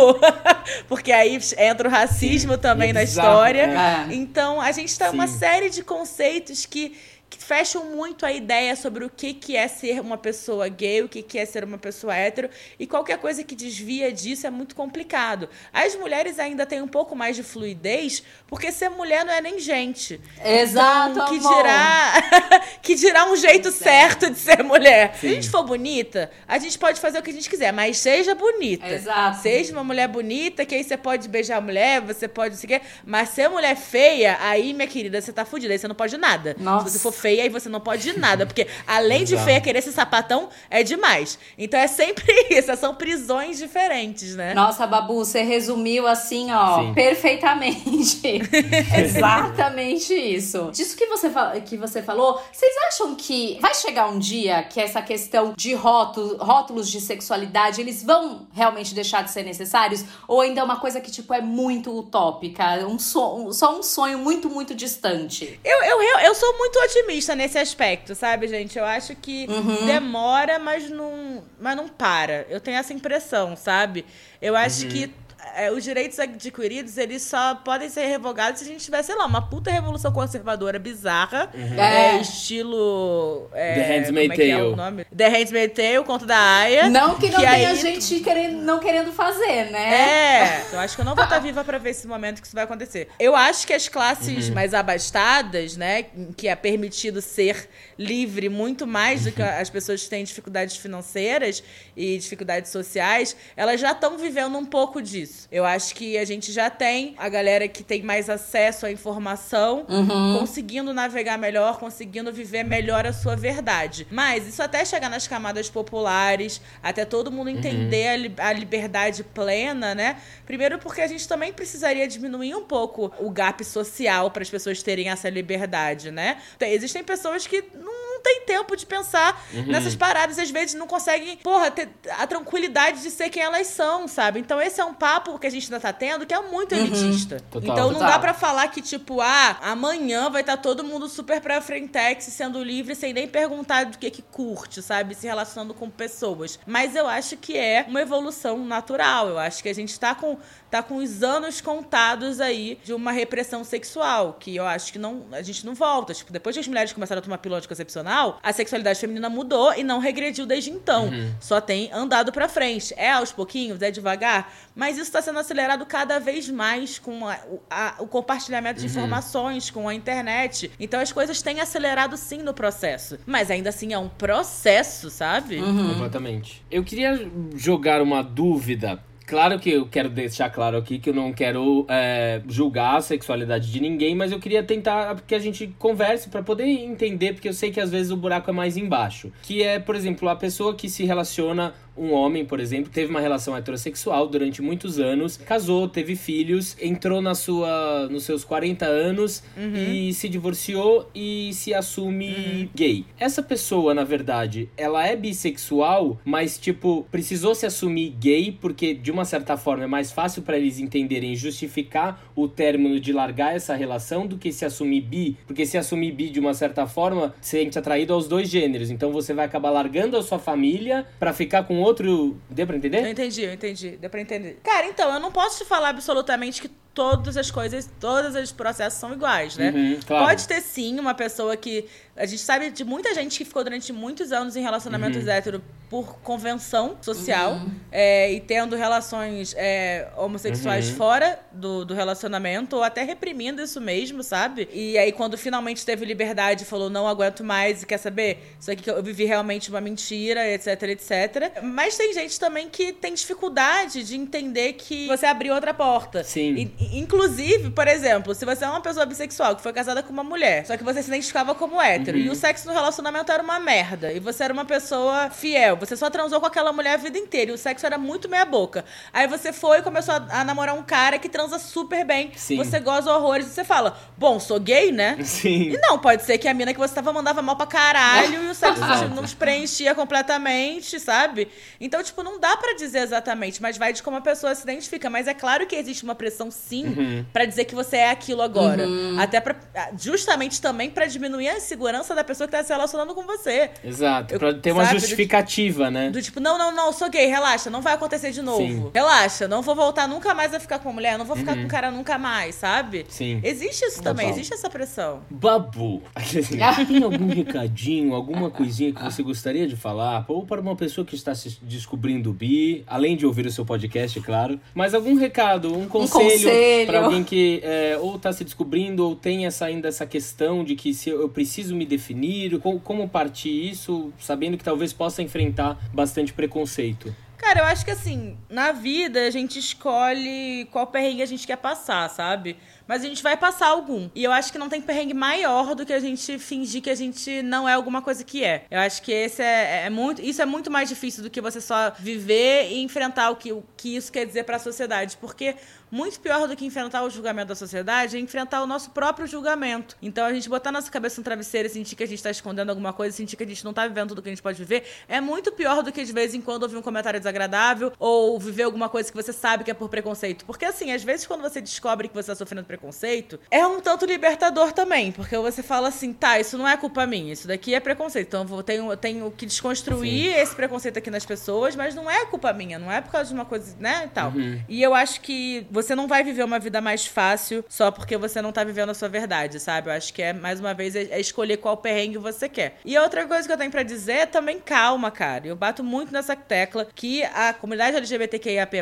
porque 0.89 1.11
aí 1.11 1.39
entra 1.59 1.89
o 1.89 1.91
racismo 1.91 2.57
também 2.57 2.91
é 2.91 2.93
na 2.93 3.01
bizarro, 3.01 3.29
história. 3.29 3.63
é. 3.63 4.15
Então, 4.15 4.61
a 4.61 4.71
gente 4.71 4.97
tem 4.97 5.11
uma 5.11 5.27
Sim. 5.27 5.39
série 5.39 5.71
de 5.71 5.83
conceitos 5.83 6.65
que, 6.67 6.97
que 7.29 7.42
fecham 7.53 7.85
muito 7.85 8.25
a 8.25 8.33
ideia 8.33 8.75
sobre 8.75 9.05
o 9.05 9.11
que, 9.11 9.35
que 9.35 9.55
é 9.55 9.69
ser 9.69 10.01
uma 10.01 10.17
pessoa 10.17 10.69
gay, 10.71 11.03
o 11.03 11.09
que, 11.09 11.23
que 11.23 11.39
é 11.39 11.45
ser 11.45 11.63
uma 11.65 11.77
pessoa 11.77 12.15
hétero, 12.15 12.49
e 12.79 12.87
qualquer 12.87 13.19
coisa 13.19 13.45
que 13.45 13.55
desvia 13.55 14.11
disso 14.11 14.47
é 14.47 14.51
muito 14.51 14.75
complicado. 14.75 15.51
As 15.71 15.95
mulheres 15.95 16.39
ainda 16.39 16.65
têm 16.65 16.81
um 16.81 16.89
pouco 16.89 17.15
mais 17.15 17.37
de 17.37 17.43
fluidez, 17.43 18.23
porque 18.47 18.73
ser 18.73 18.89
mulher 18.89 19.23
não 19.27 19.35
é 19.35 19.43
nem 19.43 19.59
gente. 19.59 20.19
Exato, 20.43 21.11
Então, 21.11 21.27
que 21.29 21.37
amor. 21.41 21.57
dirá, 21.59 22.13
que 22.81 22.95
dirá 22.95 23.31
um 23.31 23.37
jeito 23.37 23.71
certo 23.71 24.31
de 24.31 24.39
ser 24.39 24.63
mulher. 24.65 25.15
Se 25.21 25.27
a 25.27 25.29
Sim. 25.29 25.35
gente 25.35 25.51
for 25.51 25.63
bonita, 25.63 26.31
a 26.49 26.59
gente 26.59 26.79
pode 26.79 26.99
fazer 27.03 27.19
o 27.19 27.23
que 27.23 27.31
a 27.31 27.35
gente 27.35 27.51
quiser, 27.51 27.71
mas 27.71 27.99
seja 27.99 28.35
bonita. 28.35 28.89
Exato. 28.89 29.43
Seja 29.43 29.75
uma 29.75 29.85
mulher 29.85 30.09
bonita, 30.09 30.65
que 30.65 30.75
aí 30.75 30.83
você 30.83 30.97
pode 30.97 31.29
beijar 31.29 31.59
a 31.59 31.61
mulher, 31.61 32.01
você 32.01 32.27
pode 32.27 32.57
seguir. 32.57 32.81
Mas 33.05 33.29
ser 33.29 33.51
mulher 33.51 33.77
feia, 33.77 34.39
aí, 34.41 34.73
minha 34.73 34.89
querida, 34.89 35.21
você 35.21 35.35
tá 35.35 35.45
fudida. 35.45 35.75
Aí 35.75 35.79
você 35.79 35.87
não 35.87 35.95
pode 35.95 36.17
nada. 36.17 36.57
Nossa. 36.59 36.89
Se 36.89 36.93
você 36.95 36.99
for 36.99 37.13
feia, 37.13 37.42
aí 37.43 37.49
você 37.49 37.69
não 37.69 37.81
pode 37.81 38.19
nada. 38.19 38.47
Porque 38.47 38.67
além 38.87 39.25
de 39.25 39.37
feia, 39.37 39.61
querer 39.61 39.83
ser 39.83 39.93
sapatão 39.93 40.49
é 40.71 40.83
demais. 40.83 41.39
Então 41.59 41.79
é 41.79 41.87
sempre 41.87 42.25
isso. 42.51 42.75
São 42.77 42.95
prisões 42.95 43.59
diferentes, 43.59 44.35
né? 44.35 44.55
Nossa, 44.55 44.87
Babu, 44.87 45.25
você 45.25 45.43
resumiu 45.43 46.07
assim, 46.07 46.51
ó, 46.53 46.81
Sim. 46.81 46.95
perfeitamente. 46.95 48.21
Exatamente 48.97 50.15
isso. 50.15 50.71
Disso 50.73 50.97
que 50.97 51.07
você, 51.07 51.31
que 51.65 51.77
você 51.77 52.03
falou, 52.03 52.41
vocês 52.53 52.73
acham 52.89 53.15
que 53.15 53.59
vai 53.61 53.75
chegar 53.75 54.09
um 54.09 54.19
dia 54.19 54.63
que 54.63 54.81
essa 54.81 55.01
questão 55.03 55.55
de 55.57 55.75
rótulo, 55.75 56.37
rótulos 56.39 56.89
de 56.91 57.01
sexualidade, 57.01 57.81
eles 57.81 58.03
vão 58.03 58.47
realmente 58.53 58.95
deixar 58.95 59.23
de 59.23 59.31
ser 59.31 59.43
necessários? 59.45 60.05
Ou 60.27 60.41
ainda 60.41 60.61
é 60.61 60.65
uma 60.65 60.77
coisa 60.81 61.01
que, 61.01 61.11
tipo, 61.11 61.33
é 61.35 61.41
muito 61.41 61.97
utópica? 61.97 62.87
Um 62.87 62.99
so- 62.99 63.37
um- 63.37 63.53
só 63.53 63.79
um 63.79 63.83
sonho 63.83 64.19
muito, 64.19 64.49
muito 64.49 64.75
distante? 64.75 65.59
Eu, 65.65 65.83
eu, 65.85 66.03
eu, 66.03 66.19
eu 66.21 66.35
sou 66.35 66.57
muito 66.59 66.79
otimista 66.81 67.22
nesse 67.37 67.59
aspecto, 67.59 68.15
sabe, 68.15 68.49
gente? 68.49 68.79
Eu 68.79 68.85
acho 68.85 69.15
que 69.17 69.47
demora, 69.87 70.59
mas 70.59 70.91
não, 70.91 71.43
mas 71.61 71.77
não 71.77 71.89
para. 71.89 72.47
Eu 72.49 72.61
tenho 72.61 72.77
essa 72.77 72.93
impressão, 72.93 73.57
sabe? 73.57 74.05
Eu 74.41 74.57
acho 74.57 74.87
que 74.89 75.11
é, 75.57 75.71
os 75.71 75.83
direitos 75.85 76.19
adquiridos, 76.19 76.97
eles 76.99 77.23
só 77.23 77.55
podem 77.55 77.89
ser 77.89 78.07
revogados 78.07 78.61
se 78.61 78.65
a 78.67 78.69
gente 78.73 78.85
tiver, 78.85 79.03
sei 79.03 79.15
lá, 79.15 79.27
uma 79.27 79.49
puta 79.49 79.71
revolução 79.71 80.13
conservadora 80.13 80.79
bizarra. 80.79 81.51
É. 81.55 82.17
É, 82.17 82.21
estilo... 82.21 83.49
é, 83.53 83.75
The 83.75 83.83
Handmaid's 83.83 84.07
como 84.09 84.19
é 84.33 84.37
que 84.37 84.43
é 84.43 84.55
Tale. 84.57 84.67
o 84.69 84.77
nome? 84.77 85.05
The 85.17 85.29
Handmaid's 85.29 85.77
Tale, 85.77 85.99
o 85.99 86.05
conto 86.05 86.27
da 86.27 86.39
Aya. 86.39 86.89
Não 86.89 87.15
que 87.17 87.29
não 87.31 87.41
tenha 87.41 87.69
aí- 87.71 87.77
gente 87.77 88.21
querendo, 88.21 88.63
não 88.63 88.79
querendo 88.81 89.13
fazer, 89.13 89.71
né? 89.71 89.95
É, 89.95 90.67
eu 90.73 90.79
acho 90.81 90.95
que 90.95 91.01
eu 91.01 91.05
não 91.05 91.15
vou 91.15 91.25
estar 91.25 91.39
viva 91.41 91.63
pra 91.65 91.79
ver 91.79 91.91
esse 91.91 92.07
momento 92.07 92.41
que 92.41 92.47
isso 92.47 92.55
vai 92.57 92.65
acontecer. 92.65 93.09
Eu 93.19 93.35
acho 93.37 93.67
que 93.67 93.73
as 93.73 93.89
classes 93.89 94.49
mais 94.51 94.75
abastadas, 94.75 95.77
né, 95.77 96.07
que 96.37 96.49
é 96.49 96.55
permitido 96.57 97.21
ser 97.21 97.69
livre 97.99 98.49
muito 98.49 98.87
mais 98.87 99.25
do 99.25 99.33
que 99.33 99.43
as 99.43 99.71
pessoas 99.71 100.03
que 100.03 100.11
têm 100.11 100.25
dificuldades 100.25 100.77
financeiras 100.77 101.63
e 101.97 102.17
dificuldades 102.19 102.71
sociais, 102.71 103.37
elas 103.57 103.81
já 103.81 103.93
estão 103.93 104.17
vivendo 104.19 104.57
um 104.57 104.65
pouco 104.65 105.01
disso. 105.01 105.42
Isso. 105.43 105.49
Eu 105.51 105.65
acho 105.65 105.95
que 105.95 106.17
a 106.19 106.25
gente 106.25 106.53
já 106.53 106.71
tem 106.71 107.15
a 107.19 107.29
galera 107.29 107.67
que 107.69 107.83
tem 107.83 108.03
mais 108.03 108.29
acesso 108.31 108.87
à 108.87 108.91
informação, 108.93 109.85
Uhum. 109.89 110.39
conseguindo 110.39 110.93
navegar 110.93 111.39
melhor, 111.39 111.79
conseguindo 111.79 112.33
viver 112.33 112.65
melhor 112.65 113.07
a 113.07 113.13
sua 113.13 113.37
verdade. 113.37 114.07
Mas 114.11 114.47
isso 114.47 114.63
até 114.63 114.85
chegar 114.85 115.09
nas 115.09 115.27
camadas 115.27 115.69
populares, 115.69 116.61
até 116.83 117.05
todo 117.05 117.31
mundo 117.31 117.49
entender 117.51 118.09
a, 118.09 118.17
li- 118.17 118.35
a 118.39 118.53
liberdade 118.53 119.23
plena, 119.25 119.95
né? 119.95 120.17
Primeiro 120.47 120.79
porque 120.79 121.01
a 121.01 121.07
gente 121.07 121.27
também 121.27 121.53
precisaria 121.53 122.07
diminuir 122.07 122.55
um 122.55 122.65
pouco 122.65 123.13
o 123.19 123.31
gap 123.31 123.65
social 123.65 124.31
para 124.31 124.43
as 124.43 124.51
pessoas 124.51 124.83
terem 124.83 125.09
essa 125.09 125.29
liberdade, 125.29 126.11
né? 126.11 126.39
Tem- 126.59 126.73
existem 126.73 127.03
pessoas 127.03 127.47
que 127.47 127.63
não 127.75 128.12
tem 128.23 128.43
tempo 128.47 128.77
de 128.77 128.87
pensar 128.87 129.45
nessas 129.67 129.95
paradas, 129.95 130.39
às 130.39 130.51
vezes 130.51 130.75
não 130.75 130.87
conseguem, 130.87 131.37
porra, 131.39 131.71
ter 131.71 131.89
a 132.19 132.27
tranquilidade 132.27 133.03
de 133.03 133.11
ser 133.11 133.29
quem 133.31 133.43
elas 133.43 133.67
são, 133.67 134.07
sabe? 134.07 134.41
Então 134.41 134.61
esse 134.61 134.81
é 134.81 134.85
um 134.85 134.95
papo 134.95 135.39
que 135.39 135.47
a 135.47 135.51
gente 135.51 135.65
ainda 135.65 135.81
tá 135.81 135.93
tendo 135.93 136.27
que 136.27 136.35
é 136.35 136.41
muito 136.41 136.75
elitista. 136.75 137.41
Total. 137.51 137.71
Então 137.71 137.87
não 137.89 137.95
Total. 137.95 138.09
dá 138.09 138.19
pra 138.19 138.35
falar 138.35 138.69
que, 138.69 138.81
tipo, 138.81 139.21
ah, 139.21 139.59
amanhã 139.63 140.31
vai 140.31 140.43
estar 140.43 140.57
todo 140.57 140.85
mundo 140.85 141.09
super 141.09 141.41
pra 141.41 141.61
frentex, 141.61 142.25
sendo 142.25 142.63
livre, 142.63 142.95
sem 142.95 143.13
nem 143.13 143.27
perguntar 143.29 143.85
do 143.87 143.99
que 143.99 144.11
que 144.11 144.23
curte, 144.23 144.83
sabe? 144.83 145.15
Se 145.15 145.27
relacionando 145.27 145.75
com 145.75 145.91
pessoas. 145.91 146.59
Mas 146.67 146.95
eu 146.95 147.07
acho 147.07 147.37
que 147.37 147.57
é 147.57 147.85
uma 147.89 148.01
evolução 148.01 148.65
natural. 148.65 149.29
Eu 149.29 149.39
acho 149.39 149.63
que 149.63 149.69
a 149.69 149.75
gente 149.75 149.99
tá 149.99 150.15
com, 150.15 150.39
tá 150.73 150.83
com 150.83 150.97
os 150.97 151.23
anos 151.23 151.61
contados 151.61 152.41
aí 152.41 152.79
de 152.83 152.95
uma 152.95 153.13
repressão 153.13 153.63
sexual, 153.63 154.39
que 154.41 154.57
eu 154.57 154.67
acho 154.67 154.91
que 154.93 154.99
não, 154.99 155.27
a 155.31 155.43
gente 155.43 155.67
não 155.67 155.75
volta. 155.75 156.15
Tipo, 156.15 156.33
depois 156.33 156.57
que 156.57 156.61
as 156.61 156.67
mulheres 156.67 156.93
começaram 156.93 157.19
a 157.21 157.23
tomar 157.23 157.37
pílula 157.39 157.59
anticoncepcional, 157.59 158.41
a 158.43 158.53
sexualidade 158.55 158.99
feminina 158.99 159.29
mudou 159.29 159.75
e 159.75 159.85
não 159.85 159.99
regrediu 159.99 160.47
desde 160.47 160.71
então. 160.71 161.11
Só 161.41 161.61
tem 161.61 161.93
andado 161.93 162.33
pra 162.33 162.49
frente. 162.49 162.95
É 162.97 163.13
aos 163.13 163.31
pouquinhos, 163.31 163.83
é 163.83 163.91
devagar, 163.91 164.51
mas 164.75 164.97
isso 164.97 165.05
está 165.05 165.21
sendo 165.21 165.39
acelerado 165.39 165.85
cada 165.85 166.19
vez 166.19 166.49
mais 166.49 166.99
com 166.99 167.29
a- 167.29 167.39
o, 167.51 167.61
a- 167.71 167.95
o 167.99 168.07
compartilhamento 168.07 168.81
de 168.81 168.87
informações, 168.87 169.71
com 169.71 169.87
a 169.87 169.95
internet. 169.95 170.71
Então 170.81 170.99
as 171.01 171.13
coisas 171.13 171.43
têm 171.43 171.61
acelerado 171.61 172.17
sim 172.17 172.39
no 172.39 172.55
processo. 172.55 173.19
Mas 173.27 173.51
ainda 173.51 173.69
assim 173.69 173.93
é 173.93 173.99
um 173.99 174.09
processo, 174.09 175.11
sabe? 175.11 175.59
Completamente. 175.93 176.65
Eu 176.71 176.83
queria 176.83 177.31
jogar 177.55 178.01
uma 178.01 178.23
dúvida. 178.23 178.99
Claro 179.33 179.59
que 179.59 179.71
eu 179.71 179.87
quero 179.87 180.11
deixar 180.11 180.51
claro 180.51 180.77
aqui 180.77 180.99
que 180.99 181.09
eu 181.09 181.15
não 181.15 181.33
quero 181.33 181.87
é, 181.89 182.43
julgar 182.47 182.97
a 182.97 183.01
sexualidade 183.01 183.73
de 183.73 183.81
ninguém, 183.81 184.15
mas 184.15 184.31
eu 184.31 184.39
queria 184.39 184.63
tentar 184.63 185.23
que 185.27 185.35
a 185.35 185.39
gente 185.39 185.75
converse 185.79 186.29
pra 186.29 186.43
poder 186.43 186.67
entender, 186.67 187.33
porque 187.33 187.49
eu 187.49 187.55
sei 187.55 187.71
que 187.71 187.81
às 187.81 187.91
vezes 187.91 188.13
o 188.13 188.17
buraco 188.19 188.51
é 188.51 188.53
mais 188.53 188.77
embaixo. 188.77 189.33
Que 189.43 189.63
é, 189.63 189.79
por 189.79 189.95
exemplo, 189.95 190.29
a 190.29 190.37
pessoa 190.37 190.75
que 190.75 190.87
se 190.87 191.07
relaciona 191.07 191.73
um 191.97 192.13
homem, 192.13 192.45
por 192.45 192.61
exemplo, 192.61 192.91
teve 192.91 193.11
uma 193.11 193.21
relação 193.21 193.57
heterossexual 193.57 194.27
durante 194.29 194.63
muitos 194.63 194.99
anos, 194.99 195.37
casou, 195.37 195.89
teve 195.89 196.17
filhos, 196.17 196.77
entrou 196.81 197.21
na 197.21 197.35
sua, 197.35 198.09
nos 198.09 198.25
seus 198.25 198.45
40 198.45 198.85
anos 198.85 199.43
e 199.57 200.13
se 200.13 200.29
divorciou 200.29 201.09
e 201.15 201.51
se 201.53 201.75
assume 201.75 202.71
gay. 202.75 203.05
Essa 203.19 203.43
pessoa, 203.43 203.95
na 203.95 204.05
verdade, 204.05 204.69
ela 204.77 205.07
é 205.07 205.17
bissexual, 205.17 206.19
mas 206.25 206.59
tipo, 206.59 207.07
precisou 207.11 207.55
se 207.55 207.67
assumir 207.67 208.11
gay 208.11 208.53
porque 208.53 208.95
de 208.95 209.11
uma 209.11 209.25
certa 209.25 209.57
forma 209.57 209.85
é 209.85 209.87
mais 209.87 210.13
fácil 210.13 210.43
pra 210.43 210.57
eles 210.57 210.79
entenderem 210.79 211.33
e 211.33 211.37
justificar 211.37 212.23
o 212.35 212.49
término 212.49 212.99
de 212.99 213.13
largar 213.13 213.55
essa 213.55 213.75
relação 213.75 214.27
do 214.27 214.39
que 214.39 214.53
se 214.53 214.65
assumir 214.65 215.03
bi, 215.03 215.37
porque 215.47 215.67
se 215.67 215.77
assumir 215.77 216.13
bi 216.13 216.31
de 216.31 216.41
uma 216.41 216.55
certa 216.55 216.87
forma, 216.87 217.35
se 217.41 217.63
sente 217.63 217.79
atraído 217.79 218.13
aos 218.13 218.27
dois 218.27 218.49
gêneros. 218.49 218.91
Então 218.91 219.13
você 219.13 219.33
vai 219.33 219.45
acabar 219.45 219.71
largando 219.71 220.17
a 220.17 220.23
sua 220.23 220.39
família 220.39 221.07
pra 221.19 221.33
ficar 221.33 221.65
com 221.65 221.82
outro, 221.83 222.37
deu 222.49 222.67
pra 222.67 222.77
Eu 222.77 222.79
entender? 222.79 223.09
entendi, 223.09 223.43
eu 223.43 223.53
entendi. 223.53 223.91
Deu 223.97 224.09
pra 224.11 224.21
entender. 224.21 224.59
Cara, 224.63 224.87
então, 224.87 225.13
eu 225.13 225.21
não 225.21 225.31
posso 225.33 225.59
te 225.59 225.65
falar 225.69 225.91
absolutamente 225.91 226.61
que 226.63 226.71
todas 226.95 227.37
as 227.37 227.51
coisas, 227.51 227.89
todos 228.01 228.35
os 228.35 228.53
processos 228.53 228.99
são 228.99 229.13
iguais, 229.13 229.57
né? 229.57 229.71
Uhum, 229.75 230.01
claro. 230.07 230.27
Pode 230.27 230.47
ter 230.47 230.61
sim 230.61 230.99
uma 230.99 231.15
pessoa 231.15 231.57
que. 231.57 231.87
A 232.15 232.27
gente 232.27 232.43
sabe 232.43 232.71
de 232.71 232.85
muita 232.85 233.15
gente 233.15 233.39
que 233.39 233.45
ficou 233.45 233.65
durante 233.65 233.91
muitos 233.91 234.33
anos 234.33 234.55
em 234.55 234.61
relacionamentos 234.61 235.27
hétero 235.27 235.63
por 235.89 236.19
convenção 236.21 236.97
social 237.01 237.61
é, 237.91 238.33
e 238.33 238.41
tendo 238.41 238.77
relações 238.77 239.55
é, 239.57 240.09
homossexuais 240.17 240.91
fora 240.91 241.39
do, 241.53 241.85
do 241.87 241.95
relacionamento 241.95 242.77
ou 242.77 242.83
até 242.83 243.03
reprimindo 243.03 243.63
isso 243.63 243.81
mesmo, 243.81 244.23
sabe? 244.23 244.69
E 244.73 244.99
aí, 244.99 245.11
quando 245.11 245.39
finalmente 245.39 245.87
teve 245.87 246.05
liberdade, 246.05 246.67
falou: 246.67 246.91
não 246.91 247.09
aguento 247.09 247.43
mais 247.43 247.83
e 247.83 247.87
quer 247.87 247.99
saber? 247.99 248.55
Isso 248.61 248.71
aqui 248.71 248.83
que 248.83 248.91
eu 248.91 249.03
vivi 249.03 249.25
realmente 249.25 249.71
uma 249.71 249.81
mentira, 249.81 250.47
etc, 250.49 250.83
etc. 250.85 251.63
Mas 251.63 251.97
tem 251.97 252.13
gente 252.13 252.39
também 252.39 252.69
que 252.69 252.93
tem 252.93 253.15
dificuldade 253.15 254.05
de 254.05 254.17
entender 254.17 254.75
que 254.75 255.07
você 255.07 255.25
abriu 255.27 255.55
outra 255.55 255.73
porta. 255.73 256.23
Sim. 256.25 256.55
E- 256.55 256.82
inclusive, 256.93 257.71
por 257.71 257.87
exemplo, 257.89 258.35
se 258.35 258.45
você 258.45 258.65
é 258.65 258.69
uma 258.69 258.81
pessoa 258.81 259.07
bissexual 259.07 259.57
que 259.57 259.63
foi 259.63 259.73
casada 259.73 260.03
com 260.03 260.13
uma 260.13 260.25
mulher, 260.25 260.67
só 260.67 260.77
que 260.77 260.85
você 260.85 261.03
se 261.03 261.09
identificava 261.09 261.55
como 261.55 261.81
hétero, 261.81 262.19
e 262.19 262.29
o 262.29 262.35
sexo 262.35 262.67
no 262.67 262.73
relacionamento 262.73 263.31
era 263.31 263.43
uma 263.43 263.59
merda, 263.59 264.13
e 264.13 264.21
você 264.21 264.45
era 264.45 264.53
uma 264.53 264.65
pessoa 264.65 265.31
fiel, 265.31 265.77
você 265.77 265.97
só 265.97 266.11
transou 266.11 266.41
com 266.41 266.47
aquela 266.47 266.73
mulher 266.73 266.95
a 266.95 266.97
vida 266.97 267.19
inteira, 267.19 267.51
e 267.51 267.55
o 267.55 267.59
sexo 267.59 267.87
era 267.87 267.99
muito 267.99 268.29
meia 268.29 268.45
boca. 268.45 268.85
Aí 269.13 269.27
você 269.27 269.53
foi 269.53 269.79
e 269.79 269.83
começou 269.83 270.15
a, 270.15 270.41
a 270.41 270.45
namorar 270.45 270.75
um 270.75 270.83
cara 270.83 271.19
que 271.19 271.29
transa 271.29 271.59
super 271.59 272.05
bem, 272.05 272.33
Sim. 272.37 272.57
você 272.57 272.81
goza 272.81 273.15
horrores, 273.15 273.47
e 273.47 273.51
você 273.51 273.65
fala, 273.65 273.99
bom, 274.17 274.39
sou 274.41 274.59
gay, 274.59 274.93
né? 274.93 275.19
Sim. 275.25 275.73
E 275.73 275.79
não, 275.79 275.99
pode 275.99 276.23
ser 276.23 276.39
que 276.39 276.49
a 276.49 276.55
mina 276.55 276.73
que 276.73 276.79
você 276.79 276.95
tava 276.95 277.13
mandava 277.13 277.43
mal 277.43 277.57
pra 277.57 277.67
caralho 277.67 278.45
e 278.45 278.49
o 278.49 278.55
sexo 278.55 278.81
não 279.15 279.25
te 279.25 279.37
preenchia 279.37 279.95
completamente, 279.95 280.99
sabe? 280.99 281.49
Então, 281.81 282.03
tipo, 282.03 282.23
não 282.23 282.39
dá 282.39 282.57
pra 282.57 282.75
dizer 282.75 283.01
exatamente, 283.01 283.61
mas 283.61 283.77
vai 283.77 283.93
de 283.93 284.03
como 284.03 284.17
a 284.17 284.21
pessoa 284.21 284.55
se 284.55 284.63
identifica. 284.63 285.09
Mas 285.11 285.27
é 285.27 285.35
claro 285.35 285.67
que 285.67 285.77
existe 285.77 286.05
uma 286.05 286.15
pressão, 286.15 286.51
sim, 286.73 287.27
pra 287.33 287.45
dizer 287.45 287.65
que 287.67 287.75
você 287.75 287.97
é 287.99 288.11
aquilo 288.11 288.43
agora. 288.43 288.87
Até 289.19 289.41
pra, 289.41 289.57
justamente 289.99 290.61
também 290.61 290.91
pra 290.91 291.07
diminuir 291.07 291.49
a 291.49 291.57
insegurança 291.57 292.15
da 292.15 292.25
pessoa 292.25 292.47
que 292.49 292.53
tá 292.57 292.63
se 292.63 292.73
relacionando 292.73 293.15
com 293.15 293.23
você. 293.25 293.71
Exato, 293.85 294.35
Eu- 294.35 294.39
pra 294.39 294.55
ter 294.55 294.73
uma 294.73 294.85
sabe, 294.85 294.97
do- 294.97 295.01
justificativa, 295.01 295.91
né? 295.91 296.11
Do 296.11 296.23
tipo, 296.23 296.41
não, 296.41 296.57
não, 296.59 296.75
não, 296.75 296.87
eu 296.87 296.93
sou 296.93 297.09
gay, 297.11 297.27
relaxa, 297.27 297.69
não 297.71 297.81
vai 297.83 297.95
acontecer 297.95 298.31
de 298.33 298.43
novo. 298.43 298.63
Sim. 298.63 298.91
Relaxa, 298.95 299.47
não 299.49 299.63
vou 299.63 299.75
voltar 299.75 300.09
nunca 300.09 300.35
mais 300.35 300.55
a 300.55 300.61
ficar 300.61 300.79
com 300.79 300.93
mulher, 300.93 301.19
não 301.19 301.25
vou 301.25 301.37
ficar 301.37 301.57
com 301.57 301.67
cara 301.69 301.91
nunca 301.91 302.19
mais, 302.19 302.55
sabe? 302.55 303.07
Sim. 303.09 303.41
Existe 303.45 303.85
isso 303.85 304.03
também, 304.03 304.27
Total. 304.27 304.39
existe 304.41 304.55
essa 304.55 304.71
pressão. 304.71 305.23
Babu, 305.31 306.03
tem 306.89 307.03
algum 307.03 307.29
recadinho, 307.29 308.15
alguma 308.15 308.51
coisinha 308.51 308.93
que 308.93 309.03
você 309.03 309.23
gostaria 309.23 309.67
de 309.67 309.77
falar? 309.77 310.25
Ou 310.29 310.45
para 310.47 310.61
uma 310.61 310.75
pessoa 310.77 311.05
que 311.05 311.15
está 311.15 311.35
se 311.35 311.59
descobrindo 311.63 312.33
bi, 312.33 312.85
além 312.87 313.17
de 313.17 313.27
ouvir 313.27 313.47
o 313.47 313.51
seu 313.53 313.65
podcast, 313.65 314.21
claro. 314.21 314.59
Mas 314.75 314.95
algum 314.95 315.15
recado, 315.17 315.77
um 315.77 315.87
conselho, 315.89 316.31
conselho. 316.31 316.51
Para 316.87 317.05
alguém 317.05 317.25
que 317.25 317.61
é, 317.63 317.97
ou 318.01 318.17
está 318.17 318.33
se 318.33 318.45
descobrindo 318.45 319.05
ou 319.05 319.15
tem 319.17 319.47
essa, 319.47 319.67
ainda 319.67 319.89
essa 319.89 320.07
questão 320.07 320.65
de 320.65 320.75
que 320.75 320.93
se 320.95 321.11
eu 321.11 321.29
preciso 321.29 321.75
me 321.75 321.85
definir, 321.85 322.59
como, 322.61 322.81
como 322.81 323.09
partir 323.09 323.71
isso, 323.71 324.13
sabendo 324.19 324.57
que 324.57 324.65
talvez 324.65 324.93
possa 324.93 325.23
enfrentar 325.23 325.79
bastante 325.93 326.33
preconceito. 326.33 327.15
Cara, 327.43 327.59
eu 327.59 327.65
acho 327.65 327.85
que 327.85 327.91
assim, 327.91 328.37
na 328.49 328.71
vida 328.71 329.27
a 329.27 329.31
gente 329.31 329.59
escolhe 329.59 330.65
qual 330.71 330.87
perrengue 330.87 331.23
a 331.23 331.27
gente 331.27 331.45
quer 331.45 331.57
passar, 331.57 332.09
sabe? 332.09 332.57
Mas 332.87 333.05
a 333.05 333.09
gente 333.09 333.23
vai 333.23 333.37
passar 333.37 333.69
algum. 333.69 334.09
E 334.15 334.25
eu 334.25 334.33
acho 334.33 334.53
que 334.53 334.59
não 334.59 334.69
tem 334.69 334.81
perrengue 334.81 335.15
maior 335.15 335.75
do 335.75 335.87
que 335.87 335.93
a 335.93 336.01
gente 336.01 336.39
fingir 336.39 336.83
que 336.83 336.91
a 336.91 336.95
gente 336.95 337.43
não 337.43 337.69
é 337.69 337.75
alguma 337.75 338.03
coisa 338.03 338.25
que 338.25 338.45
é. 338.45 338.67
Eu 338.71 338.81
acho 338.81 339.03
que 339.03 339.13
esse 339.13 339.43
é, 339.43 339.87
é 339.87 339.91
muito. 339.91 340.21
Isso 340.23 340.43
é 340.43 340.47
muito 340.47 340.71
mais 340.71 340.89
difícil 340.89 341.23
do 341.23 341.31
que 341.31 341.41
você 341.41 341.61
só 341.61 341.93
viver 341.99 342.71
e 342.71 342.83
enfrentar 342.83 343.31
o 343.31 343.37
que, 343.37 343.53
o 343.53 343.63
que 343.77 343.97
isso 343.97 344.11
quer 344.11 344.27
dizer 344.27 344.45
pra 344.45 344.59
sociedade. 344.59 345.17
Porque 345.21 345.57
muito 345.93 346.19
pior 346.21 346.49
do 346.49 346.57
que 346.57 346.65
enfrentar 346.65 347.05
o 347.05 347.11
julgamento 347.11 347.49
da 347.49 347.55
sociedade 347.55 348.17
é 348.17 348.19
enfrentar 348.19 348.63
o 348.63 348.67
nosso 348.67 348.91
próprio 348.93 349.27
julgamento. 349.27 349.95
Então 350.01 350.25
a 350.25 350.33
gente 350.33 350.49
botar 350.49 350.73
nossa 350.73 350.91
cabeça 350.91 351.21
no 351.21 351.25
travesseiro 351.25 351.69
e 351.69 351.71
sentir 351.71 351.95
que 351.95 352.03
a 352.03 352.09
gente 352.09 352.23
tá 352.23 352.31
escondendo 352.31 352.71
alguma 352.71 352.95
coisa, 352.95 353.15
sentir 353.15 353.37
que 353.37 353.45
a 353.45 353.47
gente 353.47 353.63
não 353.63 353.75
tá 353.75 353.87
vivendo 353.87 354.09
tudo 354.09 354.23
que 354.23 354.31
a 354.31 354.33
gente 354.33 354.41
pode 354.41 354.57
viver, 354.57 354.85
é 355.07 355.21
muito 355.21 355.53
pior 355.53 355.83
do 355.83 355.93
que 355.93 356.03
de 356.03 356.11
vez 356.11 356.35
em 356.35 356.41
quando 356.41 356.63
ouvir 356.63 356.79
um 356.79 356.83
comentário 356.83 357.21
desagradável 357.21 357.93
ou 357.99 358.41
viver 358.41 358.63
alguma 358.63 358.89
coisa 358.89 359.11
que 359.11 359.15
você 359.15 359.35
sabe 359.35 359.65
que 359.65 359.71
é 359.71 359.75
por 359.75 359.91
preconceito. 359.91 360.47
Porque 360.47 360.65
assim, 360.65 360.93
às 360.93 361.05
vezes 361.05 361.27
quando 361.27 361.43
você 361.43 361.61
descobre 361.61 362.09
que 362.09 362.15
você 362.15 362.29
tá 362.29 362.35
sofrendo 362.35 362.65
preconceito, 362.73 363.39
é 363.51 363.67
um 363.67 363.81
tanto 363.81 364.07
libertador 364.07 364.73
também. 364.73 365.13
Porque 365.13 365.37
você 365.37 365.63
fala 365.63 365.89
assim, 365.89 366.13
tá, 366.13 366.41
isso 366.41 366.57
não 366.57 366.67
é 366.67 366.77
culpa 366.77 367.07
minha, 367.07 367.33
isso 367.33 367.47
daqui 367.47 367.75
é 367.75 367.81
preconceito. 367.81 368.29
Então 368.29 368.41
eu 368.43 368.47
vou- 368.47 368.63
tenho, 368.63 368.91
eu 368.91 368.97
tenho 368.97 369.31
que 369.31 369.45
desconstruir 369.45 370.35
esse 370.39 370.55
preconceito 370.55 370.99
aqui 370.99 371.11
nas 371.11 371.27
pessoas, 371.27 371.77
mas 371.77 371.95
não 371.95 372.11
é 372.11 372.25
culpa 372.27 372.53
minha, 372.53 372.79
não 372.79 372.91
é 372.91 373.01
por 373.01 373.13
causa 373.13 373.29
de 373.29 373.35
uma 373.35 373.45
coisa, 373.45 373.77
né, 373.79 374.05
e 374.07 374.09
tal. 374.09 374.33
E 374.69 374.83
eu 374.83 374.95
acho 374.95 375.21
que 375.21 375.67
você 375.71 375.95
não 375.95 376.09
vai 376.09 376.25
viver 376.25 376.45
uma 376.45 376.59
vida 376.59 376.81
mais 376.81 377.07
fácil 377.07 377.65
só 377.69 377.91
porque 377.91 378.17
você 378.17 378.41
não 378.41 378.53
tá 378.53 378.65
vivendo 378.65 378.91
a 378.91 378.95
sua 378.95 379.09
verdade, 379.09 379.61
sabe? 379.61 379.91
Eu 379.91 379.95
acho 379.95 380.13
que 380.15 380.23
é, 380.23 380.33
mais 380.33 380.59
uma 380.61 380.73
vez, 380.73 380.97
é, 380.97 381.03
é 381.11 381.21
escolher 381.21 381.59
qual 381.59 381.77
perrengue 381.77 382.17
você 382.19 382.49
quer. 382.49 382.79
E 382.85 382.97
outra 382.99 383.27
coisa 383.27 383.47
que 383.47 383.53
eu 383.53 383.59
tenho 383.59 383.71
pra 383.71 383.83
dizer 383.83 384.13
é 384.13 384.27
também 384.27 384.59
calma, 384.59 385.11
cara. 385.11 385.47
Eu 385.47 385.57
bato 385.57 385.85
muito 385.85 386.13
nessa 386.13 386.35
tecla 386.35 386.87
que 386.95 387.23
a 387.25 387.53
comunidade 387.53 387.97
LGBTQIAP+, 387.97 388.77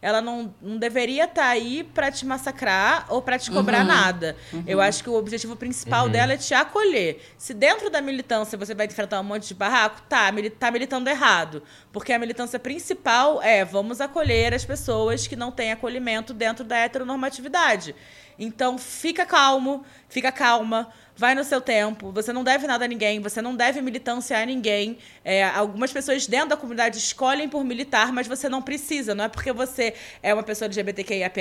ela 0.00 0.20
não, 0.20 0.54
não 0.62 0.76
deveria 0.76 1.24
estar 1.24 1.42
tá 1.42 1.48
aí 1.48 1.82
pra 1.82 2.10
te 2.10 2.24
massacrar 2.26 3.06
ou 3.08 3.20
pra 3.22 3.38
te 3.38 3.50
cobrar 3.50 3.80
Uhum. 3.80 3.86
nada. 3.86 4.36
Eu 4.66 4.80
acho 4.80 5.02
que 5.02 5.10
o 5.10 5.14
objetivo 5.14 5.56
principal 5.56 6.06
Uhum. 6.06 6.10
dela 6.12 6.32
é 6.32 6.36
te 6.36 6.54
acolher. 6.54 7.20
Se 7.36 7.52
dentro 7.54 7.90
da 7.90 8.00
militância 8.00 8.56
você 8.58 8.74
vai 8.74 8.86
enfrentar 8.86 9.20
um 9.20 9.24
monte 9.24 9.48
de 9.48 9.54
barraco, 9.54 10.00
tá, 10.08 10.30
mili- 10.32 10.50
tá 10.50 10.70
militando 10.70 11.08
errado. 11.08 11.62
Porque 11.92 12.12
a 12.12 12.18
militância 12.18 12.58
principal 12.58 13.42
é 13.42 13.64
vamos 13.64 14.00
acolher 14.00 14.52
as 14.54 14.64
pessoas 14.64 15.26
que 15.26 15.36
não 15.36 15.50
têm 15.50 15.72
acolhimento 15.72 16.32
dentro 16.34 16.64
da 16.64 16.76
heteronormatividade. 16.76 17.94
Então, 18.38 18.78
fica 18.78 19.26
calmo, 19.26 19.84
fica 20.08 20.30
calma, 20.30 20.88
vai 21.18 21.34
no 21.34 21.42
seu 21.42 21.60
tempo. 21.60 22.12
Você 22.12 22.32
não 22.32 22.44
deve 22.44 22.66
nada 22.68 22.84
a 22.84 22.88
ninguém, 22.88 23.20
você 23.20 23.42
não 23.42 23.56
deve 23.56 23.82
militância 23.82 24.38
a 24.40 24.46
ninguém. 24.46 24.98
É, 25.24 25.44
algumas 25.44 25.92
pessoas 25.92 26.26
dentro 26.28 26.50
da 26.50 26.56
comunidade 26.56 26.96
escolhem 26.96 27.48
por 27.48 27.64
militar, 27.64 28.12
mas 28.12 28.28
você 28.28 28.48
não 28.48 28.62
precisa. 28.62 29.16
Não 29.16 29.24
é 29.24 29.28
porque 29.28 29.52
você 29.52 29.94
é 30.22 30.32
uma 30.32 30.44
pessoa 30.44 30.66
LGBTQIAP+, 30.66 31.40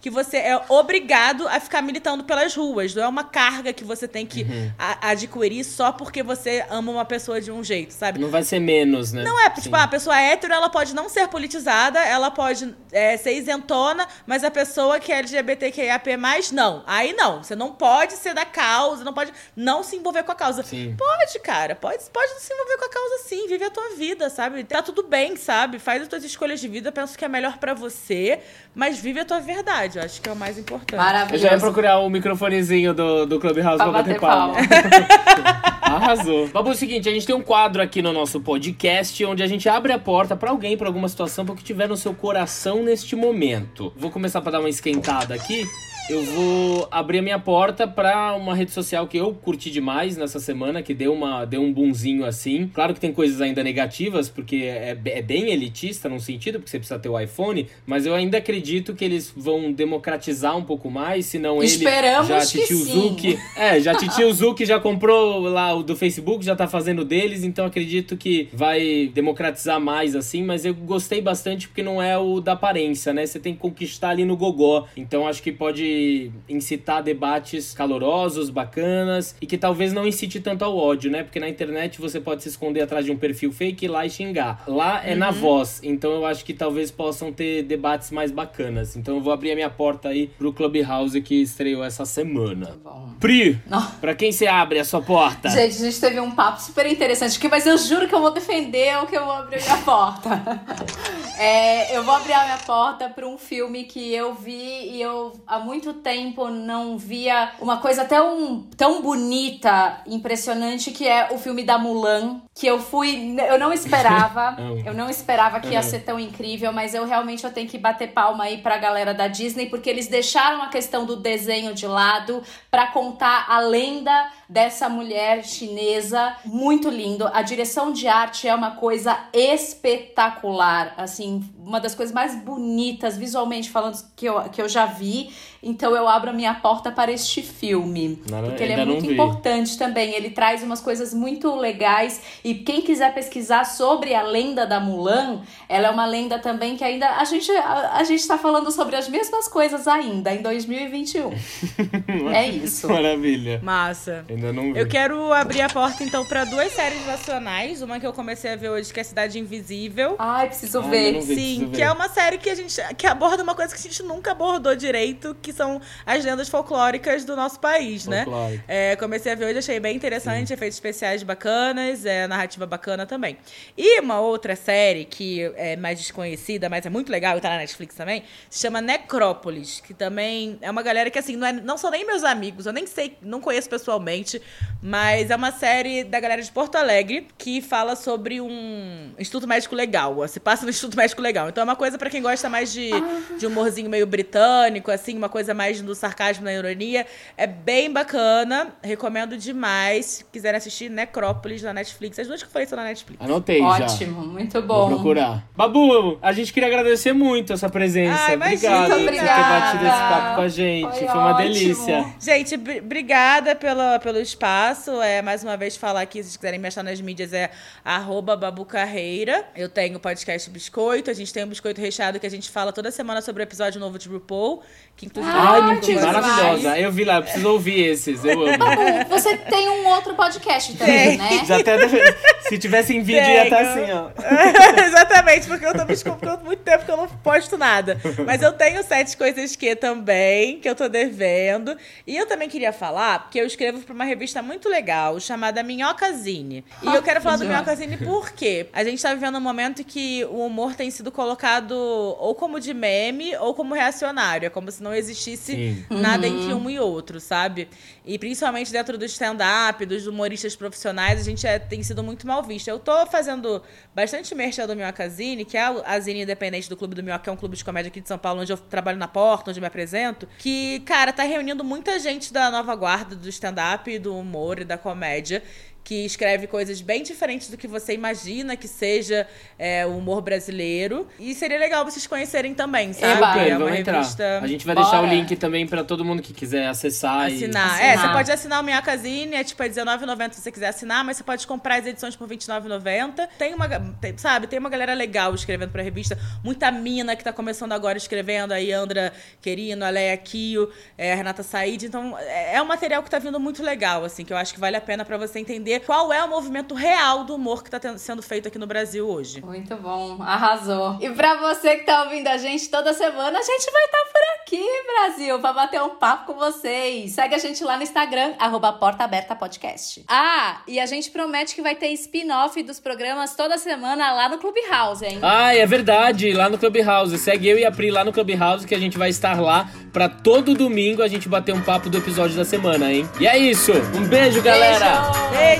que 0.00 0.08
você 0.08 0.38
é 0.38 0.58
obrigado 0.70 1.46
a 1.46 1.60
ficar 1.60 1.82
militando 1.82 2.24
pelas 2.24 2.54
ruas. 2.56 2.94
Não 2.94 3.02
é 3.02 3.08
uma 3.08 3.22
carga 3.22 3.72
que 3.74 3.84
você 3.84 4.08
tem 4.08 4.24
que 4.24 4.46
a- 4.78 5.10
adquirir 5.10 5.64
só 5.64 5.92
porque 5.92 6.22
você 6.22 6.64
ama 6.70 6.90
uma 6.90 7.04
pessoa 7.04 7.40
de 7.42 7.52
um 7.52 7.62
jeito, 7.62 7.92
sabe? 7.92 8.18
Não 8.18 8.28
vai 8.30 8.42
ser 8.42 8.58
menos, 8.58 9.12
né? 9.12 9.22
Não 9.22 9.38
é, 9.38 9.50
tipo, 9.50 9.76
a 9.76 9.86
pessoa 9.86 10.18
hétero, 10.18 10.54
ela 10.54 10.70
pode 10.70 10.94
não 10.94 11.10
ser 11.10 11.28
politizada, 11.28 12.00
ela 12.00 12.30
pode 12.30 12.74
é, 12.90 13.18
ser 13.18 13.34
isentona, 13.34 14.08
mas 14.26 14.42
a 14.44 14.50
pessoa 14.50 14.98
que 14.98 15.12
é 15.12 15.18
LGBTQIAP+, 15.18 16.08
não. 16.52 16.82
Aí 16.86 17.12
não, 17.12 17.42
você 17.42 17.54
não 17.54 17.72
pode 17.72 18.14
ser 18.14 18.32
da 18.34 18.46
causa, 18.46 19.04
não 19.10 19.14
pode 19.14 19.32
não 19.56 19.82
se 19.82 19.96
envolver 19.96 20.22
com 20.22 20.32
a 20.32 20.34
causa. 20.34 20.62
Sim. 20.62 20.94
Pode, 20.96 21.38
cara, 21.40 21.74
pode, 21.74 22.02
pode 22.12 22.40
se 22.40 22.52
envolver 22.52 22.76
com 22.78 22.84
a 22.84 22.88
causa 22.90 23.18
sim, 23.24 23.46
vive 23.48 23.64
a 23.64 23.70
tua 23.70 23.90
vida, 23.96 24.30
sabe? 24.30 24.64
Tá 24.64 24.82
tudo 24.82 25.02
bem, 25.02 25.36
sabe? 25.36 25.78
Faz 25.78 26.02
as 26.02 26.08
tuas 26.08 26.24
escolhas 26.24 26.60
de 26.60 26.68
vida, 26.68 26.90
penso 26.90 27.16
que 27.18 27.24
é 27.24 27.28
melhor 27.28 27.58
pra 27.58 27.74
você, 27.74 28.40
mas 28.74 28.98
vive 28.98 29.20
a 29.20 29.24
tua 29.24 29.40
verdade, 29.40 29.98
eu 29.98 30.04
acho 30.04 30.20
que 30.20 30.28
é 30.28 30.32
o 30.32 30.36
mais 30.36 30.58
importante. 30.58 30.92
Eu 30.94 30.98
já 30.98 31.04
ia 31.04 31.12
Maravilhoso. 31.12 31.60
procurar 31.60 31.98
o 31.98 32.08
microfonezinho 32.08 32.94
do, 32.94 33.26
do 33.26 33.40
Clubhouse 33.40 33.76
pra, 33.76 33.84
Pra 33.90 33.92
bater 33.92 34.14
bater 34.14 34.20
palma. 34.20 34.54
palma. 34.54 35.70
Arrasou. 35.82 36.46
Babu, 36.48 36.68
é 36.68 36.72
o 36.72 36.74
seguinte, 36.76 37.08
a 37.08 37.12
gente 37.12 37.26
tem 37.26 37.34
um 37.34 37.42
quadro 37.42 37.82
aqui 37.82 38.00
no 38.00 38.12
nosso 38.12 38.40
podcast 38.40 39.24
onde 39.24 39.42
a 39.42 39.46
gente 39.46 39.68
abre 39.68 39.92
a 39.92 39.98
porta 39.98 40.36
pra 40.36 40.50
alguém, 40.50 40.76
pra 40.76 40.86
alguma 40.86 41.08
situação, 41.08 41.44
pra 41.44 41.52
o 41.54 41.56
que 41.56 41.64
tiver 41.64 41.88
no 41.88 41.96
seu 41.96 42.14
coração 42.14 42.82
neste 42.82 43.16
momento. 43.16 43.92
Vou 43.96 44.10
começar 44.10 44.40
pra 44.40 44.52
dar 44.52 44.60
uma 44.60 44.68
esquentada 44.68 45.34
aqui. 45.34 45.64
Eu 46.08 46.24
vou 46.24 46.88
abrir 46.90 47.18
a 47.18 47.22
minha 47.22 47.38
porta 47.38 47.86
pra 47.86 48.34
uma 48.34 48.54
rede 48.54 48.72
social 48.72 49.06
que 49.06 49.16
eu 49.16 49.32
curti 49.32 49.70
demais 49.70 50.16
nessa 50.16 50.40
semana, 50.40 50.82
que 50.82 50.92
deu, 50.92 51.12
uma, 51.12 51.44
deu 51.44 51.62
um 51.62 51.72
boomzinho 51.72 52.24
assim. 52.24 52.68
Claro 52.74 52.94
que 52.94 53.00
tem 53.00 53.12
coisas 53.12 53.40
ainda 53.40 53.62
negativas, 53.62 54.28
porque 54.28 54.56
é, 54.56 54.98
é 55.04 55.22
bem 55.22 55.50
elitista 55.50 56.08
num 56.08 56.18
sentido, 56.18 56.58
porque 56.58 56.70
você 56.70 56.78
precisa 56.78 56.98
ter 56.98 57.08
o 57.08 57.18
iPhone, 57.18 57.68
mas 57.86 58.06
eu 58.06 58.14
ainda 58.14 58.38
acredito 58.38 58.94
que 58.94 59.04
eles 59.04 59.32
vão 59.36 59.72
democratizar 59.72 60.56
um 60.56 60.64
pouco 60.64 60.90
mais, 60.90 61.26
senão 61.26 61.58
ele 61.58 61.66
Esperamos 61.66 62.28
já 62.28 62.40
que 62.40 62.46
Titio 62.46 62.76
sim. 62.76 62.92
Zuki 62.92 63.38
é, 63.56 63.80
já 63.80 63.94
Titio 63.94 64.32
Zuki 64.32 64.66
já 64.66 64.80
comprou 64.80 65.40
lá 65.40 65.74
o 65.74 65.82
do 65.82 65.94
Facebook, 65.94 66.44
já 66.44 66.56
tá 66.56 66.66
fazendo 66.66 67.04
deles, 67.04 67.44
então 67.44 67.66
acredito 67.66 68.16
que 68.16 68.48
vai 68.52 69.10
democratizar 69.14 69.80
mais 69.80 70.16
assim, 70.16 70.42
mas 70.42 70.64
eu 70.64 70.74
gostei 70.74 71.20
bastante 71.20 71.68
porque 71.68 71.82
não 71.82 72.02
é 72.02 72.18
o 72.18 72.40
da 72.40 72.52
aparência, 72.52 73.12
né? 73.12 73.24
Você 73.24 73.38
tem 73.38 73.54
que 73.54 73.60
conquistar 73.60 74.10
ali 74.10 74.24
no 74.24 74.36
gogó. 74.36 74.86
Então 74.96 75.26
acho 75.26 75.42
que 75.42 75.52
pode 75.52 75.99
incitar 76.48 77.02
debates 77.02 77.72
calorosos, 77.72 78.50
bacanas 78.50 79.34
e 79.40 79.46
que 79.46 79.56
talvez 79.58 79.92
não 79.92 80.06
incite 80.06 80.40
tanto 80.40 80.64
ao 80.64 80.76
ódio, 80.76 81.10
né? 81.10 81.22
Porque 81.22 81.40
na 81.40 81.48
internet 81.48 82.00
você 82.00 82.20
pode 82.20 82.42
se 82.42 82.48
esconder 82.48 82.82
atrás 82.82 83.04
de 83.04 83.12
um 83.12 83.16
perfil 83.16 83.52
fake 83.52 83.84
e 83.84 83.88
ir 83.88 83.90
lá 83.90 84.04
e 84.06 84.10
xingar. 84.10 84.62
Lá 84.66 85.02
é 85.04 85.14
na 85.14 85.30
voz, 85.30 85.80
então 85.82 86.12
eu 86.12 86.26
acho 86.26 86.44
que 86.44 86.54
talvez 86.54 86.90
possam 86.90 87.32
ter 87.32 87.62
debates 87.62 88.10
mais 88.10 88.30
bacanas. 88.30 88.96
Então 88.96 89.16
eu 89.16 89.20
vou 89.20 89.32
abrir 89.32 89.52
a 89.52 89.54
minha 89.54 89.70
porta 89.70 90.08
aí 90.08 90.28
pro 90.38 90.52
Clubhouse 90.52 91.20
que 91.20 91.42
estreou 91.42 91.84
essa 91.84 92.04
semana. 92.04 92.78
Bom. 92.82 93.10
Pri, 93.18 93.58
Não. 93.66 93.84
pra 94.00 94.14
quem 94.14 94.32
você 94.32 94.46
abre 94.46 94.78
a 94.78 94.84
sua 94.84 95.02
porta? 95.02 95.48
Gente, 95.48 95.76
a 95.76 95.84
gente 95.84 96.00
teve 96.00 96.20
um 96.20 96.30
papo 96.30 96.60
super 96.60 96.86
interessante 96.86 97.36
aqui, 97.36 97.48
mas 97.48 97.66
eu 97.66 97.76
juro 97.78 98.08
que 98.08 98.14
eu 98.14 98.20
vou 98.20 98.32
defender 98.32 98.96
o 99.02 99.06
que 99.06 99.16
eu 99.16 99.24
vou 99.24 99.32
abrir 99.34 99.56
a 99.60 99.62
minha 99.62 99.78
porta. 99.78 100.30
É, 101.42 101.96
eu 101.96 102.04
vou 102.04 102.14
abrir 102.14 102.34
a 102.34 102.44
minha 102.44 102.58
porta 102.58 103.08
para 103.08 103.26
um 103.26 103.38
filme 103.38 103.84
que 103.84 104.12
eu 104.12 104.34
vi 104.34 104.90
e 104.92 105.00
eu 105.00 105.32
há 105.46 105.58
muito 105.58 105.79
tempo 105.94 106.48
não 106.48 106.98
via 106.98 107.52
uma 107.60 107.78
coisa 107.78 108.04
tão, 108.04 108.66
tão 108.76 109.02
bonita, 109.02 110.02
impressionante, 110.06 110.90
que 110.90 111.06
é 111.06 111.28
o 111.32 111.38
filme 111.38 111.64
da 111.64 111.78
Mulan, 111.78 112.42
que 112.54 112.66
eu 112.66 112.78
fui, 112.78 113.36
eu 113.48 113.58
não 113.58 113.72
esperava, 113.72 114.56
eu 114.84 114.92
não 114.92 115.08
esperava 115.08 115.60
que 115.60 115.68
ia 115.68 115.82
ser 115.82 116.00
tão 116.00 116.18
incrível, 116.18 116.72
mas 116.72 116.94
eu 116.94 117.06
realmente 117.06 117.44
eu 117.44 117.52
tenho 117.52 117.68
que 117.68 117.78
bater 117.78 118.12
palma 118.12 118.44
aí 118.44 118.58
pra 118.58 118.78
galera 118.78 119.14
da 119.14 119.28
Disney, 119.28 119.66
porque 119.66 119.88
eles 119.88 120.06
deixaram 120.08 120.62
a 120.62 120.68
questão 120.68 121.04
do 121.04 121.16
desenho 121.16 121.74
de 121.74 121.86
lado 121.86 122.42
pra 122.70 122.88
contar 122.88 123.46
a 123.48 123.60
lenda 123.60 124.30
dessa 124.48 124.88
mulher 124.88 125.44
chinesa. 125.44 126.36
Muito 126.44 126.88
lindo. 126.88 127.28
A 127.32 127.42
direção 127.42 127.92
de 127.92 128.08
arte 128.08 128.48
é 128.48 128.54
uma 128.54 128.72
coisa 128.72 129.16
espetacular, 129.32 130.94
assim, 130.96 131.42
uma 131.64 131.80
das 131.80 131.94
coisas 131.94 132.14
mais 132.14 132.34
bonitas 132.42 133.16
visualmente 133.16 133.70
falando 133.70 133.96
que 134.16 134.26
eu, 134.26 134.40
que 134.50 134.60
eu 134.60 134.68
já 134.68 134.86
vi. 134.86 135.30
Então 135.62 135.94
eu 135.94 136.08
abro 136.08 136.30
a 136.30 136.32
minha 136.32 136.54
porta 136.54 136.90
para 136.90 137.12
este 137.12 137.42
filme, 137.42 138.18
Não, 138.30 138.44
porque 138.44 138.62
ele 138.62 138.72
é 138.72 138.84
muito 138.84 139.04
importante 139.04 139.76
também. 139.76 140.14
Ele 140.14 140.30
traz 140.30 140.62
umas 140.62 140.80
coisas 140.80 141.12
muito 141.12 141.54
legais 141.54 142.20
e 142.42 142.54
quem 142.54 142.80
quiser 142.80 143.12
pesquisar 143.12 143.64
sobre 143.64 144.14
a 144.14 144.22
lenda 144.22 144.66
da 144.66 144.80
Mulan, 144.80 145.42
ela 145.68 145.88
é 145.88 145.90
uma 145.90 146.06
lenda 146.06 146.38
também 146.38 146.76
que 146.76 146.84
ainda 146.84 147.10
a 147.16 147.24
gente 147.24 147.50
a, 147.52 147.96
a 147.96 148.04
gente 148.04 148.26
tá 148.26 148.38
falando 148.38 148.70
sobre 148.70 148.96
as 148.96 149.06
mesmas 149.08 149.48
coisas 149.48 149.86
ainda 149.86 150.32
em 150.34 150.40
2021. 150.40 151.30
é 152.34 152.48
isso. 152.48 152.88
Maravilha. 152.88 153.60
Massa. 153.62 154.24
Ainda 154.30 154.52
não 154.52 154.72
vi. 154.72 154.78
Eu 154.78 154.88
quero 154.88 155.30
abrir 155.32 155.60
a 155.60 155.68
porta, 155.68 156.02
então, 156.02 156.24
pra 156.24 156.44
duas 156.44 156.72
séries 156.72 157.04
nacionais. 157.06 157.82
Uma 157.82 158.00
que 158.00 158.06
eu 158.06 158.12
comecei 158.14 158.52
a 158.52 158.56
ver 158.56 158.70
hoje, 158.70 158.92
que 158.92 159.00
é 159.00 159.04
Cidade 159.04 159.38
Invisível. 159.38 160.16
Ai, 160.18 160.46
preciso 160.48 160.78
Ah, 160.78 160.82
ver. 160.82 161.12
preciso 161.14 161.40
Sim, 161.60 161.70
que 161.70 161.82
é 161.82 161.90
uma 161.92 162.08
série 162.08 162.38
que 162.38 162.48
a 162.50 162.54
gente 162.54 162.80
que 162.96 163.06
aborda 163.06 163.42
uma 163.42 163.54
coisa 163.54 163.74
que 163.74 163.80
a 163.80 163.82
gente 163.82 164.02
nunca 164.02 164.32
abordou 164.32 164.74
direito, 164.74 165.36
que 165.40 165.52
são 165.52 165.80
as 166.04 166.24
lendas 166.24 166.48
folclóricas 166.48 167.24
do 167.24 167.36
nosso 167.36 167.58
país, 167.60 168.06
né? 168.06 168.24
É, 168.68 168.96
comecei 168.96 169.32
a 169.32 169.34
ver 169.34 169.46
hoje, 169.46 169.58
achei 169.58 169.78
bem 169.80 169.96
interessante, 169.96 170.52
efeitos 170.52 170.76
especiais 170.76 171.22
bacanas, 171.22 172.04
é, 172.04 172.26
narrativa 172.26 172.66
bacana 172.66 173.06
também. 173.06 173.36
E 173.76 174.00
uma 174.00 174.20
outra 174.20 174.56
série 174.56 175.04
que 175.04 175.42
é 175.56 175.76
mais 175.76 175.98
desconhecida, 175.98 176.68
mas 176.68 176.84
é 176.86 176.90
muito 176.90 177.10
legal 177.10 177.36
e 177.36 177.40
tá 177.40 177.50
na 177.50 177.58
Netflix 177.58 177.94
também, 177.94 178.24
se 178.48 178.60
chama 178.60 178.80
Necrópolis, 178.80 179.80
que 179.80 179.92
também 179.94 180.58
é 180.60 180.70
uma 180.70 180.82
galera 180.82 181.10
que, 181.10 181.18
assim, 181.18 181.36
não, 181.36 181.46
é- 181.46 181.52
não 181.52 181.76
são 181.78 181.90
nem 181.90 182.06
meus 182.06 182.24
amigos, 182.24 182.66
eu 182.66 182.72
nem 182.72 182.86
sei, 182.86 183.16
não 183.22 183.40
conheço 183.40 183.68
pessoalmente, 183.68 184.40
mas 184.82 185.30
é 185.30 185.36
uma 185.36 185.52
série 185.52 186.04
da 186.04 186.18
galera 186.20 186.42
de 186.42 186.50
Porto 186.50 186.76
Alegre 186.76 187.28
que 187.36 187.60
fala 187.60 187.96
sobre 187.96 188.40
um 188.40 189.12
Instituto 189.18 189.46
Médico 189.46 189.74
Legal, 189.74 190.26
se 190.28 190.40
passa 190.40 190.64
no 190.64 190.70
Instituto 190.70 190.96
Médico 190.96 191.20
Legal. 191.20 191.39
Então 191.48 191.62
é 191.62 191.64
uma 191.64 191.76
coisa 191.76 191.96
pra 191.98 192.10
quem 192.10 192.20
gosta 192.22 192.48
mais 192.48 192.72
de, 192.72 192.90
de 193.38 193.46
humorzinho 193.46 193.88
meio 193.88 194.06
britânico, 194.06 194.90
assim, 194.90 195.16
uma 195.16 195.28
coisa 195.28 195.54
mais 195.54 195.80
do 195.80 195.94
sarcasmo 195.94 196.44
na 196.44 196.52
ironia. 196.52 197.06
É 197.36 197.46
bem 197.46 197.90
bacana, 197.92 198.74
recomendo 198.82 199.36
demais. 199.36 200.06
Se 200.06 200.24
quiserem 200.24 200.58
assistir 200.58 200.90
Necrópolis 200.90 201.62
na 201.62 201.72
Netflix. 201.72 202.18
As 202.18 202.26
duas 202.26 202.42
que 202.42 202.48
eu 202.48 202.52
falei 202.52 202.64
estão 202.64 202.76
na 202.78 202.84
Netflix. 202.84 203.22
Anotei 203.24 203.58
já. 203.60 203.66
Ótimo, 203.66 204.20
muito 204.26 204.52
Vou 204.60 204.62
bom. 204.62 204.88
procurar. 204.88 205.44
Babu, 205.56 206.18
a 206.22 206.32
gente 206.32 206.52
queria 206.52 206.68
agradecer 206.68 207.12
muito 207.12 207.52
a 207.52 207.56
sua 207.56 207.68
presença. 207.70 208.20
Ai, 208.26 208.34
imagina. 208.34 208.50
Obrigado 208.76 208.90
Muito 208.90 208.90
por 208.90 208.96
ter 209.12 209.18
obrigada. 209.20 209.60
batido 209.60 209.84
esse 209.86 209.96
papo 209.96 210.34
com 210.36 210.40
a 210.42 210.48
gente. 210.48 210.90
Foi 210.98 211.06
Foi, 211.06 211.08
uma 211.08 211.30
ótimo. 211.34 211.52
delícia. 211.54 212.06
Gente, 212.20 212.56
br- 212.56 212.78
obrigada 212.82 213.54
pela, 213.54 213.98
pelo 213.98 214.18
espaço. 214.18 215.00
É, 215.02 215.22
mais 215.22 215.42
uma 215.42 215.56
vez, 215.56 215.76
falar 215.76 216.00
aqui, 216.02 216.18
se 216.18 216.24
vocês 216.30 216.36
quiserem 216.36 216.58
me 216.58 216.68
achar 216.68 216.82
nas 216.82 217.00
mídias, 217.00 217.32
é 217.32 217.50
arroba 217.84 218.36
Babu 218.36 218.64
Carreira. 218.64 219.44
Eu 219.56 219.68
tenho 219.68 219.96
o 219.96 220.00
podcast 220.00 220.48
Biscoito. 220.50 221.10
A 221.10 221.14
gente 221.14 221.29
tem 221.32 221.44
um 221.44 221.48
biscoito 221.48 221.80
recheado 221.80 222.18
que 222.18 222.26
a 222.26 222.30
gente 222.30 222.50
fala 222.50 222.72
toda 222.72 222.90
semana 222.90 223.20
sobre 223.20 223.42
o 223.42 223.44
episódio 223.44 223.80
novo 223.80 223.98
de 223.98 224.08
RuPaul. 224.08 224.62
Que 225.00 225.06
inclusive 225.06 225.34
Ah, 225.34 225.52
Ai, 225.62 225.80
demais. 225.80 226.04
maravilhosa. 226.04 226.78
Eu 226.78 226.92
vi 226.92 227.04
lá, 227.04 227.16
eu 227.16 227.22
preciso 227.22 227.48
ouvir 227.48 227.80
esses. 227.86 228.22
Eu 228.22 228.42
amo. 228.46 228.58
Babu, 228.58 229.08
você 229.08 229.34
tem 229.38 229.66
um 229.70 229.86
outro 229.88 230.12
podcast 230.14 230.76
também, 230.76 231.16
né? 231.16 231.42
Já 231.46 231.56
até 231.56 231.78
deve- 231.78 232.00
Se 232.42 232.58
tivesse 232.58 232.94
em 232.94 233.00
vídeo, 233.02 233.22
ia 233.26 233.44
estar 233.44 233.60
assim, 233.62 233.86
Tenho. 233.86 233.96
ó. 233.96 234.10
Exatamente, 234.84 235.46
porque 235.46 235.64
eu 235.64 235.72
tô 235.72 235.78
me 235.78 235.86
desculpando 235.86 236.44
muito 236.44 236.62
tempo 236.62 236.84
que 236.84 236.90
eu 236.90 236.96
não 236.98 237.08
posto 237.08 237.56
nada. 237.56 237.98
Mas 238.26 238.42
eu 238.42 238.52
tenho 238.52 238.82
sete 238.82 239.16
coisas 239.16 239.56
que 239.56 239.74
também, 239.74 240.60
que 240.60 240.68
eu 240.68 240.74
tô 240.74 240.86
devendo. 240.86 241.74
E 242.06 242.14
eu 242.16 242.26
também 242.26 242.48
queria 242.50 242.72
falar, 242.72 243.20
porque 243.20 243.40
eu 243.40 243.46
escrevo 243.46 243.78
pra 243.80 243.94
uma 243.94 244.04
revista 244.04 244.42
muito 244.42 244.68
legal, 244.68 245.18
chamada 245.18 245.62
Minhocazine. 245.62 246.62
E 246.82 246.94
eu 246.94 247.02
quero 247.02 247.22
falar 247.22 247.36
do 247.36 247.44
Minhoca. 247.46 247.62
Minhocazine 247.74 247.96
porque 247.98 248.66
a 248.72 248.84
gente 248.84 249.00
tá 249.02 249.14
vivendo 249.14 249.36
um 249.38 249.40
momento 249.40 249.82
que 249.82 250.24
o 250.26 250.44
humor 250.44 250.74
tem 250.74 250.90
sido 250.90 251.10
colocado 251.10 251.70
ou 251.72 252.34
como 252.34 252.60
de 252.60 252.74
meme 252.74 253.34
ou 253.36 253.54
como 253.54 253.74
reacionário. 253.74 254.46
É 254.46 254.50
como 254.50 254.70
se 254.70 254.82
não 254.82 254.89
existisse 254.94 255.52
Sim. 255.54 255.84
nada 255.90 256.26
Uhum. 256.26 256.40
entre 256.42 256.54
um 256.54 256.70
e 256.70 256.78
outro, 256.78 257.20
sabe? 257.20 257.68
E 258.04 258.18
principalmente 258.18 258.72
dentro 258.72 258.96
do 258.98 259.04
stand-up, 259.04 259.84
dos 259.86 260.06
humoristas 260.06 260.56
profissionais, 260.56 261.20
a 261.20 261.24
gente 261.24 261.46
é- 261.46 261.58
tem 261.58 261.82
sido 261.82 262.02
muito 262.02 262.26
mal 262.26 262.42
vista. 262.42 262.70
Eu 262.70 262.78
tô 262.78 263.06
fazendo 263.06 263.62
bastante 263.94 264.34
merchan 264.34 264.66
do 264.66 264.74
Minhocazine, 264.76 265.44
que 265.44 265.56
é 265.56 265.62
a 265.84 266.00
zine 266.00 266.22
independente 266.22 266.68
do 266.68 266.76
Clube 266.76 266.94
do 266.94 267.02
Minhoca, 267.02 267.24
que 267.24 267.30
é 267.30 267.32
um 267.32 267.36
clube 267.36 267.56
de 267.56 267.64
comédia 267.64 267.88
aqui 267.88 268.00
de 268.00 268.08
São 268.08 268.18
Paulo, 268.18 268.40
onde 268.42 268.52
eu 268.52 268.56
trabalho 268.56 268.98
na 268.98 269.08
porta, 269.08 269.50
onde 269.50 269.58
eu 269.58 269.62
me 269.62 269.66
apresento, 269.66 270.26
que, 270.38 270.80
cara, 270.80 271.12
tá 271.12 271.22
reunindo 271.22 271.62
muita 271.64 271.98
gente 271.98 272.32
da 272.32 272.50
nova 272.50 272.74
guarda 272.74 273.14
do 273.14 273.28
stand-up, 273.28 273.98
do 273.98 274.16
humor 274.16 274.60
e 274.60 274.64
da 274.64 274.78
comédia 274.78 275.42
que 275.82 276.04
escreve 276.04 276.46
coisas 276.46 276.80
bem 276.80 277.02
diferentes 277.02 277.48
do 277.50 277.56
que 277.56 277.66
você 277.66 277.92
imagina 277.94 278.56
que 278.56 278.68
seja 278.68 279.26
é, 279.58 279.84
o 279.86 279.96
humor 279.96 280.20
brasileiro. 280.22 281.08
E 281.18 281.34
seria 281.34 281.58
legal 281.58 281.84
vocês 281.84 282.06
conhecerem 282.06 282.54
também, 282.54 282.92
sabe? 282.92 283.14
Super, 283.14 283.48
é 283.50 283.56
uma 283.56 283.70
revista. 283.70 283.90
entrar. 284.22 284.42
A 284.42 284.46
gente 284.46 284.64
vai 284.66 284.74
Bora. 284.74 284.86
deixar 284.86 285.02
o 285.02 285.06
link 285.06 285.34
também 285.36 285.66
pra 285.66 285.82
todo 285.82 286.04
mundo 286.04 286.22
que 286.22 286.32
quiser 286.32 286.66
acessar. 286.68 287.30
e- 287.30 287.34
Assinar. 287.36 287.80
É, 287.82 287.90
Assinar. 287.92 288.06
você 288.08 288.12
pode 288.12 288.32
assinar 288.32 288.60
o 288.60 288.64
Minhocazine, 288.64 289.34
é 289.34 289.42
tipo 289.44 289.62
é 289.62 289.66
R$19,90 289.66 290.32
se 290.34 290.40
você 290.42 290.52
quiser 290.52 290.68
assinar, 290.68 291.04
mas 291.04 291.16
você 291.16 291.24
pode 291.24 291.46
comprar 291.46 291.76
as 291.80 291.86
edições 291.86 292.14
por 292.14 292.28
R$29,90. 292.28 293.28
Tem 293.38 293.54
uma, 293.54 293.68
tem- 294.00 294.16
sabe, 294.18 294.46
tem 294.46 294.58
uma 294.58 294.68
galera 294.70 294.94
legal 294.94 295.34
escrevendo 295.34 295.70
pra 295.70 295.82
revista. 295.82 296.16
Muita 296.44 296.70
mina 296.70 297.16
que 297.16 297.24
tá 297.24 297.32
começando 297.32 297.72
agora 297.72 297.96
escrevendo, 297.98 298.52
a 298.52 298.58
Yandra 298.58 299.12
Querino, 299.40 299.84
a 299.84 299.90
Leia 299.90 300.16
Kio, 300.16 300.70
é, 300.96 301.12
a 301.12 301.16
Renata 301.16 301.42
Said. 301.42 301.84
Então, 301.86 302.16
é 302.18 302.50
é 302.56 302.62
um 302.62 302.66
material 302.66 303.02
que 303.02 303.08
tá 303.10 303.18
vindo 303.18 303.38
muito 303.40 303.62
legal, 303.62 304.04
assim, 304.04 304.24
que 304.24 304.32
eu 304.32 304.36
acho 304.36 304.52
que 304.52 304.60
vale 304.60 304.76
a 304.76 304.80
pena 304.80 305.04
pra 305.04 305.16
você 305.16 305.38
entender 305.38 305.69
qual 305.78 306.12
é 306.12 306.24
o 306.24 306.28
movimento 306.28 306.74
real 306.74 307.22
do 307.24 307.34
humor 307.34 307.62
que 307.62 307.70
tá 307.70 307.78
tendo- 307.78 307.98
sendo 307.98 308.22
feito 308.22 308.48
aqui 308.48 308.58
no 308.58 308.66
Brasil 308.66 309.06
hoje. 309.08 309.40
Muito 309.44 309.76
bom, 309.76 310.16
arrasou. 310.20 310.96
E 311.00 311.10
pra 311.10 311.36
você 311.36 311.76
que 311.76 311.84
tá 311.84 312.02
ouvindo 312.04 312.26
a 312.28 312.36
gente 312.38 312.68
toda 312.68 312.92
semana, 312.92 313.38
a 313.38 313.42
gente 313.42 313.70
vai 313.70 313.84
estar 313.84 314.04
por 314.12 314.20
aqui, 314.40 314.66
Brasil, 314.94 315.38
pra 315.38 315.52
bater 315.52 315.82
um 315.82 315.90
papo 315.90 316.32
com 316.32 316.38
vocês. 316.38 317.12
Segue 317.12 317.34
a 317.34 317.38
gente 317.38 317.62
lá 317.62 317.76
no 317.76 317.82
Instagram, 317.82 318.32
arroba 318.38 318.72
Porta 318.72 319.04
Aberta 319.04 319.36
Podcast. 319.36 320.02
Ah, 320.08 320.62
e 320.66 320.80
a 320.80 320.86
gente 320.86 321.10
promete 321.10 321.54
que 321.54 321.62
vai 321.62 321.74
ter 321.74 321.88
spin-off 321.92 322.60
dos 322.62 322.80
programas 322.80 323.34
toda 323.36 323.58
semana 323.58 324.12
lá 324.12 324.28
no 324.28 324.38
Clubhouse, 324.38 325.04
hein? 325.04 325.18
Ah, 325.22 325.54
é 325.54 325.66
verdade, 325.66 326.32
lá 326.32 326.48
no 326.48 326.58
Clubhouse. 326.58 327.16
Segue 327.18 327.48
eu 327.48 327.58
e 327.58 327.64
a 327.64 327.70
Pri 327.70 327.90
lá 327.90 328.04
no 328.04 328.12
Clubhouse 328.12 328.66
que 328.66 328.74
a 328.74 328.78
gente 328.78 328.96
vai 328.98 329.10
estar 329.10 329.40
lá 329.40 329.68
pra 329.92 330.08
todo 330.08 330.54
domingo 330.54 331.02
a 331.02 331.08
gente 331.08 331.28
bater 331.28 331.54
um 331.54 331.60
papo 331.62 331.90
do 331.90 331.98
episódio 331.98 332.36
da 332.36 332.44
semana, 332.44 332.92
hein? 332.92 333.08
E 333.20 333.26
é 333.26 333.36
isso. 333.36 333.72
Um 333.94 334.06
beijo, 334.06 334.40
galera. 334.42 335.02
Beijo, 335.30 335.59